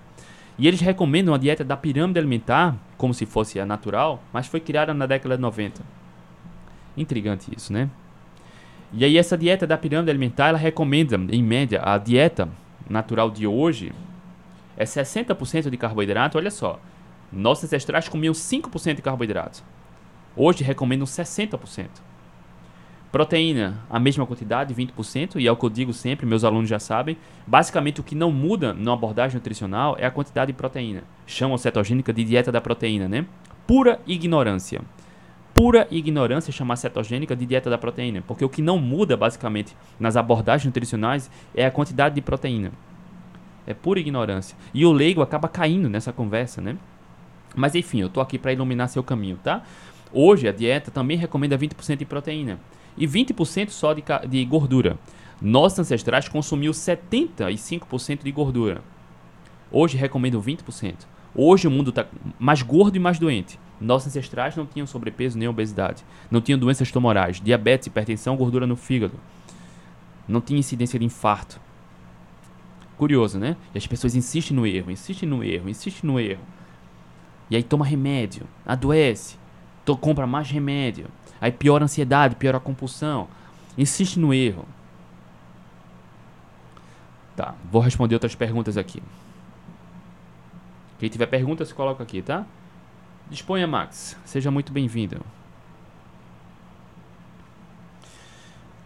E 0.58 0.66
eles 0.66 0.80
recomendam 0.80 1.34
a 1.34 1.38
dieta 1.38 1.62
da 1.62 1.76
pirâmide 1.76 2.18
alimentar, 2.18 2.74
como 2.96 3.12
se 3.12 3.26
fosse 3.26 3.60
a 3.60 3.66
natural, 3.66 4.22
mas 4.32 4.46
foi 4.46 4.60
criada 4.60 4.94
na 4.94 5.04
década 5.04 5.36
de 5.36 5.42
90. 5.42 5.82
Intrigante 6.96 7.52
isso, 7.54 7.74
né? 7.74 7.90
E 8.94 9.04
aí 9.04 9.18
essa 9.18 9.36
dieta 9.36 9.66
da 9.66 9.76
pirâmide 9.76 10.10
alimentar, 10.10 10.48
ela 10.48 10.58
recomenda, 10.58 11.20
em 11.30 11.42
média, 11.42 11.82
a 11.84 11.98
dieta 11.98 12.48
natural 12.88 13.30
de 13.30 13.46
hoje 13.46 13.92
é 14.74 14.84
60% 14.84 15.68
de 15.68 15.76
carboidrato. 15.76 16.38
Olha 16.38 16.50
só, 16.50 16.80
nossos 17.32 17.64
ancestrais 17.64 18.08
comiam 18.08 18.32
5% 18.32 18.94
de 18.94 19.02
carboidrato. 19.02 19.62
Hoje 20.36 20.62
recomendam 20.62 21.06
60%. 21.06 21.88
Proteína, 23.10 23.78
a 23.88 23.98
mesma 23.98 24.26
quantidade, 24.26 24.74
20%, 24.74 25.40
e 25.40 25.46
é 25.46 25.50
o 25.50 25.56
que 25.56 25.64
eu 25.64 25.70
digo 25.70 25.92
sempre, 25.92 26.26
meus 26.26 26.44
alunos 26.44 26.68
já 26.68 26.78
sabem. 26.78 27.16
Basicamente, 27.46 28.00
o 28.00 28.04
que 28.04 28.14
não 28.14 28.30
muda 28.30 28.74
na 28.74 28.92
abordagem 28.92 29.36
nutricional 29.36 29.96
é 29.98 30.04
a 30.04 30.10
quantidade 30.10 30.52
de 30.52 30.58
proteína. 30.58 31.02
Chamam 31.26 31.56
cetogênica 31.56 32.12
de 32.12 32.24
dieta 32.24 32.52
da 32.52 32.60
proteína, 32.60 33.08
né? 33.08 33.24
Pura 33.66 34.00
ignorância. 34.06 34.82
Pura 35.54 35.88
ignorância 35.90 36.52
chamar 36.52 36.76
cetogênica 36.76 37.34
de 37.34 37.46
dieta 37.46 37.70
da 37.70 37.78
proteína, 37.78 38.22
porque 38.26 38.44
o 38.44 38.48
que 38.50 38.60
não 38.60 38.78
muda, 38.78 39.16
basicamente, 39.16 39.74
nas 39.98 40.14
abordagens 40.14 40.66
nutricionais 40.66 41.30
é 41.54 41.64
a 41.64 41.70
quantidade 41.70 42.16
de 42.16 42.20
proteína. 42.20 42.72
É 43.66 43.72
pura 43.72 43.98
ignorância. 43.98 44.58
E 44.74 44.84
o 44.84 44.92
leigo 44.92 45.22
acaba 45.22 45.48
caindo 45.48 45.88
nessa 45.88 46.12
conversa, 46.12 46.60
né? 46.60 46.76
Mas 47.54 47.74
enfim, 47.74 48.00
eu 48.00 48.08
tô 48.08 48.20
aqui 48.20 48.38
para 48.38 48.52
iluminar 48.52 48.88
seu 48.88 49.02
caminho, 49.02 49.38
tá? 49.42 49.62
Hoje 50.12 50.48
a 50.48 50.52
dieta 50.52 50.90
também 50.90 51.16
recomenda 51.16 51.58
20% 51.58 51.96
de 51.96 52.04
proteína 52.04 52.58
e 52.96 53.06
20% 53.06 53.70
só 53.70 53.92
de, 53.92 54.02
de 54.28 54.44
gordura. 54.44 54.98
Nossos 55.40 55.78
ancestrais 55.78 56.28
consumiam 56.28 56.72
75% 56.72 58.22
de 58.22 58.32
gordura. 58.32 58.82
Hoje 59.70 59.96
recomendo 59.96 60.40
20%. 60.40 60.94
Hoje 61.34 61.68
o 61.68 61.70
mundo 61.70 61.90
está 61.90 62.06
mais 62.38 62.62
gordo 62.62 62.96
e 62.96 63.00
mais 63.00 63.18
doente. 63.18 63.58
Nossos 63.78 64.08
ancestrais 64.08 64.56
não 64.56 64.64
tinham 64.64 64.86
sobrepeso 64.86 65.38
nem 65.38 65.46
obesidade. 65.46 66.02
Não 66.30 66.40
tinham 66.40 66.58
doenças 66.58 66.90
tumorais, 66.90 67.40
diabetes, 67.40 67.88
hipertensão, 67.88 68.36
gordura 68.36 68.66
no 68.66 68.76
fígado. 68.76 69.20
Não 70.26 70.40
tinha 70.40 70.58
incidência 70.58 70.98
de 70.98 71.04
infarto. 71.04 71.60
Curioso, 72.96 73.38
né? 73.38 73.56
E 73.74 73.78
as 73.78 73.86
pessoas 73.86 74.14
insistem 74.14 74.56
no 74.56 74.66
erro, 74.66 74.90
insistem 74.90 75.28
no 75.28 75.44
erro, 75.44 75.68
insistem 75.68 76.10
no 76.10 76.18
erro. 76.18 76.40
E 77.48 77.56
aí 77.56 77.62
toma 77.62 77.84
remédio, 77.84 78.46
adoece, 78.64 79.36
compra 79.94 80.26
mais 80.26 80.50
remédio. 80.50 81.06
Aí 81.40 81.52
piora 81.52 81.84
a 81.84 81.86
ansiedade, 81.86 82.34
piora 82.34 82.56
a 82.56 82.60
compulsão. 82.60 83.28
Insiste 83.76 84.18
no 84.18 84.32
erro. 84.32 84.66
Tá, 87.36 87.54
vou 87.70 87.82
responder 87.82 88.14
outras 88.14 88.34
perguntas 88.34 88.76
aqui. 88.76 89.02
Quem 90.98 91.10
tiver 91.10 91.26
perguntas, 91.26 91.72
coloca 91.72 92.02
aqui, 92.02 92.22
tá? 92.22 92.46
Disponha, 93.28 93.66
Max. 93.66 94.16
Seja 94.24 94.50
muito 94.50 94.72
bem-vindo. 94.72 95.20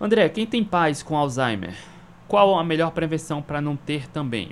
André, 0.01 0.29
quem 0.29 0.47
tem 0.47 0.65
pais 0.65 1.03
com 1.03 1.17
Alzheimer, 1.17 1.77
qual 2.27 2.59
a 2.59 2.65
melhor 2.65 2.91
prevenção 2.91 3.41
para 3.41 3.61
não 3.61 3.77
ter 3.77 4.09
também? 4.09 4.51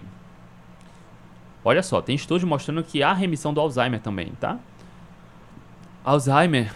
Olha 1.65 1.83
só, 1.83 2.01
tem 2.01 2.15
estudos 2.15 2.45
mostrando 2.45 2.83
que 2.83 3.03
há 3.03 3.13
remissão 3.13 3.53
do 3.53 3.61
Alzheimer 3.61 4.01
também, 4.01 4.33
tá? 4.41 4.59
Alzheimer 6.05 6.73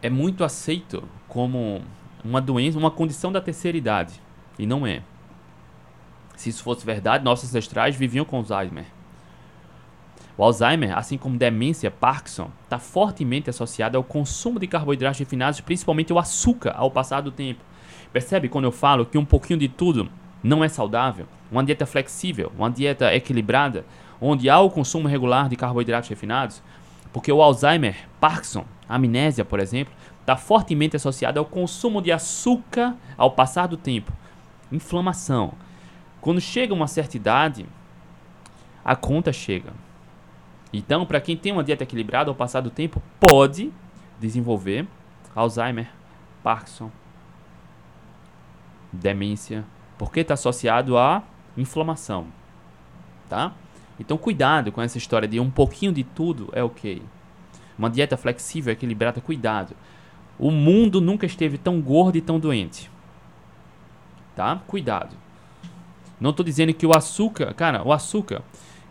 é 0.00 0.08
muito 0.08 0.44
aceito 0.44 1.02
como 1.26 1.82
uma 2.24 2.40
doença, 2.40 2.78
uma 2.78 2.90
condição 2.90 3.32
da 3.32 3.40
terceira 3.40 3.76
idade. 3.76 4.20
E 4.58 4.66
não 4.66 4.86
é. 4.86 5.02
Se 6.36 6.48
isso 6.48 6.62
fosse 6.62 6.86
verdade, 6.86 7.24
nossos 7.24 7.48
ancestrais 7.48 7.96
viviam 7.96 8.24
com 8.24 8.36
Alzheimer. 8.36 8.86
O 10.36 10.44
Alzheimer, 10.44 10.96
assim 10.96 11.18
como 11.18 11.36
demência, 11.36 11.90
Parkinson, 11.90 12.48
está 12.62 12.78
fortemente 12.78 13.50
associado 13.50 13.96
ao 13.96 14.04
consumo 14.04 14.60
de 14.60 14.68
carboidratos 14.68 15.18
refinados, 15.18 15.60
principalmente 15.60 16.12
o 16.12 16.18
açúcar, 16.18 16.74
ao 16.76 16.92
passar 16.92 17.20
do 17.22 17.32
tempo. 17.32 17.60
Percebe 18.12 18.48
quando 18.48 18.66
eu 18.66 18.72
falo 18.72 19.04
que 19.04 19.18
um 19.18 19.24
pouquinho 19.24 19.58
de 19.58 19.68
tudo 19.68 20.08
não 20.42 20.62
é 20.62 20.68
saudável? 20.68 21.26
Uma 21.50 21.64
dieta 21.64 21.86
flexível, 21.86 22.52
uma 22.56 22.70
dieta 22.70 23.14
equilibrada, 23.14 23.84
onde 24.20 24.48
há 24.48 24.58
o 24.60 24.70
consumo 24.70 25.08
regular 25.08 25.48
de 25.48 25.56
carboidratos 25.56 26.08
refinados? 26.08 26.62
Porque 27.12 27.32
o 27.32 27.42
Alzheimer, 27.42 28.08
Parkinson, 28.20 28.64
amnésia, 28.88 29.44
por 29.44 29.60
exemplo, 29.60 29.92
está 30.20 30.36
fortemente 30.36 30.96
associado 30.96 31.38
ao 31.38 31.44
consumo 31.44 32.02
de 32.02 32.12
açúcar 32.12 32.94
ao 33.16 33.30
passar 33.30 33.66
do 33.66 33.76
tempo. 33.76 34.12
Inflamação. 34.70 35.54
Quando 36.20 36.40
chega 36.40 36.74
uma 36.74 36.86
certa 36.86 37.16
idade, 37.16 37.66
a 38.84 38.94
conta 38.94 39.32
chega. 39.32 39.72
Então, 40.72 41.06
para 41.06 41.20
quem 41.20 41.36
tem 41.36 41.52
uma 41.52 41.64
dieta 41.64 41.84
equilibrada 41.84 42.30
ao 42.30 42.34
passar 42.34 42.60
do 42.60 42.70
tempo, 42.70 43.02
pode 43.18 43.72
desenvolver 44.20 44.86
Alzheimer, 45.34 45.88
Parkinson, 46.42 46.90
demência, 48.92 49.64
porque 49.98 50.20
está 50.20 50.34
associado 50.34 50.96
à 50.96 51.22
inflamação, 51.56 52.26
tá? 53.28 53.52
Então, 54.00 54.16
cuidado 54.16 54.70
com 54.70 54.80
essa 54.80 54.96
história 54.96 55.26
de 55.26 55.40
um 55.40 55.50
pouquinho 55.50 55.92
de 55.92 56.04
tudo 56.04 56.48
é 56.52 56.62
ok. 56.62 57.02
Uma 57.76 57.90
dieta 57.90 58.16
flexível, 58.16 58.72
equilibrada, 58.72 59.20
cuidado. 59.20 59.74
O 60.38 60.50
mundo 60.50 61.00
nunca 61.00 61.26
esteve 61.26 61.58
tão 61.58 61.80
gordo 61.80 62.16
e 62.16 62.20
tão 62.20 62.38
doente. 62.38 62.90
Tá? 64.36 64.62
Cuidado. 64.68 65.16
Não 66.20 66.30
estou 66.30 66.44
dizendo 66.44 66.72
que 66.72 66.86
o 66.86 66.96
açúcar, 66.96 67.52
cara, 67.54 67.82
o 67.84 67.92
açúcar 67.92 68.42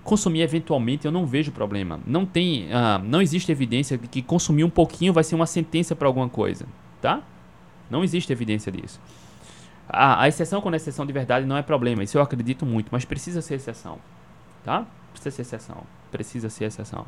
consumir 0.03 0.41
eventualmente 0.41 1.05
eu 1.05 1.11
não 1.11 1.25
vejo 1.25 1.51
problema. 1.51 1.99
Não 2.05 2.25
tem, 2.25 2.65
uh, 2.65 3.03
não 3.03 3.21
existe 3.21 3.51
evidência 3.51 3.97
de 3.97 4.07
que 4.07 4.21
consumir 4.21 4.63
um 4.63 4.69
pouquinho 4.69 5.11
vai 5.11 5.23
ser 5.23 5.35
uma 5.35 5.45
sentença 5.45 5.95
para 5.95 6.07
alguma 6.07 6.29
coisa, 6.29 6.65
tá? 7.01 7.21
Não 7.89 8.03
existe 8.03 8.31
evidência 8.31 8.71
disso. 8.71 8.99
A, 9.89 10.23
a 10.23 10.27
exceção 10.27 10.61
quando 10.61 10.73
a 10.73 10.77
exceção 10.77 11.05
de 11.05 11.13
verdade 11.13 11.45
não 11.45 11.57
é 11.57 11.61
problema. 11.61 12.03
Isso 12.03 12.17
eu 12.17 12.21
acredito 12.21 12.65
muito, 12.65 12.89
mas 12.91 13.05
precisa 13.05 13.41
ser 13.41 13.55
exceção, 13.55 13.99
tá? 14.63 14.85
Precisa 15.11 15.35
ser 15.35 15.41
exceção. 15.41 15.83
Precisa 16.11 16.49
ser 16.49 16.65
exceção. 16.65 17.05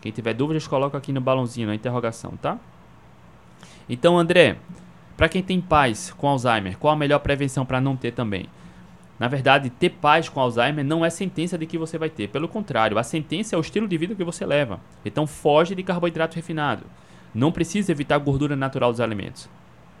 Quem 0.00 0.12
tiver 0.12 0.34
dúvidas, 0.34 0.66
coloca 0.66 0.96
aqui 0.96 1.12
no 1.12 1.20
balãozinho, 1.20 1.66
na 1.66 1.74
interrogação, 1.74 2.36
tá? 2.40 2.58
Então, 3.88 4.18
André, 4.18 4.56
para 5.16 5.28
quem 5.28 5.42
tem 5.42 5.60
pais 5.60 6.12
com 6.16 6.28
Alzheimer, 6.28 6.78
qual 6.78 6.94
a 6.94 6.96
melhor 6.96 7.18
prevenção 7.18 7.66
para 7.66 7.80
não 7.80 7.96
ter 7.96 8.12
também? 8.12 8.48
Na 9.18 9.28
verdade, 9.28 9.68
ter 9.68 9.90
pais 9.90 10.30
com 10.30 10.40
Alzheimer 10.40 10.82
não 10.82 11.04
é 11.04 11.10
sentença 11.10 11.58
de 11.58 11.66
que 11.66 11.76
você 11.76 11.98
vai 11.98 12.08
ter. 12.08 12.28
Pelo 12.28 12.48
contrário, 12.48 12.96
a 12.98 13.02
sentença 13.02 13.54
é 13.54 13.58
o 13.58 13.60
estilo 13.60 13.86
de 13.86 13.98
vida 13.98 14.14
que 14.14 14.24
você 14.24 14.46
leva. 14.46 14.80
Então, 15.04 15.26
foge 15.26 15.74
de 15.74 15.82
carboidrato 15.82 16.36
refinado. 16.36 16.86
Não 17.34 17.52
precisa 17.52 17.92
evitar 17.92 18.16
gordura 18.16 18.56
natural 18.56 18.90
dos 18.90 19.00
alimentos. 19.00 19.46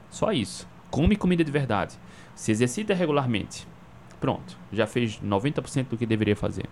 Só 0.08 0.32
isso. 0.32 0.66
Come 0.90 1.16
comida 1.16 1.44
de 1.44 1.52
verdade. 1.52 1.98
Se 2.34 2.50
exercita 2.50 2.94
regularmente. 2.94 3.66
Pronto, 4.20 4.56
já 4.72 4.86
fez 4.86 5.20
90% 5.20 5.88
do 5.88 5.96
que 5.96 6.04
deveria 6.04 6.36
fazer. 6.36 6.66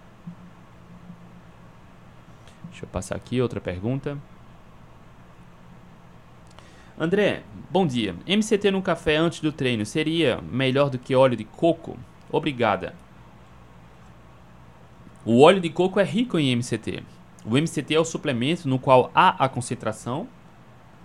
Deixa 2.71 2.85
eu 2.85 2.89
passar 2.89 3.17
aqui 3.17 3.41
outra 3.41 3.61
pergunta. 3.61 4.19
André, 6.99 7.43
bom 7.71 7.87
dia. 7.87 8.15
MCT 8.27 8.71
no 8.71 8.83
café 8.83 9.17
antes 9.17 9.41
do 9.41 9.53
treino 9.53 9.87
seria 9.87 10.41
melhor 10.43 10.91
do 10.91 10.99
que 10.99 11.15
óleo 11.15 11.37
de 11.37 11.45
coco? 11.45 11.97
Obrigada. 12.31 12.95
O 15.25 15.41
óleo 15.43 15.61
de 15.61 15.71
coco 15.71 16.01
é 16.01 16.05
rico 16.05 16.39
em 16.39 16.51
MCT. 16.57 17.03
O 17.45 17.57
MCT 17.57 17.95
é 17.95 18.01
o 18.01 18.05
suplemento 18.05 18.69
no 18.69 18.79
qual 18.79 19.11
há 19.15 19.45
a 19.45 19.49
concentração 19.49 20.29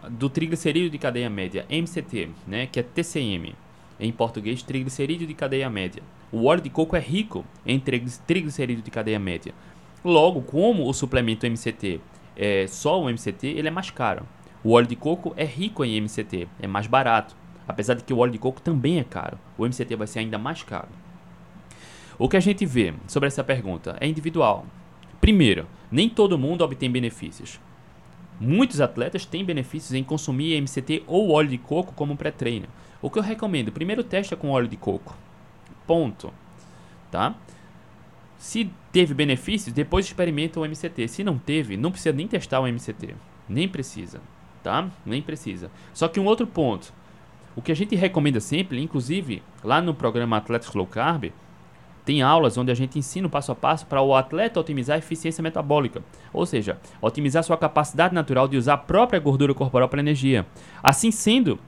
do 0.10 0.30
triglicerídeo 0.30 0.90
de 0.90 0.98
cadeia 0.98 1.30
média, 1.30 1.66
MCT, 1.70 2.30
né, 2.48 2.68
que 2.68 2.80
é 2.80 2.84
TCM, 2.84 3.56
em 4.00 4.12
português, 4.12 4.64
triglicerídeo 4.64 5.28
de 5.28 5.34
cadeia 5.34 5.70
média. 5.70 6.04
O 6.32 6.46
óleo 6.46 6.62
de 6.62 6.70
coco 6.70 6.96
é 6.96 7.00
rico 7.00 7.46
em 7.66 7.80
triglicerídeo 7.80 8.84
de 8.84 8.92
cadeia 8.92 9.20
média. 9.20 9.54
Logo, 10.04 10.42
como 10.42 10.90
o 10.90 10.94
suplemento 10.94 11.46
MCT 11.46 12.02
é 12.36 12.66
só 12.68 13.02
o 13.02 13.10
MCT, 13.10 13.48
ele 13.48 13.68
é 13.68 13.72
mais 13.72 13.90
caro. 13.90 14.26
O 14.64 14.72
óleo 14.72 14.88
de 14.88 14.96
coco 14.96 15.34
é 15.38 15.46
rico 15.46 15.86
em 15.86 15.96
MCT, 16.02 16.48
é 16.60 16.68
mais 16.68 16.88
barato. 16.88 17.36
Apesar 17.68 17.94
de 17.94 18.04
que 18.04 18.14
o 18.14 18.18
óleo 18.18 18.32
de 18.32 18.40
coco 18.40 18.62
também 18.62 19.00
é 19.00 19.04
caro. 19.04 19.40
O 19.58 19.66
MCT 19.66 19.96
vai 19.96 20.08
ser 20.08 20.20
ainda 20.20 20.38
mais 20.38 20.64
caro. 20.64 20.90
O 22.18 22.28
que 22.28 22.38
a 22.38 22.40
gente 22.40 22.66
vê 22.66 22.94
sobre 23.08 23.28
essa 23.28 23.44
pergunta 23.44 23.96
é 24.00 24.08
individual. 24.08 24.66
Primeiro, 25.22 25.68
nem 25.92 26.10
todo 26.10 26.38
mundo 26.38 26.64
obtém 26.64 26.92
benefícios. 26.92 27.60
Muitos 28.40 28.82
atletas 28.82 29.26
têm 29.26 29.46
benefícios 29.46 29.94
em 29.94 30.04
consumir 30.04 30.60
MCT 30.62 31.04
ou 31.08 31.32
óleo 31.32 31.50
de 31.50 31.58
coco 31.58 31.94
como 31.94 32.18
pré-treino. 32.18 32.68
O 33.02 33.10
que 33.10 33.20
eu 33.20 33.24
recomendo, 33.24 33.72
primeiro 33.72 34.04
testa 34.04 34.36
com 34.36 34.50
óleo 34.50 34.68
de 34.68 34.78
coco. 34.78 35.16
Ponto. 35.86 36.34
Tá? 37.12 37.36
Se 38.38 38.70
teve 38.92 39.14
benefícios, 39.14 39.74
depois 39.74 40.06
experimenta 40.06 40.60
o 40.60 40.66
MCT. 40.66 41.08
Se 41.08 41.24
não 41.24 41.38
teve, 41.38 41.78
não 41.78 41.92
precisa 41.92 42.16
nem 42.16 42.28
testar 42.28 42.60
o 42.60 42.68
MCT. 42.68 43.16
Nem 43.48 43.68
precisa, 43.68 44.20
tá? 44.62 44.90
Nem 45.06 45.22
precisa. 45.22 45.72
Só 45.94 46.08
que 46.08 46.20
um 46.20 46.26
outro 46.26 46.48
ponto. 46.48 46.94
O 47.56 47.62
que 47.62 47.72
a 47.72 47.76
gente 47.76 47.96
recomenda 47.96 48.40
sempre, 48.40 48.82
inclusive 48.82 49.44
lá 49.64 49.82
no 49.82 49.94
programa 49.94 50.38
Atlético 50.38 50.78
Low 50.78 50.88
Carb, 50.88 51.32
tem 52.06 52.22
aulas 52.22 52.58
onde 52.58 52.72
a 52.72 52.76
gente 52.76 53.00
ensina 53.00 53.28
o 53.28 53.30
passo 53.30 53.52
a 53.52 53.56
passo 53.56 53.86
para 53.86 54.02
o 54.02 54.16
atleta 54.16 54.60
otimizar 54.60 54.96
a 54.96 55.00
eficiência 55.00 55.42
metabólica, 55.42 56.04
ou 56.34 56.46
seja, 56.46 56.78
otimizar 57.02 57.44
sua 57.44 57.58
capacidade 57.58 58.14
natural 58.14 58.48
de 58.48 58.58
usar 58.58 58.74
a 58.74 58.78
própria 58.78 59.20
gordura 59.20 59.54
corporal 59.54 59.88
para 59.88 60.02
energia. 60.02 60.46
Assim 60.82 61.12
sendo, 61.12 61.60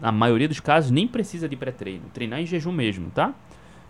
na 0.00 0.10
maioria 0.10 0.48
dos 0.48 0.60
casos 0.60 0.90
nem 0.90 1.06
precisa 1.06 1.48
de 1.48 1.56
pré-treino, 1.56 2.04
treinar 2.14 2.40
em 2.40 2.46
jejum 2.46 2.72
mesmo, 2.72 3.10
tá? 3.10 3.34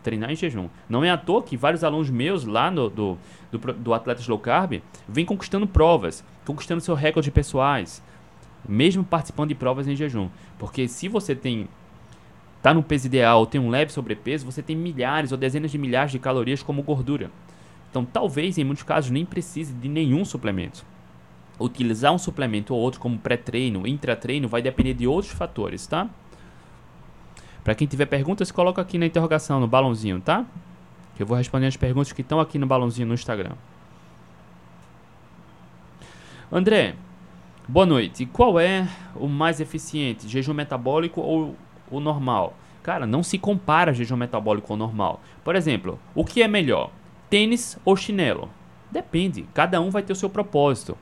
Treinar 0.03 0.30
em 0.30 0.36
jejum. 0.36 0.68
Não 0.88 1.05
é 1.05 1.11
à 1.11 1.16
toa 1.16 1.42
que 1.42 1.57
vários 1.57 1.84
alunos 1.84 2.11
meus 2.11 2.44
lá 2.44 2.70
no, 2.70 2.88
do, 2.88 3.18
do, 3.51 3.59
do 3.74 3.94
Atletas 3.94 4.26
Low 4.26 4.38
Carb 4.38 4.82
vêm 5.09 5.24
conquistando 5.24 5.66
provas, 5.66 6.24
conquistando 6.44 6.80
seus 6.80 6.99
recordes 6.99 7.32
pessoais, 7.32 8.03
mesmo 8.68 9.05
participando 9.05 9.49
de 9.49 9.55
provas 9.55 9.86
em 9.86 9.97
jejum. 9.97 10.28
Porque 10.59 10.88
se 10.88 11.09
você 11.09 11.34
tem 11.34 11.68
está 12.66 12.74
no 12.74 12.82
peso 12.82 13.06
ideal, 13.06 13.46
tem 13.46 13.60
um 13.60 13.70
leve 13.70 13.92
sobrepeso, 13.92 14.44
você 14.44 14.60
tem 14.60 14.74
milhares 14.74 15.30
ou 15.30 15.38
dezenas 15.38 15.70
de 15.70 15.78
milhares 15.78 16.10
de 16.10 16.18
calorias 16.18 16.64
como 16.64 16.82
gordura. 16.82 17.30
Então, 17.88 18.04
talvez 18.04 18.58
em 18.58 18.64
muitos 18.64 18.82
casos 18.82 19.08
nem 19.08 19.24
precise 19.24 19.72
de 19.72 19.88
nenhum 19.88 20.24
suplemento. 20.24 20.84
Utilizar 21.60 22.12
um 22.12 22.18
suplemento 22.18 22.74
ou 22.74 22.80
outro 22.80 22.98
como 22.98 23.18
pré-treino, 23.18 23.86
intra-treino, 23.86 24.48
vai 24.48 24.60
depender 24.60 24.94
de 24.94 25.06
outros 25.06 25.32
fatores, 25.32 25.86
tá? 25.86 26.08
Para 27.62 27.76
quem 27.76 27.86
tiver 27.86 28.06
perguntas, 28.06 28.50
coloca 28.50 28.82
aqui 28.82 28.98
na 28.98 29.06
interrogação, 29.06 29.60
no 29.60 29.68
balãozinho, 29.68 30.20
tá? 30.20 30.44
Que 31.14 31.22
eu 31.22 31.26
vou 31.26 31.36
responder 31.36 31.66
as 31.66 31.76
perguntas 31.76 32.12
que 32.12 32.20
estão 32.20 32.40
aqui 32.40 32.58
no 32.58 32.66
balãozinho 32.66 33.06
no 33.06 33.14
Instagram. 33.14 33.52
André, 36.50 36.96
boa 37.68 37.86
noite. 37.86 38.26
Qual 38.26 38.58
é 38.58 38.88
o 39.14 39.28
mais 39.28 39.60
eficiente, 39.60 40.28
jejum 40.28 40.52
metabólico 40.52 41.20
ou 41.20 41.56
o 41.91 42.01
normal. 42.01 42.55
Cara, 42.82 43.07
não 43.07 43.22
se 43.22 43.39
compara 43.39 43.93
jejum 43.93 44.16
metabólico 44.16 44.72
ao 44.72 44.76
normal. 44.76 45.20
Por 45.43 45.57
exemplo, 45.57 45.99
o 46.14 46.24
que 46.24 46.43
é 46.43 46.49
melhor? 46.49 46.91
Tênis 47.28 47.78
ou 47.84 47.97
chinelo? 47.97 48.49
Depende, 48.91 49.45
cada 49.53 49.80
um 49.80 49.91
vai 49.91 50.03
ter 50.03 50.12
o 50.12 50.16
seu 50.16 50.30
propósito. 50.30 50.97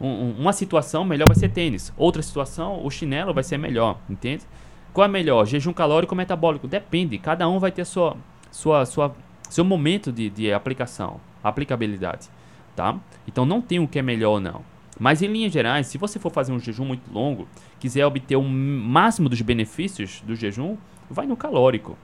Um, 0.00 0.32
uma 0.32 0.52
situação 0.52 1.04
melhor 1.04 1.26
vai 1.26 1.36
ser 1.36 1.48
tênis, 1.48 1.92
outra 1.96 2.20
situação 2.20 2.84
o 2.84 2.90
chinelo 2.90 3.32
vai 3.32 3.42
ser 3.42 3.56
melhor, 3.56 3.98
entende? 4.10 4.44
Qual 4.92 5.04
é 5.04 5.08
melhor, 5.08 5.46
jejum 5.46 5.72
calórico 5.72 6.14
ou 6.14 6.16
metabólico? 6.16 6.68
Depende, 6.68 7.16
cada 7.18 7.48
um 7.48 7.58
vai 7.58 7.70
ter 7.70 7.84
sua, 7.84 8.16
sua, 8.50 8.84
sua, 8.84 9.14
seu 9.48 9.64
momento 9.64 10.12
de, 10.12 10.28
de 10.28 10.52
aplicação, 10.52 11.20
aplicabilidade, 11.42 12.28
tá? 12.74 12.98
Então 13.26 13.46
não 13.46 13.62
tem 13.62 13.78
o 13.78 13.88
que 13.88 13.98
é 13.98 14.02
melhor 14.02 14.40
não. 14.40 14.62
Mas 14.98 15.22
em 15.22 15.26
linhas 15.28 15.52
gerais, 15.52 15.86
se 15.86 15.98
você 15.98 16.18
for 16.18 16.30
fazer 16.30 16.52
um 16.52 16.58
jejum 16.58 16.84
muito 16.84 17.10
longo, 17.12 17.46
quiser 17.78 18.06
obter 18.06 18.36
o 18.36 18.42
máximo 18.42 19.28
dos 19.28 19.40
benefícios 19.40 20.22
do 20.26 20.34
jejum, 20.34 20.76
vai 21.10 21.26
no 21.26 21.36
calórico, 21.36 21.96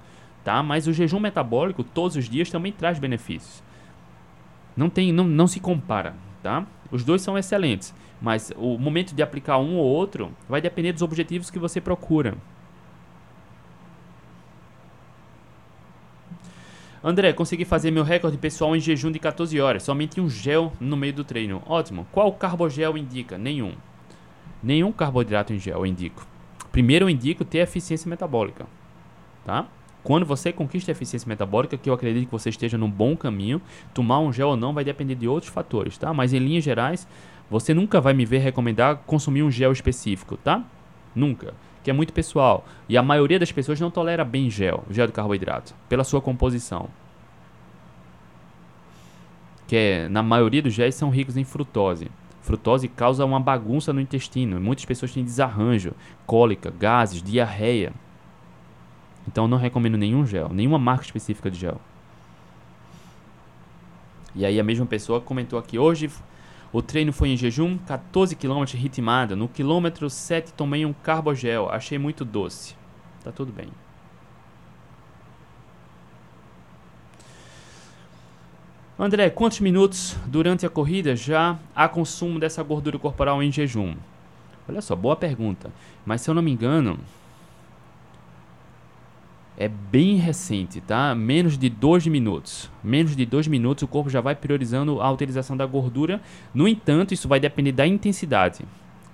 tá? 0.45 0.62
Mas 0.62 0.87
o 0.87 0.93
jejum 0.93 1.20
metabólico 1.20 1.83
todos 1.83 2.16
os 2.16 2.29
dias 2.29 2.51
também 2.51 2.73
traz 2.73 2.99
benefícios. 2.99 3.62
Não 4.77 4.89
tem, 4.89 5.12
não, 5.12 5.25
não 5.25 5.47
se 5.47 5.61
compara, 5.61 6.14
tá? 6.43 6.66
Os 6.91 7.05
dois 7.05 7.23
são 7.23 7.39
excelentes, 7.39 7.95
mas 8.20 8.53
o 8.57 8.79
momento 8.79 9.14
de 9.14 9.23
aplicar 9.23 9.59
um 9.59 9.77
ou 9.77 9.85
outro 9.85 10.33
vai 10.49 10.61
depender 10.61 10.93
dos 10.93 11.03
objetivos 11.03 11.51
que 11.51 11.59
você 11.59 11.81
procura. 11.81 12.37
André, 17.05 17.33
consegui 17.33 17.64
fazer 17.64 17.91
meu 17.91 18.05
recorde 18.05 18.39
pessoal 18.39 18.77
em 18.77 18.81
jejum 18.81 19.11
de 19.11 19.18
14 19.18 19.61
horas, 19.61 19.83
somente 19.83 20.20
um 20.20 20.31
gel 20.31 20.73
no 20.79 20.97
meio 20.97 21.12
do 21.12 21.25
treino. 21.25 21.61
Ótimo. 21.66 22.07
Qual 22.12 22.33
carbogel 22.33 22.97
indica? 22.97 23.37
Nenhum. 23.37 23.75
Nenhum 24.63 24.93
carboidrato 24.93 25.53
em 25.53 25.59
gel 25.59 25.79
eu 25.79 25.87
indico. 25.87 26.27
Primeiro 26.71 27.07
eu 27.07 27.11
indico 27.11 27.45
ter 27.45 27.59
eficiência 27.59 28.09
metabólica, 28.09 28.67
tá? 29.45 29.67
Quando 30.03 30.27
você 30.27 30.53
conquista 30.53 30.91
a 30.91 30.93
eficiência 30.93 31.29
metabólica, 31.29 31.77
que 31.77 31.89
eu 31.89 31.95
acredito 31.95 32.27
que 32.27 32.33
você 32.33 32.49
esteja 32.49 32.77
num 32.77 32.91
bom 32.91 33.17
caminho, 33.17 33.63
tomar 33.95 34.19
um 34.19 34.33
gel 34.33 34.49
ou 34.49 34.57
não 34.57 34.73
vai 34.73 34.85
depender 34.85 35.15
de 35.15 35.29
outros 35.29 35.53
fatores, 35.53 35.97
tá? 35.97 36.13
Mas 36.13 36.33
em 36.33 36.39
linhas 36.39 36.65
gerais, 36.65 37.07
você 37.49 37.73
nunca 37.73 38.01
vai 38.01 38.13
me 38.13 38.25
ver 38.25 38.39
recomendar 38.39 38.97
consumir 39.07 39.43
um 39.43 39.51
gel 39.51 39.71
específico, 39.71 40.37
tá? 40.37 40.65
Nunca. 41.15 41.55
Que 41.85 41.91
é 41.91 41.93
muito 41.93 42.13
pessoal. 42.13 42.65
E 42.89 42.97
a 42.97 43.03
maioria 43.03 43.39
das 43.39 43.53
pessoas 43.53 43.79
não 43.81 43.91
tolera 43.91 44.25
bem 44.25 44.51
gel, 44.51 44.85
gel 44.91 45.07
de 45.07 45.13
carboidrato, 45.13 45.75
pela 45.89 46.05
sua 46.05 46.21
composição. 46.21 46.89
Que 49.69 49.77
é, 49.77 50.09
na 50.09 50.23
maioria 50.23 50.63
dos 50.63 50.73
géis 50.73 50.95
são 50.95 51.11
ricos 51.11 51.37
em 51.37 51.45
frutose. 51.45 52.11
Frutose 52.43 52.88
causa 52.88 53.24
uma 53.24 53.40
bagunça 53.40 53.93
no 53.93 54.01
intestino. 54.01 54.61
Muitas 54.61 54.84
pessoas 54.84 55.12
têm 55.12 55.24
desarranjo, 55.24 55.93
cólica, 56.26 56.70
gases, 56.70 57.22
diarreia. 57.22 57.93
Então 59.26 59.47
não 59.47 59.57
recomendo 59.57 59.97
nenhum 59.97 60.26
gel, 60.26 60.49
nenhuma 60.49 60.78
marca 60.78 61.05
específica 61.05 61.51
de 61.51 61.59
gel. 61.59 61.80
E 64.34 64.45
aí 64.45 64.59
a 64.59 64.64
mesma 64.64 64.86
pessoa 64.86 65.20
comentou 65.20 65.59
aqui 65.59 65.78
hoje, 65.78 66.11
o 66.72 66.82
treino 66.82 67.12
foi 67.12 67.28
em 67.28 67.36
jejum, 67.36 67.78
14 67.78 68.34
km 68.34 68.64
ritmada. 68.74 69.36
No 69.36 69.47
quilômetro 69.49 70.09
7 70.11 70.53
tomei 70.55 70.84
um 70.84 70.93
carbogel, 70.93 71.68
achei 71.70 71.99
muito 71.99 72.24
doce. 72.24 72.74
Tá 73.22 73.30
tudo 73.30 73.53
bem. 73.53 73.68
André, 78.99 79.30
quantos 79.30 79.59
minutos 79.61 80.16
durante 80.26 80.66
a 80.66 80.70
corrida 80.70 81.16
já 81.16 81.59
há 81.74 81.88
consumo 81.88 82.38
dessa 82.38 82.62
gordura 82.62 82.99
corporal 82.99 83.43
em 83.43 83.51
jejum? 83.51 83.95
Olha 84.68 84.82
só, 84.82 84.95
boa 84.95 85.16
pergunta. 85.16 85.72
Mas 86.05 86.20
se 86.20 86.28
eu 86.28 86.34
não 86.34 86.43
me 86.43 86.53
engano, 86.53 86.99
é 89.57 89.66
bem 89.66 90.16
recente, 90.16 90.80
tá? 90.82 91.14
Menos 91.14 91.57
de 91.57 91.70
2 91.70 92.07
minutos. 92.07 92.70
Menos 92.84 93.16
de 93.16 93.24
2 93.24 93.49
minutos 93.49 93.82
o 93.82 93.88
corpo 93.88 94.11
já 94.11 94.20
vai 94.20 94.34
priorizando 94.34 95.01
a 95.01 95.11
utilização 95.11 95.57
da 95.57 95.64
gordura. 95.64 96.20
No 96.55 96.68
entanto, 96.68 97.14
isso 97.14 97.26
vai 97.26 97.40
depender 97.40 97.72
da 97.72 97.86
intensidade, 97.86 98.62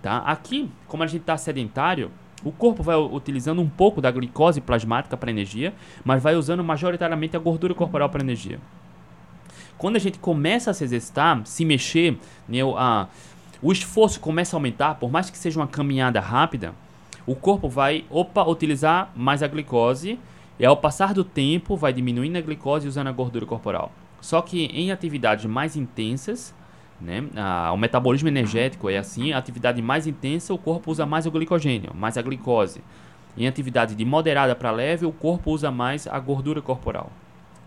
tá? 0.02 0.18
Aqui, 0.18 0.68
como 0.88 1.04
a 1.04 1.06
gente 1.06 1.20
está 1.20 1.36
sedentário, 1.36 2.10
o 2.44 2.50
corpo 2.50 2.82
vai 2.82 2.96
utilizando 2.96 3.62
um 3.62 3.68
pouco 3.68 4.00
da 4.00 4.10
glicose 4.10 4.60
plasmática 4.60 5.16
para 5.16 5.30
energia, 5.30 5.72
mas 6.04 6.20
vai 6.20 6.34
usando 6.34 6.64
majoritariamente 6.64 7.36
a 7.36 7.40
gordura 7.40 7.74
corporal 7.74 8.08
para 8.08 8.22
energia. 8.22 8.58
Quando 9.78 9.96
a 9.96 10.00
gente 10.00 10.18
começa 10.18 10.70
a 10.70 10.74
se 10.74 10.84
exercitar, 10.84 11.40
se 11.44 11.64
mexer, 11.64 12.18
né, 12.48 12.58
a, 12.76 13.06
o 13.62 13.72
esforço 13.72 14.20
começa 14.20 14.54
a 14.54 14.58
aumentar, 14.58 14.96
por 14.96 15.10
mais 15.10 15.30
que 15.30 15.38
seja 15.38 15.58
uma 15.58 15.68
caminhada 15.68 16.20
rápida, 16.20 16.74
o 17.26 17.34
corpo 17.34 17.68
vai, 17.68 18.04
opa, 18.10 18.42
utilizar 18.44 19.12
mais 19.14 19.42
a 19.42 19.46
glicose 19.46 20.18
e 20.58 20.66
ao 20.66 20.76
passar 20.76 21.14
do 21.14 21.22
tempo 21.22 21.76
vai 21.76 21.92
diminuindo 21.92 22.36
a 22.36 22.40
glicose 22.40 22.88
usando 22.88 23.06
a 23.06 23.12
gordura 23.12 23.46
corporal. 23.46 23.92
Só 24.20 24.42
que 24.42 24.64
em 24.66 24.90
atividades 24.90 25.44
mais 25.44 25.76
intensas, 25.76 26.54
né, 27.00 27.24
a, 27.36 27.70
o 27.72 27.76
metabolismo 27.76 28.28
energético 28.28 28.90
é 28.90 28.98
assim, 28.98 29.32
a 29.32 29.38
atividade 29.38 29.80
mais 29.80 30.06
intensa 30.06 30.52
o 30.52 30.58
corpo 30.58 30.90
usa 30.90 31.06
mais 31.06 31.26
o 31.26 31.30
glicogênio, 31.30 31.92
mais 31.94 32.18
a 32.18 32.22
glicose. 32.22 32.80
Em 33.36 33.46
atividade 33.46 33.94
de 33.94 34.04
moderada 34.04 34.56
para 34.56 34.72
leve, 34.72 35.06
o 35.06 35.12
corpo 35.12 35.52
usa 35.52 35.70
mais 35.70 36.08
a 36.08 36.18
gordura 36.18 36.60
corporal. 36.60 37.12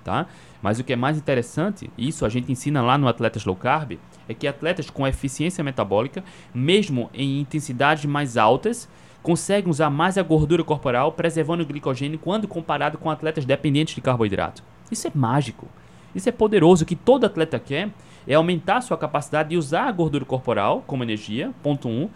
Tá? 0.04 0.26
Mas 0.62 0.80
o 0.80 0.84
que 0.84 0.94
é 0.94 0.96
mais 0.96 1.18
interessante, 1.18 1.90
isso 1.98 2.26
a 2.26 2.30
gente 2.30 2.52
ensina 2.52 2.82
lá 2.82 2.98
no 2.98 3.08
Atletas 3.08 3.46
Low 3.46 3.56
Carb, 3.56 4.00
é 4.28 4.34
que 4.34 4.48
atletas 4.48 4.90
com 4.90 5.08
eficiência 5.08 5.64
metabólica, 5.64 6.24
mesmo 6.54 7.10
em 7.14 7.40
intensidades 7.40 8.06
mais 8.06 8.38
altas, 8.38 8.90
conseguem 9.22 9.70
usar 9.70 9.90
mais 9.90 10.18
a 10.18 10.24
gordura 10.24 10.64
corporal, 10.64 11.12
preservando 11.12 11.64
o 11.64 11.66
glicogênio 11.66 12.18
quando 12.18 12.48
comparado 12.48 12.98
com 12.98 13.10
atletas 13.10 13.46
dependentes 13.46 13.94
de 13.94 14.02
carboidrato. 14.02 14.64
Isso 14.92 15.08
é 15.08 15.12
mágico. 15.14 15.68
Isso 16.14 16.28
é 16.28 16.32
poderoso. 16.32 16.84
O 16.84 16.88
que 16.88 16.96
todo 16.96 17.26
atleta 17.26 17.60
quer 17.60 17.90
é 18.28 18.34
aumentar 18.34 18.82
sua 18.82 18.98
capacidade 18.98 19.50
de 19.50 19.58
usar 19.58 19.88
a 19.88 19.92
gordura 19.92 20.26
corporal 20.26 20.84
como 20.86 21.04
energia, 21.04 21.52
ponto 21.64 21.88
1, 21.88 21.92
um, 21.92 22.10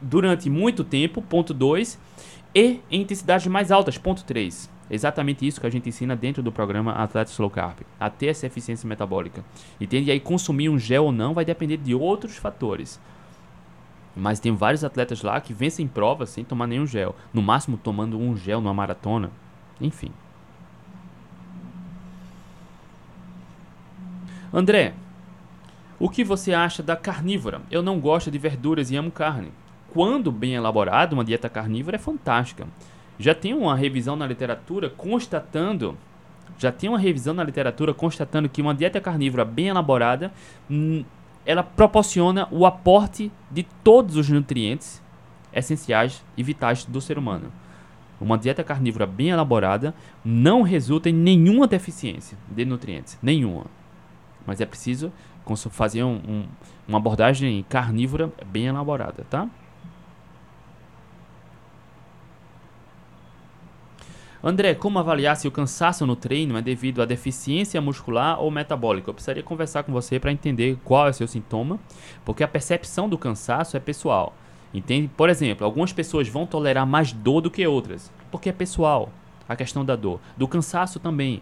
durante 0.00 0.50
muito 0.50 0.84
tempo, 0.84 1.22
ponto 1.22 1.54
2, 1.54 1.98
e 2.54 2.80
em 2.90 3.00
intensidades 3.00 3.46
mais 3.46 3.72
altas, 3.72 3.98
ponto 3.98 4.24
3. 4.24 4.70
Exatamente 4.90 5.46
isso 5.46 5.60
que 5.60 5.66
a 5.66 5.70
gente 5.70 5.88
ensina 5.88 6.14
dentro 6.14 6.42
do 6.42 6.52
programa 6.52 6.92
Atletas 6.92 7.32
Slow 7.32 7.50
Carb, 7.50 7.78
a 7.98 8.10
ter 8.10 8.26
essa 8.26 8.46
eficiência 8.46 8.88
metabólica. 8.88 9.44
Entende? 9.80 10.08
E 10.08 10.12
aí 10.12 10.20
consumir 10.20 10.68
um 10.68 10.78
gel 10.78 11.04
ou 11.04 11.12
não 11.12 11.32
vai 11.32 11.44
depender 11.44 11.78
de 11.78 11.94
outros 11.94 12.36
fatores. 12.36 13.00
Mas 14.16 14.38
tem 14.38 14.54
vários 14.54 14.84
atletas 14.84 15.22
lá 15.22 15.40
que 15.40 15.52
vencem 15.52 15.88
provas 15.88 16.30
sem 16.30 16.44
tomar 16.44 16.66
nenhum 16.66 16.86
gel. 16.86 17.16
No 17.32 17.42
máximo 17.42 17.76
tomando 17.76 18.18
um 18.18 18.36
gel 18.36 18.60
numa 18.60 18.74
maratona. 18.74 19.30
Enfim. 19.80 20.10
André, 24.52 24.94
o 25.98 26.08
que 26.08 26.22
você 26.22 26.52
acha 26.52 26.82
da 26.82 26.94
carnívora? 26.94 27.62
Eu 27.70 27.82
não 27.82 27.98
gosto 27.98 28.30
de 28.30 28.38
verduras 28.38 28.90
e 28.90 28.96
amo 28.96 29.10
carne. 29.10 29.50
Quando 29.92 30.30
bem 30.30 30.54
elaborada, 30.54 31.14
uma 31.14 31.24
dieta 31.24 31.48
carnívora 31.48 31.96
é 31.96 31.98
fantástica. 31.98 32.66
Já 33.18 33.34
tem 33.34 33.54
uma 33.54 33.76
revisão 33.76 34.16
na 34.16 34.26
literatura 34.26 34.90
constatando 34.90 35.96
já 36.56 36.70
tem 36.70 36.88
uma 36.88 36.98
revisão 36.98 37.34
na 37.34 37.42
literatura 37.42 37.92
constatando 37.92 38.48
que 38.48 38.62
uma 38.62 38.74
dieta 38.74 39.00
carnívora 39.00 39.44
bem 39.44 39.68
elaborada 39.68 40.32
ela 41.44 41.62
proporciona 41.62 42.48
o 42.50 42.64
aporte 42.64 43.30
de 43.50 43.64
todos 43.82 44.16
os 44.16 44.28
nutrientes 44.28 45.02
essenciais 45.52 46.24
e 46.36 46.42
vitais 46.42 46.84
do 46.84 47.00
ser 47.00 47.18
humano. 47.18 47.52
Uma 48.20 48.38
dieta 48.38 48.64
carnívora 48.64 49.06
bem 49.06 49.30
elaborada 49.30 49.94
não 50.24 50.62
resulta 50.62 51.10
em 51.10 51.12
nenhuma 51.12 51.66
deficiência 51.66 52.38
de 52.48 52.64
nutrientes, 52.64 53.18
nenhuma. 53.22 53.66
Mas 54.46 54.60
é 54.60 54.66
preciso 54.66 55.12
fazer 55.70 56.02
um, 56.02 56.14
um, 56.26 56.44
uma 56.88 56.98
abordagem 56.98 57.64
carnívora 57.68 58.32
bem 58.46 58.66
elaborada, 58.66 59.26
tá? 59.28 59.48
André, 64.46 64.74
como 64.74 64.98
avaliar 64.98 65.36
se 65.36 65.48
o 65.48 65.50
cansaço 65.50 66.04
no 66.04 66.14
treino 66.14 66.58
é 66.58 66.60
devido 66.60 67.00
à 67.00 67.06
deficiência 67.06 67.80
muscular 67.80 68.38
ou 68.38 68.50
metabólica? 68.50 69.08
Eu 69.08 69.14
precisaria 69.14 69.42
conversar 69.42 69.84
com 69.84 69.90
você 69.90 70.20
para 70.20 70.30
entender 70.30 70.76
qual 70.84 71.06
é 71.06 71.10
o 71.10 71.14
seu 71.14 71.26
sintoma, 71.26 71.80
porque 72.26 72.44
a 72.44 72.48
percepção 72.48 73.08
do 73.08 73.16
cansaço 73.16 73.74
é 73.74 73.80
pessoal. 73.80 74.34
Entende? 74.74 75.08
Por 75.16 75.30
exemplo, 75.30 75.64
algumas 75.64 75.94
pessoas 75.94 76.28
vão 76.28 76.44
tolerar 76.44 76.86
mais 76.86 77.10
dor 77.10 77.40
do 77.40 77.50
que 77.50 77.66
outras, 77.66 78.12
porque 78.30 78.50
é 78.50 78.52
pessoal 78.52 79.08
a 79.48 79.56
questão 79.56 79.82
da 79.82 79.96
dor. 79.96 80.20
Do 80.36 80.46
cansaço 80.46 81.00
também, 81.00 81.40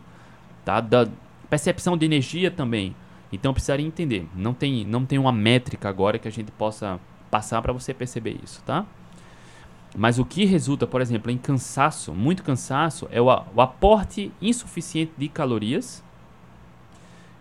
tá? 0.64 0.80
Da 0.80 1.08
percepção 1.50 1.96
de 1.98 2.06
energia 2.06 2.52
também. 2.52 2.94
Então 3.32 3.52
precisaria 3.52 3.84
entender. 3.84 4.28
Não 4.32 4.54
tem, 4.54 4.84
não 4.84 5.04
tem 5.04 5.18
uma 5.18 5.32
métrica 5.32 5.88
agora 5.88 6.20
que 6.20 6.28
a 6.28 6.32
gente 6.32 6.52
possa 6.52 7.00
passar 7.32 7.60
para 7.62 7.72
você 7.72 7.92
perceber 7.92 8.38
isso, 8.44 8.62
tá? 8.64 8.86
Mas 9.96 10.18
o 10.18 10.24
que 10.24 10.44
resulta, 10.44 10.86
por 10.86 11.00
exemplo, 11.00 11.30
em 11.30 11.36
cansaço, 11.36 12.14
muito 12.14 12.42
cansaço, 12.42 13.06
é 13.10 13.20
o, 13.20 13.26
o 13.26 13.60
aporte 13.60 14.32
insuficiente 14.40 15.12
de 15.18 15.28
calorias. 15.28 16.02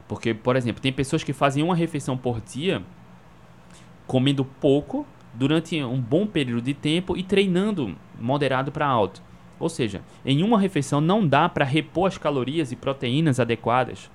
Porque, 0.08 0.34
por 0.34 0.56
exemplo, 0.58 0.82
tem 0.82 0.92
pessoas 0.92 1.24
que 1.24 1.32
fazem 1.32 1.64
uma 1.64 1.76
refeição 1.76 2.18
por 2.18 2.42
dia, 2.42 2.84
comendo 4.06 4.44
pouco, 4.44 5.06
durante 5.34 5.82
um 5.82 6.00
bom 6.00 6.28
período 6.28 6.64
de 6.64 6.74
tempo 6.74 7.16
e 7.16 7.24
treinando 7.24 7.96
moderado 8.20 8.72
para 8.72 8.86
alto. 8.86 9.22
Ou 9.58 9.70
seja, 9.70 10.02
em 10.26 10.44
uma 10.44 10.60
refeição 10.60 11.00
não 11.00 11.26
dá 11.26 11.48
para 11.48 11.64
repor 11.64 12.08
as 12.08 12.18
calorias 12.18 12.72
e 12.72 12.76
proteínas 12.76 13.40
adequadas. 13.40 14.10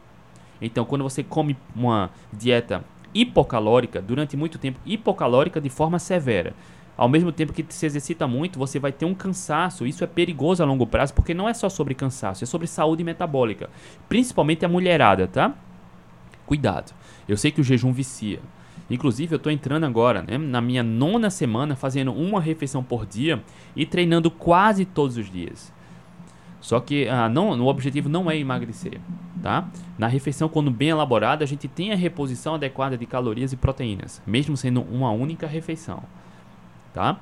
Então, 0.61 0.85
quando 0.85 1.03
você 1.05 1.23
come 1.23 1.57
uma 1.75 2.11
dieta 2.33 2.85
hipocalórica 3.15 4.03
durante 4.03 4.37
muito 4.37 4.59
tempo, 4.59 4.79
hipocalórica 4.85 5.61
de 5.61 5.71
forma 5.71 5.99
severa, 5.99 6.55
ao 6.97 7.09
mesmo 7.09 7.31
tempo 7.31 7.53
que 7.53 7.65
se 7.69 7.85
exercita 7.85 8.27
muito, 8.27 8.59
você 8.59 8.79
vai 8.79 8.91
ter 8.91 9.05
um 9.05 9.15
cansaço. 9.15 9.87
Isso 9.87 10.03
é 10.03 10.07
perigoso 10.07 10.63
a 10.63 10.67
longo 10.67 10.87
prazo, 10.87 11.13
porque 11.13 11.35
não 11.35 11.49
é 11.49 11.53
só 11.53 11.69
sobre 11.69 11.95
cansaço, 11.95 12.43
é 12.43 12.47
sobre 12.47 12.67
saúde 12.67 13.05
metabólica. 13.05 13.69
Principalmente 14.09 14.65
a 14.65 14.69
mulherada, 14.69 15.27
tá? 15.27 15.55
Cuidado. 16.47 16.95
Eu 17.29 17.37
sei 17.37 17.51
que 17.51 17.61
o 17.61 17.65
jejum 17.65 17.93
vicia. 17.93 18.41
Inclusive, 18.89 19.35
eu 19.35 19.37
estou 19.37 19.53
entrando 19.53 19.85
agora 19.85 20.23
né, 20.23 20.39
na 20.39 20.61
minha 20.61 20.83
nona 20.83 21.29
semana 21.29 21.75
fazendo 21.75 22.13
uma 22.13 22.41
refeição 22.41 22.83
por 22.83 23.05
dia 23.05 23.43
e 23.75 23.85
treinando 23.85 24.31
quase 24.31 24.85
todos 24.85 25.17
os 25.17 25.31
dias. 25.31 25.73
Só 26.61 26.81
que 26.81 27.09
ah, 27.09 27.29
não, 27.29 27.51
o 27.61 27.67
objetivo 27.67 28.09
não 28.09 28.31
é 28.31 28.39
emagrecer. 28.39 29.01
Tá? 29.43 29.69
Na 29.99 30.07
refeição, 30.07 30.49
quando 30.49 30.71
bem 30.71 30.89
elaborada, 30.89 31.45
a 31.45 31.47
gente 31.47 31.69
tem 31.69 31.93
a 31.93 31.97
reposição 31.97 32.55
adequada 32.55 32.97
de 32.97 33.07
calorias 33.07 33.53
e 33.53 33.57
proteínas, 33.57 34.23
mesmo 34.27 34.57
sendo 34.57 34.81
uma 34.83 35.11
única 35.11 35.47
refeição. 35.47 36.03
Tá? 36.97 37.21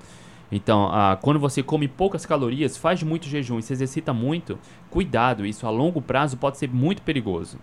Então, 0.52 0.88
ah, 0.92 1.18
quando 1.20 1.40
você 1.40 1.60
come 1.60 1.88
poucas 1.88 2.24
calorias, 2.24 2.76
faz 2.76 3.02
muito 3.02 3.26
jejum 3.26 3.58
e 3.58 3.62
se 3.62 3.72
exercita 3.72 4.12
muito, 4.12 4.56
cuidado, 4.88 5.44
isso 5.44 5.66
a 5.66 5.70
longo 5.70 6.00
prazo 6.00 6.36
pode 6.36 6.58
ser 6.58 6.70
muito 6.70 7.02
perigoso. 7.02 7.58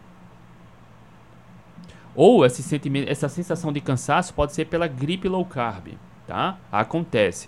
Ou 2.14 2.46
esse 2.46 2.62
sentimento, 2.62 3.10
essa 3.10 3.30
sensação 3.30 3.72
de 3.72 3.80
cansaço 3.80 4.34
pode 4.34 4.52
ser 4.52 4.66
pela 4.66 4.88
gripe 4.88 5.30
low 5.30 5.46
carb, 5.46 5.94
tá? 6.28 6.58
Acontece 6.70 7.48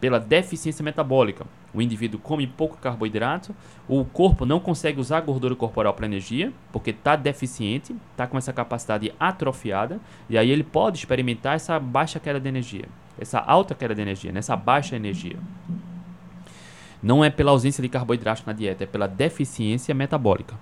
pela 0.00 0.18
deficiência 0.18 0.82
metabólica. 0.82 1.46
O 1.72 1.80
indivíduo 1.80 2.18
come 2.18 2.48
pouco 2.48 2.76
carboidrato, 2.78 3.54
o 3.86 4.04
corpo 4.04 4.44
não 4.44 4.58
consegue 4.58 4.98
usar 4.98 5.18
a 5.18 5.20
gordura 5.20 5.54
corporal 5.54 5.94
para 5.94 6.06
energia, 6.06 6.52
porque 6.72 6.90
está 6.90 7.14
deficiente, 7.14 7.94
está 8.10 8.26
com 8.26 8.36
essa 8.36 8.52
capacidade 8.52 9.12
atrofiada, 9.20 10.00
e 10.28 10.36
aí 10.36 10.50
ele 10.50 10.64
pode 10.64 10.98
experimentar 10.98 11.54
essa 11.54 11.78
baixa 11.78 12.18
queda 12.18 12.40
de 12.40 12.48
energia, 12.48 12.86
essa 13.20 13.38
alta 13.38 13.74
queda 13.74 13.94
de 13.94 14.00
energia, 14.00 14.32
nessa 14.32 14.56
baixa 14.56 14.96
energia. 14.96 15.36
Não 17.02 17.24
é 17.24 17.30
pela 17.30 17.50
ausência 17.50 17.82
de 17.82 17.88
carboidrato 17.88 18.42
na 18.46 18.52
dieta, 18.52 18.84
é 18.84 18.86
pela 18.86 19.06
deficiência 19.06 19.94
metabólica. 19.94 20.56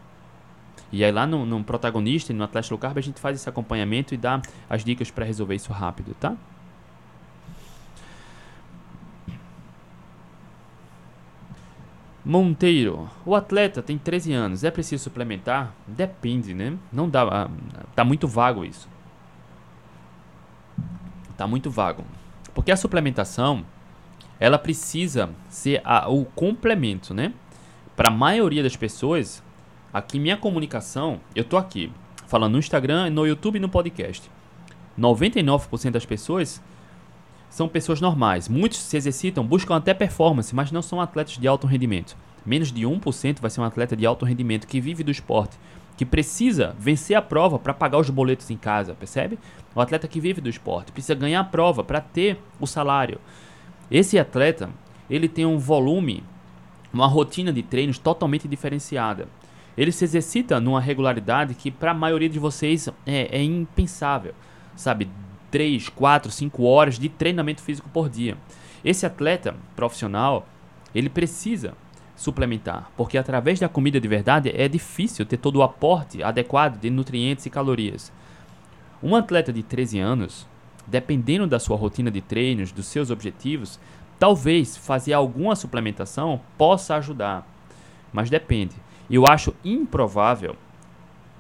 E 0.91 1.05
aí 1.05 1.13
lá 1.13 1.27
no, 1.27 1.45
no 1.45 1.63
protagonista, 1.63 2.33
no 2.33 2.45
Atlético 2.45 2.75
Low 2.75 2.81
Carb, 2.81 2.99
a 2.99 3.03
gente 3.03 3.21
faz 3.21 3.37
esse 3.37 3.49
acompanhamento 3.49 4.15
e 4.15 4.17
dá 4.17 4.41
as 4.69 4.85
dicas 4.85 5.11
para 5.11 5.25
resolver 5.25 5.55
isso 5.55 5.73
rápido, 5.73 6.15
tá? 6.15 6.37
Monteiro, 12.25 13.09
o 13.25 13.35
atleta 13.35 13.83
tem 13.83 13.97
13 13.97 14.33
anos, 14.35 14.65
é 14.65 14.71
preciso 14.71 15.05
suplementar? 15.05 15.73
Depende, 15.87 16.53
né? 16.53 16.77
Não 16.93 17.09
dá, 17.09 17.23
ah, 17.23 17.51
tá 17.95 18.05
muito 18.05 18.29
vago 18.29 18.65
isso. 18.65 18.89
Tá 21.39 21.47
muito 21.47 21.71
vago. 21.71 22.05
Porque 22.59 22.73
a 22.73 22.77
suplementação, 22.77 23.65
ela 24.41 24.59
precisa 24.59 25.31
ser 25.49 25.81
a, 25.85 26.11
o 26.11 26.25
complemento, 26.25 27.15
né? 27.15 27.33
Para 27.95 28.09
a 28.09 28.13
maioria 28.13 28.65
das 28.65 28.75
pessoas, 28.75 29.41
aqui 29.93 30.19
minha 30.19 30.37
comunicação, 30.37 31.21
eu 31.37 31.45
tô 31.45 31.57
aqui 31.57 31.93
falando 32.27 32.55
no 32.55 32.59
Instagram, 32.59 33.11
no 33.11 33.25
YouTube 33.25 33.59
e 33.59 33.61
no 33.61 33.69
podcast. 33.69 34.29
99% 34.99 35.93
das 35.93 36.05
pessoas 36.05 36.61
são 37.49 37.69
pessoas 37.69 38.01
normais. 38.01 38.49
Muitos 38.49 38.81
se 38.81 38.97
exercitam, 38.97 39.47
buscam 39.47 39.77
até 39.77 39.95
performance, 39.95 40.53
mas 40.53 40.73
não 40.73 40.83
são 40.83 41.01
atletas 41.01 41.39
de 41.39 41.47
alto 41.47 41.65
rendimento. 41.65 42.17
Menos 42.45 42.73
de 42.73 42.83
1% 42.83 43.39
vai 43.41 43.53
ser 43.53 43.61
um 43.61 43.65
atleta 43.65 43.95
de 43.95 44.05
alto 44.05 44.25
rendimento 44.25 44.67
que 44.67 44.81
vive 44.81 45.05
do 45.05 45.13
esporte, 45.13 45.57
que 45.99 46.07
precisa 46.07 46.77
vencer 46.79 47.17
a 47.17 47.21
prova 47.21 47.59
para 47.59 47.75
pagar 47.75 47.99
os 47.99 48.09
boletos 48.09 48.49
em 48.53 48.57
casa, 48.57 48.95
percebe? 48.95 49.37
O 49.75 49.81
atleta 49.81 50.07
que 50.07 50.21
vive 50.21 50.41
do 50.41 50.49
esporte 50.49 50.93
precisa 50.93 51.13
ganhar 51.13 51.41
a 51.41 51.45
prova 51.45 51.83
para 51.83 52.01
ter 52.01 52.39
o 52.61 52.69
salário. 52.69 53.19
Esse 53.91 54.17
atleta, 54.17 54.71
ele 55.11 55.29
tem 55.29 55.45
um 55.45 55.59
volume, 55.59 56.23
uma 56.93 57.09
rotina 57.09 57.53
de 57.53 57.65
treinos 57.65 57.99
totalmente 57.99 58.47
diferenciada. 58.47 59.27
Ele 59.77 59.91
se 59.91 60.05
exercita 60.05 60.61
numa 60.61 60.81
regularidade 60.81 61.57
que 61.57 61.69
para 61.69 61.91
a 61.91 61.95
maioria 61.95 62.29
de 62.29 62.39
vocês 62.39 62.89
é, 63.05 63.37
é 63.37 63.43
impensável, 63.43 64.35
sabe? 64.77 65.11
3, 65.51 65.89
4, 65.89 66.31
5 66.31 66.63
horas 66.63 66.97
de 66.97 67.09
treinamento 67.09 67.61
físico 67.61 67.89
por 67.89 68.09
dia. 68.09 68.37
Esse 68.85 69.05
atleta 69.05 69.57
profissional, 69.75 70.47
ele 70.95 71.09
precisa 71.09 71.75
suplementar, 72.19 72.91
porque 72.97 73.17
através 73.17 73.61
da 73.61 73.69
comida 73.69 74.01
de 74.01 74.09
verdade 74.09 74.53
é 74.53 74.67
difícil 74.67 75.25
ter 75.25 75.37
todo 75.37 75.57
o 75.57 75.63
aporte 75.63 76.21
adequado 76.21 76.81
de 76.81 76.91
nutrientes 76.91 77.47
e 77.47 77.51
calorias. 77.51 78.13
Um 79.01 79.15
atleta 79.15 79.53
de 79.53 79.63
13 79.63 80.01
anos, 80.01 80.45
dependendo 80.85 81.47
da 81.47 81.61
sua 81.61 81.77
rotina 81.77 82.11
de 82.11 82.21
treinos, 82.21 82.73
dos 82.73 82.87
seus 82.87 83.13
objetivos, 83.13 83.79
talvez 84.19 84.77
fazer 84.77 85.13
alguma 85.13 85.55
suplementação 85.55 86.41
possa 86.59 86.97
ajudar, 86.97 87.47
mas 88.13 88.29
depende. 88.29 88.75
Eu 89.09 89.25
acho 89.25 89.55
improvável, 89.65 90.57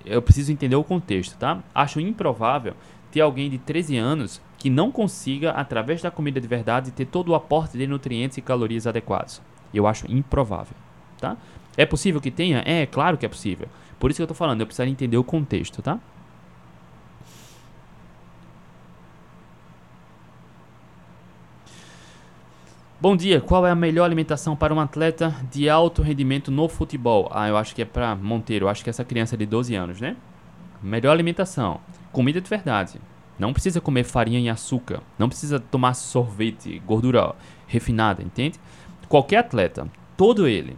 eu 0.07 0.22
preciso 0.22 0.53
entender 0.53 0.76
o 0.76 0.85
contexto, 0.85 1.37
tá? 1.37 1.61
Acho 1.74 1.99
improvável 1.99 2.74
ter 3.11 3.20
alguém 3.20 3.51
de 3.51 3.59
13 3.59 3.97
anos 3.97 4.41
que 4.57 4.70
não 4.70 4.93
consiga, 4.93 5.51
através 5.51 6.01
da 6.03 6.11
comida 6.11 6.41
de 6.41 6.47
verdade, 6.47 6.93
ter 6.93 7.07
todo 7.07 7.31
o 7.31 7.35
aporte 7.35 7.76
de 7.76 7.87
nutrientes 7.87 8.39
e 8.39 8.43
calorias 8.43 8.87
adequados. 8.87 9.43
Eu 9.73 9.87
acho 9.87 10.11
improvável, 10.11 10.77
tá? 11.19 11.37
É 11.77 11.87
possível 11.87 12.21
que 12.21 12.31
tenha? 12.31 12.62
É, 12.66 12.87
claro 12.87 13.16
que 13.16 13.27
é 13.27 13.29
possível. 13.29 13.69
Por 13.99 14.11
isso 14.11 14.19
que 14.19 14.23
eu 14.23 14.25
estou 14.25 14.37
falando, 14.37 14.61
eu 14.61 14.66
preciso 14.66 14.89
entender 14.89 15.16
o 15.16 15.25
contexto, 15.25 15.83
tá? 15.83 15.99
Bom 23.01 23.16
dia, 23.16 23.41
qual 23.41 23.64
é 23.64 23.71
a 23.71 23.77
melhor 23.77 24.05
alimentação 24.05 24.57
para 24.57 24.75
um 24.75 24.81
atleta 24.81 25.33
de 25.53 25.69
alto 25.71 26.03
rendimento 26.03 26.51
no 26.51 26.69
futebol? 26.69 27.29
Ah, 27.33 27.49
eu 27.49 27.57
acho 27.57 27.73
que 27.73 27.83
é 27.83 27.85
para 27.85 28.16
Monteiro, 28.16 28.64
eu 28.64 28.69
acho 28.69 28.83
que 28.83 28.91
é 28.91 28.93
essa 28.93 29.05
criança 29.05 29.37
de 29.37 29.47
12 29.47 29.73
anos, 29.77 30.01
né? 30.01 30.16
Melhor 30.83 31.12
alimentação 31.12 31.81
comida 32.12 32.41
de 32.41 32.49
verdade. 32.49 33.01
Não 33.39 33.53
precisa 33.53 33.81
comer 33.81 34.03
farinha 34.03 34.41
e 34.41 34.49
açúcar. 34.49 35.01
Não 35.16 35.29
precisa 35.29 35.61
tomar 35.61 35.95
sorvete, 35.95 36.83
gordura 36.85 37.35
refinada, 37.66 38.23
entende? 38.23 38.59
Qualquer 39.09 39.39
atleta, 39.39 39.89
todo 40.17 40.47
ele, 40.47 40.77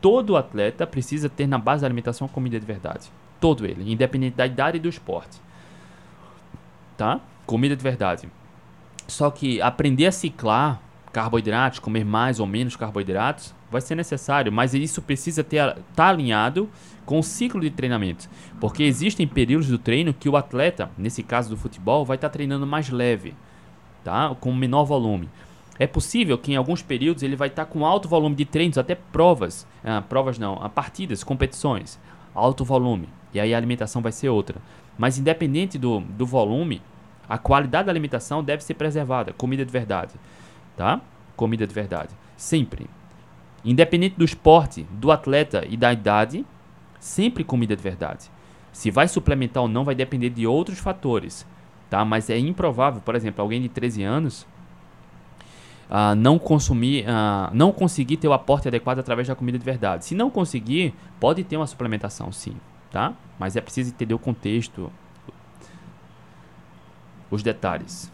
todo 0.00 0.36
atleta 0.36 0.86
precisa 0.86 1.28
ter 1.28 1.46
na 1.46 1.58
base 1.58 1.82
da 1.82 1.86
alimentação 1.86 2.26
comida 2.26 2.58
de 2.58 2.66
verdade. 2.66 3.10
Todo 3.40 3.66
ele, 3.66 3.90
independente 3.90 4.36
da 4.36 4.46
idade 4.46 4.78
e 4.78 4.80
do 4.80 4.88
esporte. 4.88 5.40
Tá? 6.96 7.20
Comida 7.44 7.76
de 7.76 7.82
verdade. 7.82 8.28
Só 9.06 9.30
que 9.30 9.60
aprender 9.60 10.06
a 10.06 10.12
ciclar 10.12 10.80
carboidratos, 11.12 11.78
comer 11.78 12.04
mais 12.04 12.40
ou 12.40 12.46
menos 12.46 12.76
carboidratos, 12.76 13.54
vai 13.70 13.80
ser 13.80 13.94
necessário, 13.94 14.52
mas 14.52 14.74
isso 14.74 15.00
precisa 15.00 15.40
estar 15.40 15.78
tá 15.94 16.08
alinhado 16.08 16.68
com 17.06 17.18
o 17.18 17.22
ciclo 17.22 17.60
de 17.60 17.70
treinamento, 17.70 18.28
porque 18.60 18.82
existem 18.82 19.26
períodos 19.26 19.68
do 19.68 19.78
treino 19.78 20.12
que 20.12 20.28
o 20.28 20.36
atleta, 20.36 20.90
nesse 20.98 21.22
caso 21.22 21.48
do 21.48 21.56
futebol, 21.56 22.04
vai 22.04 22.16
estar 22.16 22.28
tá 22.28 22.32
treinando 22.32 22.66
mais 22.66 22.90
leve, 22.90 23.34
tá? 24.04 24.36
Com 24.38 24.52
menor 24.52 24.84
volume. 24.84 25.28
É 25.78 25.86
possível 25.86 26.38
que 26.38 26.52
em 26.52 26.56
alguns 26.56 26.82
períodos 26.82 27.22
ele 27.22 27.36
vai 27.36 27.48
estar 27.48 27.66
com 27.66 27.84
alto 27.84 28.08
volume 28.08 28.34
de 28.34 28.44
treinos, 28.44 28.78
até 28.78 28.94
provas, 28.94 29.66
ah, 29.84 30.02
provas 30.02 30.38
não, 30.38 30.54
a 30.62 30.68
partidas, 30.68 31.22
competições, 31.22 31.98
alto 32.34 32.64
volume, 32.64 33.08
e 33.32 33.40
aí 33.40 33.54
a 33.54 33.56
alimentação 33.56 34.00
vai 34.00 34.12
ser 34.12 34.28
outra. 34.28 34.60
Mas 34.96 35.18
independente 35.18 35.76
do, 35.76 36.00
do 36.00 36.24
volume, 36.24 36.80
a 37.28 37.36
qualidade 37.36 37.86
da 37.86 37.92
alimentação 37.92 38.42
deve 38.42 38.64
ser 38.64 38.74
preservada, 38.74 39.32
comida 39.32 39.64
de 39.64 39.72
verdade, 39.72 40.14
tá? 40.76 41.00
Comida 41.36 41.66
de 41.66 41.74
verdade, 41.74 42.10
sempre. 42.36 42.86
Independente 43.64 44.16
do 44.16 44.24
esporte, 44.24 44.86
do 44.92 45.10
atleta 45.10 45.66
e 45.68 45.76
da 45.76 45.92
idade, 45.92 46.46
sempre 46.98 47.44
comida 47.44 47.76
de 47.76 47.82
verdade. 47.82 48.30
Se 48.72 48.90
vai 48.90 49.08
suplementar 49.08 49.62
ou 49.62 49.68
não 49.68 49.84
vai 49.84 49.94
depender 49.94 50.30
de 50.30 50.46
outros 50.46 50.78
fatores, 50.78 51.46
tá? 51.90 52.04
Mas 52.04 52.30
é 52.30 52.38
improvável, 52.38 53.02
por 53.02 53.14
exemplo, 53.14 53.42
alguém 53.42 53.60
de 53.60 53.68
13 53.68 54.02
anos 54.02 54.46
uh, 55.90 56.14
não 56.16 56.38
consumir, 56.38 57.04
uh, 57.04 57.54
não 57.54 57.72
conseguir 57.72 58.16
ter 58.16 58.28
o 58.28 58.32
aporte 58.32 58.68
adequado 58.68 58.98
através 58.98 59.28
da 59.28 59.34
comida 59.34 59.58
de 59.58 59.64
verdade. 59.64 60.04
Se 60.04 60.14
não 60.14 60.30
conseguir, 60.30 60.94
pode 61.20 61.44
ter 61.44 61.56
uma 61.56 61.66
suplementação, 61.66 62.32
sim, 62.32 62.56
tá? 62.90 63.14
Mas 63.38 63.56
é 63.56 63.60
preciso 63.60 63.90
entender 63.90 64.14
o 64.14 64.18
contexto, 64.18 64.92
os 67.30 67.42
detalhes. 67.42 68.10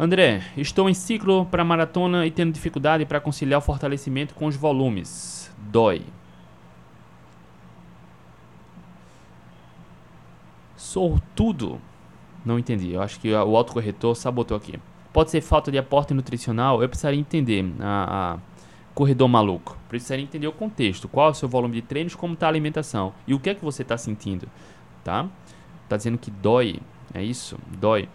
André, 0.00 0.42
estou 0.56 0.88
em 0.88 0.94
ciclo 0.94 1.44
para 1.46 1.64
maratona 1.64 2.24
e 2.24 2.30
tendo 2.30 2.52
dificuldade 2.52 3.04
para 3.04 3.20
conciliar 3.20 3.58
o 3.58 3.62
fortalecimento 3.62 4.32
com 4.32 4.46
os 4.46 4.54
volumes. 4.54 5.50
Dói. 5.58 6.04
Sou 10.98 11.20
tudo. 11.36 11.80
Não 12.44 12.58
entendi. 12.58 12.92
Eu 12.92 13.00
acho 13.00 13.20
que 13.20 13.32
o 13.32 13.56
autocorretor 13.56 14.16
sabotou 14.16 14.56
aqui. 14.56 14.80
Pode 15.12 15.30
ser 15.30 15.40
falta 15.40 15.70
de 15.70 15.78
aporte 15.78 16.12
nutricional. 16.12 16.82
Eu 16.82 16.88
precisaria 16.88 17.20
entender 17.20 17.64
a, 17.78 18.34
a 18.34 18.38
corredor 18.96 19.28
maluco. 19.28 19.78
Precisaria 19.88 20.24
entender 20.24 20.48
o 20.48 20.52
contexto. 20.52 21.06
Qual 21.06 21.28
é 21.28 21.30
o 21.30 21.34
seu 21.34 21.48
volume 21.48 21.76
de 21.76 21.82
treinos, 21.82 22.16
como 22.16 22.34
está 22.34 22.46
a 22.46 22.48
alimentação 22.48 23.14
e 23.28 23.32
o 23.32 23.38
que 23.38 23.50
é 23.50 23.54
que 23.54 23.64
você 23.64 23.82
está 23.82 23.96
sentindo, 23.96 24.48
tá? 25.04 25.28
Tá 25.88 25.96
dizendo 25.96 26.18
que 26.18 26.32
dói. 26.32 26.80
É 27.14 27.22
isso? 27.22 27.56
Dói 27.78 28.08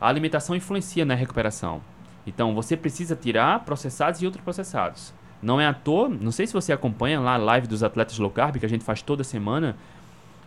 a 0.00 0.08
alimentação 0.08 0.56
influencia 0.56 1.04
na 1.04 1.14
recuperação. 1.14 1.82
Então 2.26 2.54
você 2.54 2.78
precisa 2.78 3.14
tirar 3.14 3.62
processados 3.66 4.22
e 4.22 4.26
ultraprocessados. 4.26 5.12
Não 5.42 5.60
é 5.60 5.66
à 5.66 5.74
toa, 5.74 6.08
não 6.08 6.32
sei 6.32 6.46
se 6.46 6.54
você 6.54 6.72
acompanha 6.72 7.20
lá 7.20 7.34
a 7.34 7.36
live 7.36 7.66
dos 7.66 7.82
atletas 7.82 8.18
low 8.18 8.30
carb 8.30 8.56
que 8.56 8.64
a 8.64 8.68
gente 8.68 8.84
faz 8.84 9.02
toda 9.02 9.22
semana. 9.22 9.76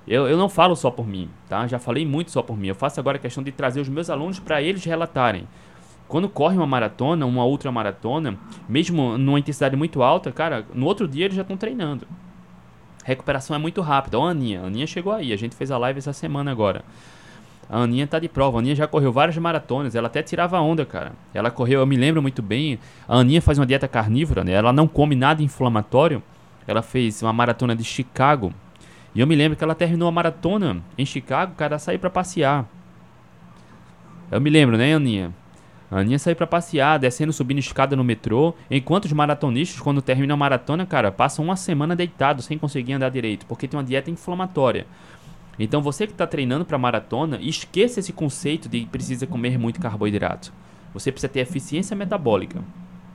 Eu, 0.07 0.27
eu 0.27 0.37
não 0.37 0.47
falo 0.47 0.75
só 0.75 0.89
por 0.89 1.05
mim, 1.05 1.29
tá? 1.49 1.67
Já 1.67 1.77
falei 1.77 2.05
muito 2.05 2.31
só 2.31 2.41
por 2.41 2.57
mim. 2.57 2.67
Eu 2.67 2.75
faço 2.75 2.99
agora 2.99 3.17
a 3.17 3.19
questão 3.19 3.43
de 3.43 3.51
trazer 3.51 3.81
os 3.81 3.89
meus 3.89 4.09
alunos 4.09 4.39
para 4.39 4.61
eles 4.61 4.83
relatarem. 4.85 5.47
Quando 6.07 6.29
corre 6.29 6.55
uma 6.55 6.65
maratona, 6.65 7.25
uma 7.25 7.43
ultramaratona, 7.45 8.37
mesmo 8.69 9.17
numa 9.17 9.39
intensidade 9.39 9.75
muito 9.75 10.01
alta, 10.01 10.31
cara, 10.31 10.65
no 10.73 10.85
outro 10.85 11.07
dia 11.07 11.25
eles 11.25 11.35
já 11.35 11.41
estão 11.41 11.57
treinando. 11.57 12.07
Recuperação 13.03 13.55
é 13.55 13.59
muito 13.59 13.81
rápida. 13.81 14.17
Ó, 14.17 14.27
a 14.27 14.31
Aninha, 14.31 14.61
a 14.61 14.67
Aninha 14.67 14.87
chegou 14.87 15.11
aí, 15.11 15.33
a 15.33 15.37
gente 15.37 15.55
fez 15.55 15.69
a 15.71 15.77
live 15.77 15.97
essa 15.97 16.13
semana 16.13 16.51
agora. 16.51 16.83
A 17.69 17.79
Aninha 17.79 18.07
tá 18.07 18.19
de 18.19 18.29
prova. 18.29 18.57
A 18.57 18.61
Aninha 18.61 18.75
já 18.75 18.87
correu 18.87 19.11
várias 19.11 19.37
maratonas. 19.37 19.95
Ela 19.95 20.07
até 20.07 20.23
tirava 20.23 20.59
onda, 20.59 20.85
cara. 20.85 21.11
Ela 21.33 21.51
correu, 21.51 21.81
eu 21.81 21.85
me 21.85 21.97
lembro 21.97 22.21
muito 22.21 22.41
bem. 22.41 22.79
A 23.07 23.17
Aninha 23.17 23.41
faz 23.41 23.59
uma 23.59 23.65
dieta 23.65 23.87
carnívora, 23.87 24.43
né? 24.43 24.53
Ela 24.53 24.71
não 24.71 24.87
come 24.87 25.15
nada 25.15 25.43
inflamatório. 25.43 26.23
Ela 26.65 26.81
fez 26.81 27.21
uma 27.21 27.33
maratona 27.33 27.75
de 27.75 27.83
Chicago. 27.83 28.53
E 29.17 29.19
eu 29.19 29.25
me 29.25 29.35
lembro 29.35 29.57
que 29.57 29.63
ela 29.63 29.73
terminou 29.73 30.07
a 30.07 30.11
maratona 30.11 30.77
em 30.95 31.03
Chicago, 31.03 31.55
cara, 31.55 31.79
sair 31.79 31.97
para 31.97 32.07
passear. 32.07 32.69
Eu 34.29 34.39
me 34.39 34.47
lembro, 34.47 34.77
né, 34.77 34.93
Aninha? 34.93 35.33
A 35.89 36.01
Aninha 36.01 36.19
saiu 36.19 36.35
para 36.35 36.45
passear, 36.45 36.99
descendo, 36.99 37.33
subindo 37.33 37.57
escada 37.57 37.95
no 37.95 38.03
metrô, 38.03 38.53
enquanto 38.69 39.05
os 39.05 39.13
maratonistas, 39.13 39.81
quando 39.81 40.03
terminam 40.03 40.35
a 40.35 40.37
maratona, 40.37 40.85
cara, 40.85 41.11
passam 41.11 41.43
uma 41.45 41.55
semana 41.55 41.95
deitados 41.95 42.45
sem 42.45 42.59
conseguir 42.59 42.93
andar 42.93 43.09
direito, 43.09 43.47
porque 43.47 43.67
tem 43.67 43.75
uma 43.75 43.83
dieta 43.83 44.11
inflamatória. 44.11 44.85
Então 45.57 45.81
você 45.81 46.05
que 46.05 46.13
está 46.13 46.27
treinando 46.27 46.63
para 46.63 46.77
maratona, 46.77 47.39
esqueça 47.41 47.99
esse 47.99 48.13
conceito 48.13 48.69
de 48.69 48.85
precisa 48.85 49.25
comer 49.25 49.57
muito 49.57 49.81
carboidrato. 49.81 50.53
Você 50.93 51.11
precisa 51.11 51.33
ter 51.33 51.39
eficiência 51.39 51.95
metabólica, 51.95 52.63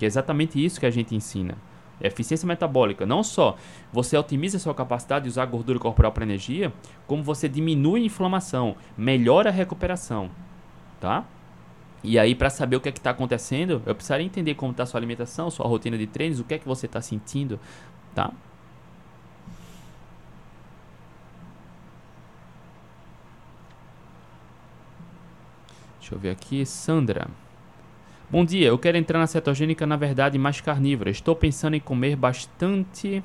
que 0.00 0.04
é 0.04 0.08
exatamente 0.08 0.62
isso 0.62 0.80
que 0.80 0.86
a 0.86 0.90
gente 0.90 1.14
ensina. 1.14 1.56
Eficiência 2.02 2.46
metabólica. 2.46 3.06
Não 3.06 3.22
só 3.22 3.56
você 3.92 4.16
otimiza 4.16 4.56
a 4.56 4.60
sua 4.60 4.74
capacidade 4.74 5.24
de 5.24 5.30
usar 5.30 5.46
gordura 5.46 5.78
corporal 5.78 6.12
para 6.12 6.24
energia, 6.24 6.72
como 7.06 7.22
você 7.22 7.48
diminui 7.48 8.02
a 8.02 8.04
inflamação, 8.04 8.76
melhora 8.96 9.50
a 9.50 9.52
recuperação, 9.52 10.30
tá? 11.00 11.24
E 12.04 12.18
aí, 12.18 12.34
para 12.34 12.50
saber 12.50 12.76
o 12.76 12.80
que 12.80 12.88
é 12.88 12.92
que 12.92 12.98
está 12.98 13.10
acontecendo, 13.10 13.80
eu 13.86 13.94
precisaria 13.94 14.26
entender 14.26 14.54
como 14.54 14.72
está 14.72 14.84
sua 14.84 14.98
alimentação, 14.98 15.50
sua 15.50 15.66
rotina 15.66 15.96
de 15.96 16.06
treinos, 16.06 16.40
o 16.40 16.44
que 16.44 16.54
é 16.54 16.58
que 16.58 16.66
você 16.66 16.86
está 16.86 17.00
sentindo, 17.00 17.60
tá? 18.14 18.32
Deixa 26.00 26.14
eu 26.16 26.18
ver 26.18 26.30
aqui, 26.30 26.66
Sandra. 26.66 27.28
Bom 28.32 28.46
dia, 28.46 28.68
eu 28.68 28.78
quero 28.78 28.96
entrar 28.96 29.18
na 29.18 29.26
cetogênica, 29.26 29.86
na 29.86 29.94
verdade, 29.94 30.38
mais 30.38 30.58
carnívora. 30.58 31.10
Estou 31.10 31.36
pensando 31.36 31.76
em 31.76 31.80
comer 31.80 32.16
bastante 32.16 33.22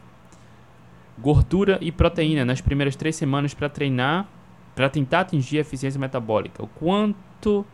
gordura 1.18 1.78
e 1.80 1.94
proteína 1.94 2.44
nas 2.44 2.60
primeiras 2.60 2.94
três 2.94 3.16
semanas 3.16 3.54
para 3.54 3.70
treinar, 3.70 4.28
para 4.76 4.90
tentar 4.90 5.22
atingir 5.22 5.60
a 5.60 5.62
eficiência 5.62 5.98
metabólica. 5.98 6.62
O 6.62 6.68
quanto 6.68 7.66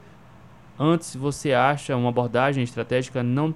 antes 0.77 1.15
você 1.15 1.53
acha 1.53 1.97
uma 1.97 2.09
abordagem 2.09 2.63
estratégica 2.63 3.23
não 3.23 3.55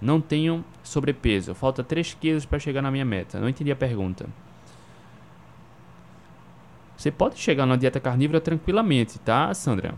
não 0.00 0.20
tenho 0.20 0.64
sobrepeso. 0.84 1.56
Falta 1.56 1.82
3 1.82 2.14
quilos 2.14 2.46
para 2.46 2.60
chegar 2.60 2.82
na 2.82 2.90
minha 2.92 3.04
meta. 3.04 3.40
Não 3.40 3.48
entendi 3.48 3.72
a 3.72 3.76
pergunta. 3.76 4.28
Você 6.96 7.10
pode 7.10 7.36
chegar 7.36 7.66
na 7.66 7.74
dieta 7.74 7.98
carnívora 7.98 8.40
tranquilamente, 8.40 9.18
tá, 9.18 9.52
Sandra? 9.54 9.92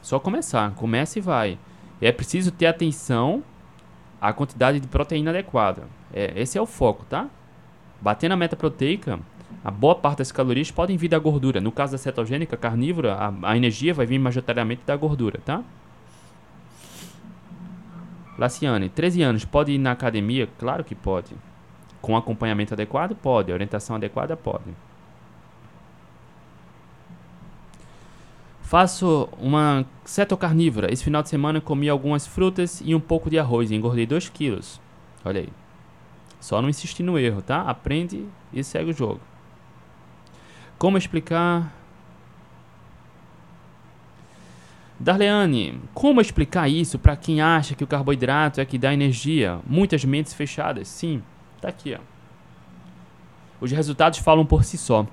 Só 0.00 0.18
começar, 0.18 0.70
começa 0.70 1.18
e 1.18 1.20
vai. 1.20 1.58
É 2.00 2.12
preciso 2.12 2.50
ter 2.50 2.66
atenção 2.66 3.42
à 4.20 4.32
quantidade 4.32 4.80
de 4.80 4.86
proteína 4.86 5.30
adequada. 5.30 5.84
É, 6.12 6.32
esse 6.36 6.56
é 6.56 6.60
o 6.62 6.66
foco, 6.66 7.04
tá? 7.04 7.28
Bater 8.00 8.28
na 8.28 8.36
meta 8.36 8.56
proteica, 8.56 9.18
a 9.64 9.70
boa 9.70 9.94
parte 9.94 10.18
das 10.18 10.30
calorias 10.30 10.70
podem 10.70 10.96
vir 10.96 11.08
da 11.08 11.18
gordura. 11.18 11.60
No 11.60 11.72
caso 11.72 11.92
da 11.92 11.98
cetogênica 11.98 12.56
carnívora, 12.56 13.14
a, 13.14 13.50
a 13.50 13.56
energia 13.56 13.92
vai 13.92 14.06
vir 14.06 14.18
majoritariamente 14.18 14.82
da 14.86 14.96
gordura, 14.96 15.40
tá? 15.44 15.62
Laciane, 18.38 18.88
13 18.88 19.22
anos, 19.22 19.44
pode 19.44 19.72
ir 19.72 19.78
na 19.78 19.90
academia? 19.90 20.48
Claro 20.58 20.84
que 20.84 20.94
pode. 20.94 21.34
Com 22.00 22.16
acompanhamento 22.16 22.72
adequado? 22.72 23.16
Pode. 23.16 23.52
Orientação 23.52 23.96
adequada? 23.96 24.36
Pode. 24.36 24.87
Faço 28.68 29.30
uma 29.38 29.86
cetocarnívora. 30.04 30.92
Esse 30.92 31.02
final 31.02 31.22
de 31.22 31.30
semana 31.30 31.58
comi 31.58 31.88
algumas 31.88 32.26
frutas 32.26 32.82
e 32.84 32.94
um 32.94 33.00
pouco 33.00 33.30
de 33.30 33.38
arroz. 33.38 33.70
Engordei 33.70 34.04
2 34.04 34.28
quilos. 34.28 34.78
Olha 35.24 35.40
aí. 35.40 35.48
Só 36.38 36.60
não 36.60 36.68
insistir 36.68 37.02
no 37.02 37.18
erro, 37.18 37.40
tá? 37.40 37.62
Aprende 37.62 38.26
e 38.52 38.62
segue 38.62 38.90
o 38.90 38.92
jogo. 38.92 39.22
Como 40.76 40.98
explicar... 40.98 41.74
Darleane, 45.00 45.80
como 45.94 46.20
explicar 46.20 46.68
isso 46.68 46.98
para 46.98 47.16
quem 47.16 47.40
acha 47.40 47.74
que 47.74 47.84
o 47.84 47.86
carboidrato 47.86 48.60
é 48.60 48.66
que 48.66 48.76
dá 48.76 48.92
energia? 48.92 49.60
Muitas 49.66 50.04
mentes 50.04 50.34
fechadas. 50.34 50.88
Sim, 50.88 51.22
tá 51.58 51.70
aqui, 51.70 51.94
ó. 51.94 52.00
Os 53.62 53.72
resultados 53.72 54.18
falam 54.18 54.44
por 54.44 54.62
si 54.62 54.76
só. 54.76 55.06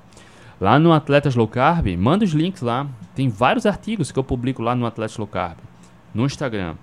Lá 0.59 0.79
no 0.79 0.93
Atletas 0.93 1.35
Low 1.35 1.47
Carb, 1.47 1.87
manda 1.97 2.23
os 2.23 2.31
links 2.31 2.61
lá. 2.61 2.87
Tem 3.13 3.27
vários 3.27 3.65
artigos 3.65 4.11
que 4.11 4.19
eu 4.19 4.23
publico 4.23 4.61
lá 4.61 4.73
no 4.73 4.85
Atletas 4.85 5.17
Low 5.17 5.27
Carb, 5.27 5.57
no 6.13 6.25
Instagram. 6.25 6.75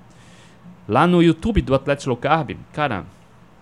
Lá 0.86 1.06
no 1.06 1.22
YouTube 1.22 1.62
do 1.62 1.74
Atletas 1.74 2.04
Low 2.04 2.16
Carb, 2.16 2.56
cara, 2.72 3.04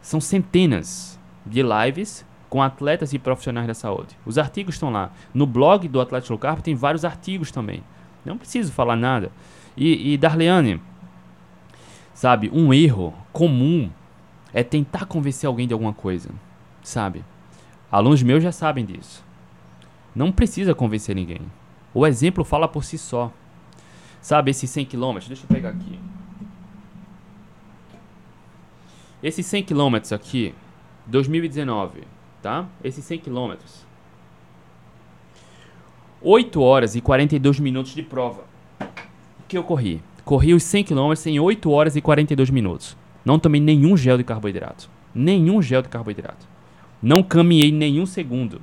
são 0.00 0.20
centenas 0.20 1.18
de 1.46 1.62
lives 1.62 2.24
com 2.48 2.60
atletas 2.60 3.12
e 3.12 3.18
profissionais 3.18 3.66
da 3.68 3.74
saúde. 3.74 4.18
Os 4.26 4.36
artigos 4.36 4.74
estão 4.74 4.90
lá. 4.90 5.12
No 5.32 5.46
blog 5.46 5.86
do 5.86 6.00
Atletas 6.00 6.28
Low 6.28 6.38
Carb 6.38 6.60
tem 6.60 6.74
vários 6.74 7.04
artigos 7.04 7.52
também. 7.52 7.82
Não 8.24 8.36
preciso 8.36 8.72
falar 8.72 8.96
nada. 8.96 9.30
E, 9.76 10.12
e 10.12 10.18
Darleane, 10.18 10.80
sabe, 12.12 12.50
um 12.52 12.74
erro 12.74 13.14
comum 13.32 13.88
é 14.52 14.64
tentar 14.64 15.06
convencer 15.06 15.46
alguém 15.46 15.68
de 15.68 15.72
alguma 15.72 15.92
coisa, 15.92 16.28
sabe? 16.82 17.24
Alunos 17.90 18.22
meus 18.22 18.42
já 18.42 18.50
sabem 18.50 18.84
disso. 18.84 19.24
Não 20.14 20.32
precisa 20.32 20.74
convencer 20.74 21.14
ninguém. 21.14 21.40
O 21.94 22.06
exemplo 22.06 22.44
fala 22.44 22.68
por 22.68 22.84
si 22.84 22.98
só. 22.98 23.32
Sabe, 24.20 24.50
esses 24.50 24.68
100 24.70 24.86
km, 24.86 25.18
deixa 25.26 25.44
eu 25.44 25.48
pegar 25.48 25.70
aqui. 25.70 25.98
Esses 29.22 29.44
100 29.46 29.64
km 29.64 29.96
aqui, 30.14 30.54
2019, 31.06 32.02
tá? 32.42 32.66
Esses 32.82 33.04
100 33.04 33.18
km. 33.18 33.54
8 36.22 36.60
horas 36.60 36.94
e 36.94 37.00
42 37.00 37.60
minutos 37.60 37.94
de 37.94 38.02
prova. 38.02 38.44
O 38.80 39.48
que 39.48 39.56
eu 39.56 39.64
corri? 39.64 40.02
Corri 40.24 40.54
os 40.54 40.62
100 40.62 40.84
km 40.84 41.12
em 41.26 41.40
8 41.40 41.70
horas 41.70 41.96
e 41.96 42.00
42 42.00 42.50
minutos. 42.50 42.96
Não 43.24 43.38
tomei 43.38 43.60
nenhum 43.60 43.96
gel 43.96 44.16
de 44.16 44.24
carboidrato. 44.24 44.90
Nenhum 45.14 45.60
gel 45.60 45.82
de 45.82 45.88
carboidrato. 45.88 46.46
Não 47.02 47.22
caminhei 47.22 47.72
nenhum 47.72 48.06
segundo. 48.06 48.60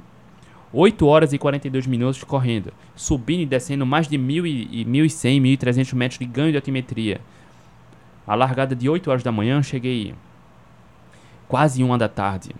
8 0.79 1.07
horas 1.07 1.33
e 1.33 1.39
42 1.39 1.87
minutos 1.87 2.23
correndo, 2.23 2.71
subindo 2.95 3.41
e 3.41 3.47
descendo 3.47 3.83
mais 3.83 4.07
de 4.07 4.15
1.100, 4.15 5.41
1.300 5.57 5.95
metros 5.95 6.19
de 6.19 6.25
ganho 6.27 6.51
de 6.51 6.57
altimetria. 6.57 7.19
A 8.27 8.35
largada 8.35 8.75
de 8.75 8.87
8 8.87 9.09
horas 9.09 9.23
da 9.23 9.31
manhã, 9.31 9.63
cheguei 9.63 10.13
quase 11.47 11.83
uma 11.83 11.97
da 11.97 12.07
tarde. 12.07 12.51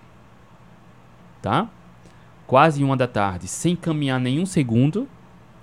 Tá? 1.43 1.70
Quase 2.47 2.84
uma 2.84 2.97
da 2.97 3.07
tarde, 3.07 3.47
sem 3.47 3.76
caminhar 3.76 4.20
nenhum 4.20 4.47
segundo. 4.47 5.07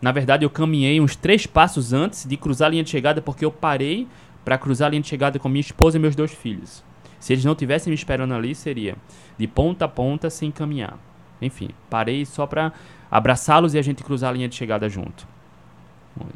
Na 0.00 0.12
verdade, 0.12 0.44
eu 0.44 0.50
caminhei 0.50 1.00
uns 1.00 1.16
três 1.16 1.48
passos 1.48 1.92
antes 1.92 2.24
de 2.24 2.36
cruzar 2.36 2.68
a 2.68 2.70
linha 2.70 2.84
de 2.84 2.90
chegada, 2.90 3.20
porque 3.20 3.44
eu 3.44 3.50
parei 3.50 4.07
para 4.44 4.57
cruzar 4.57 4.86
a 4.86 4.90
linha 4.90 5.02
de 5.02 5.09
chegada 5.09 5.40
com 5.40 5.48
minha 5.48 5.61
esposa 5.61 5.96
e 5.96 6.00
meus 6.00 6.14
dois 6.14 6.30
filhos. 6.30 6.84
Se 7.18 7.32
eles 7.32 7.44
não 7.44 7.57
tivessem 7.57 7.90
me 7.90 7.96
esperando 7.96 8.32
ali, 8.32 8.55
seria 8.55 8.94
de 9.36 9.48
ponta 9.48 9.86
a 9.86 9.88
ponta 9.88 10.30
sem 10.30 10.52
caminhar. 10.52 10.96
Enfim, 11.41 11.70
parei 11.91 12.24
só 12.24 12.47
para 12.47 12.72
abraçá-los 13.11 13.74
e 13.74 13.78
a 13.78 13.82
gente 13.82 14.03
cruzar 14.03 14.30
a 14.30 14.32
linha 14.32 14.49
de 14.49 14.55
chegada 14.55 14.89
junto. 14.89 15.26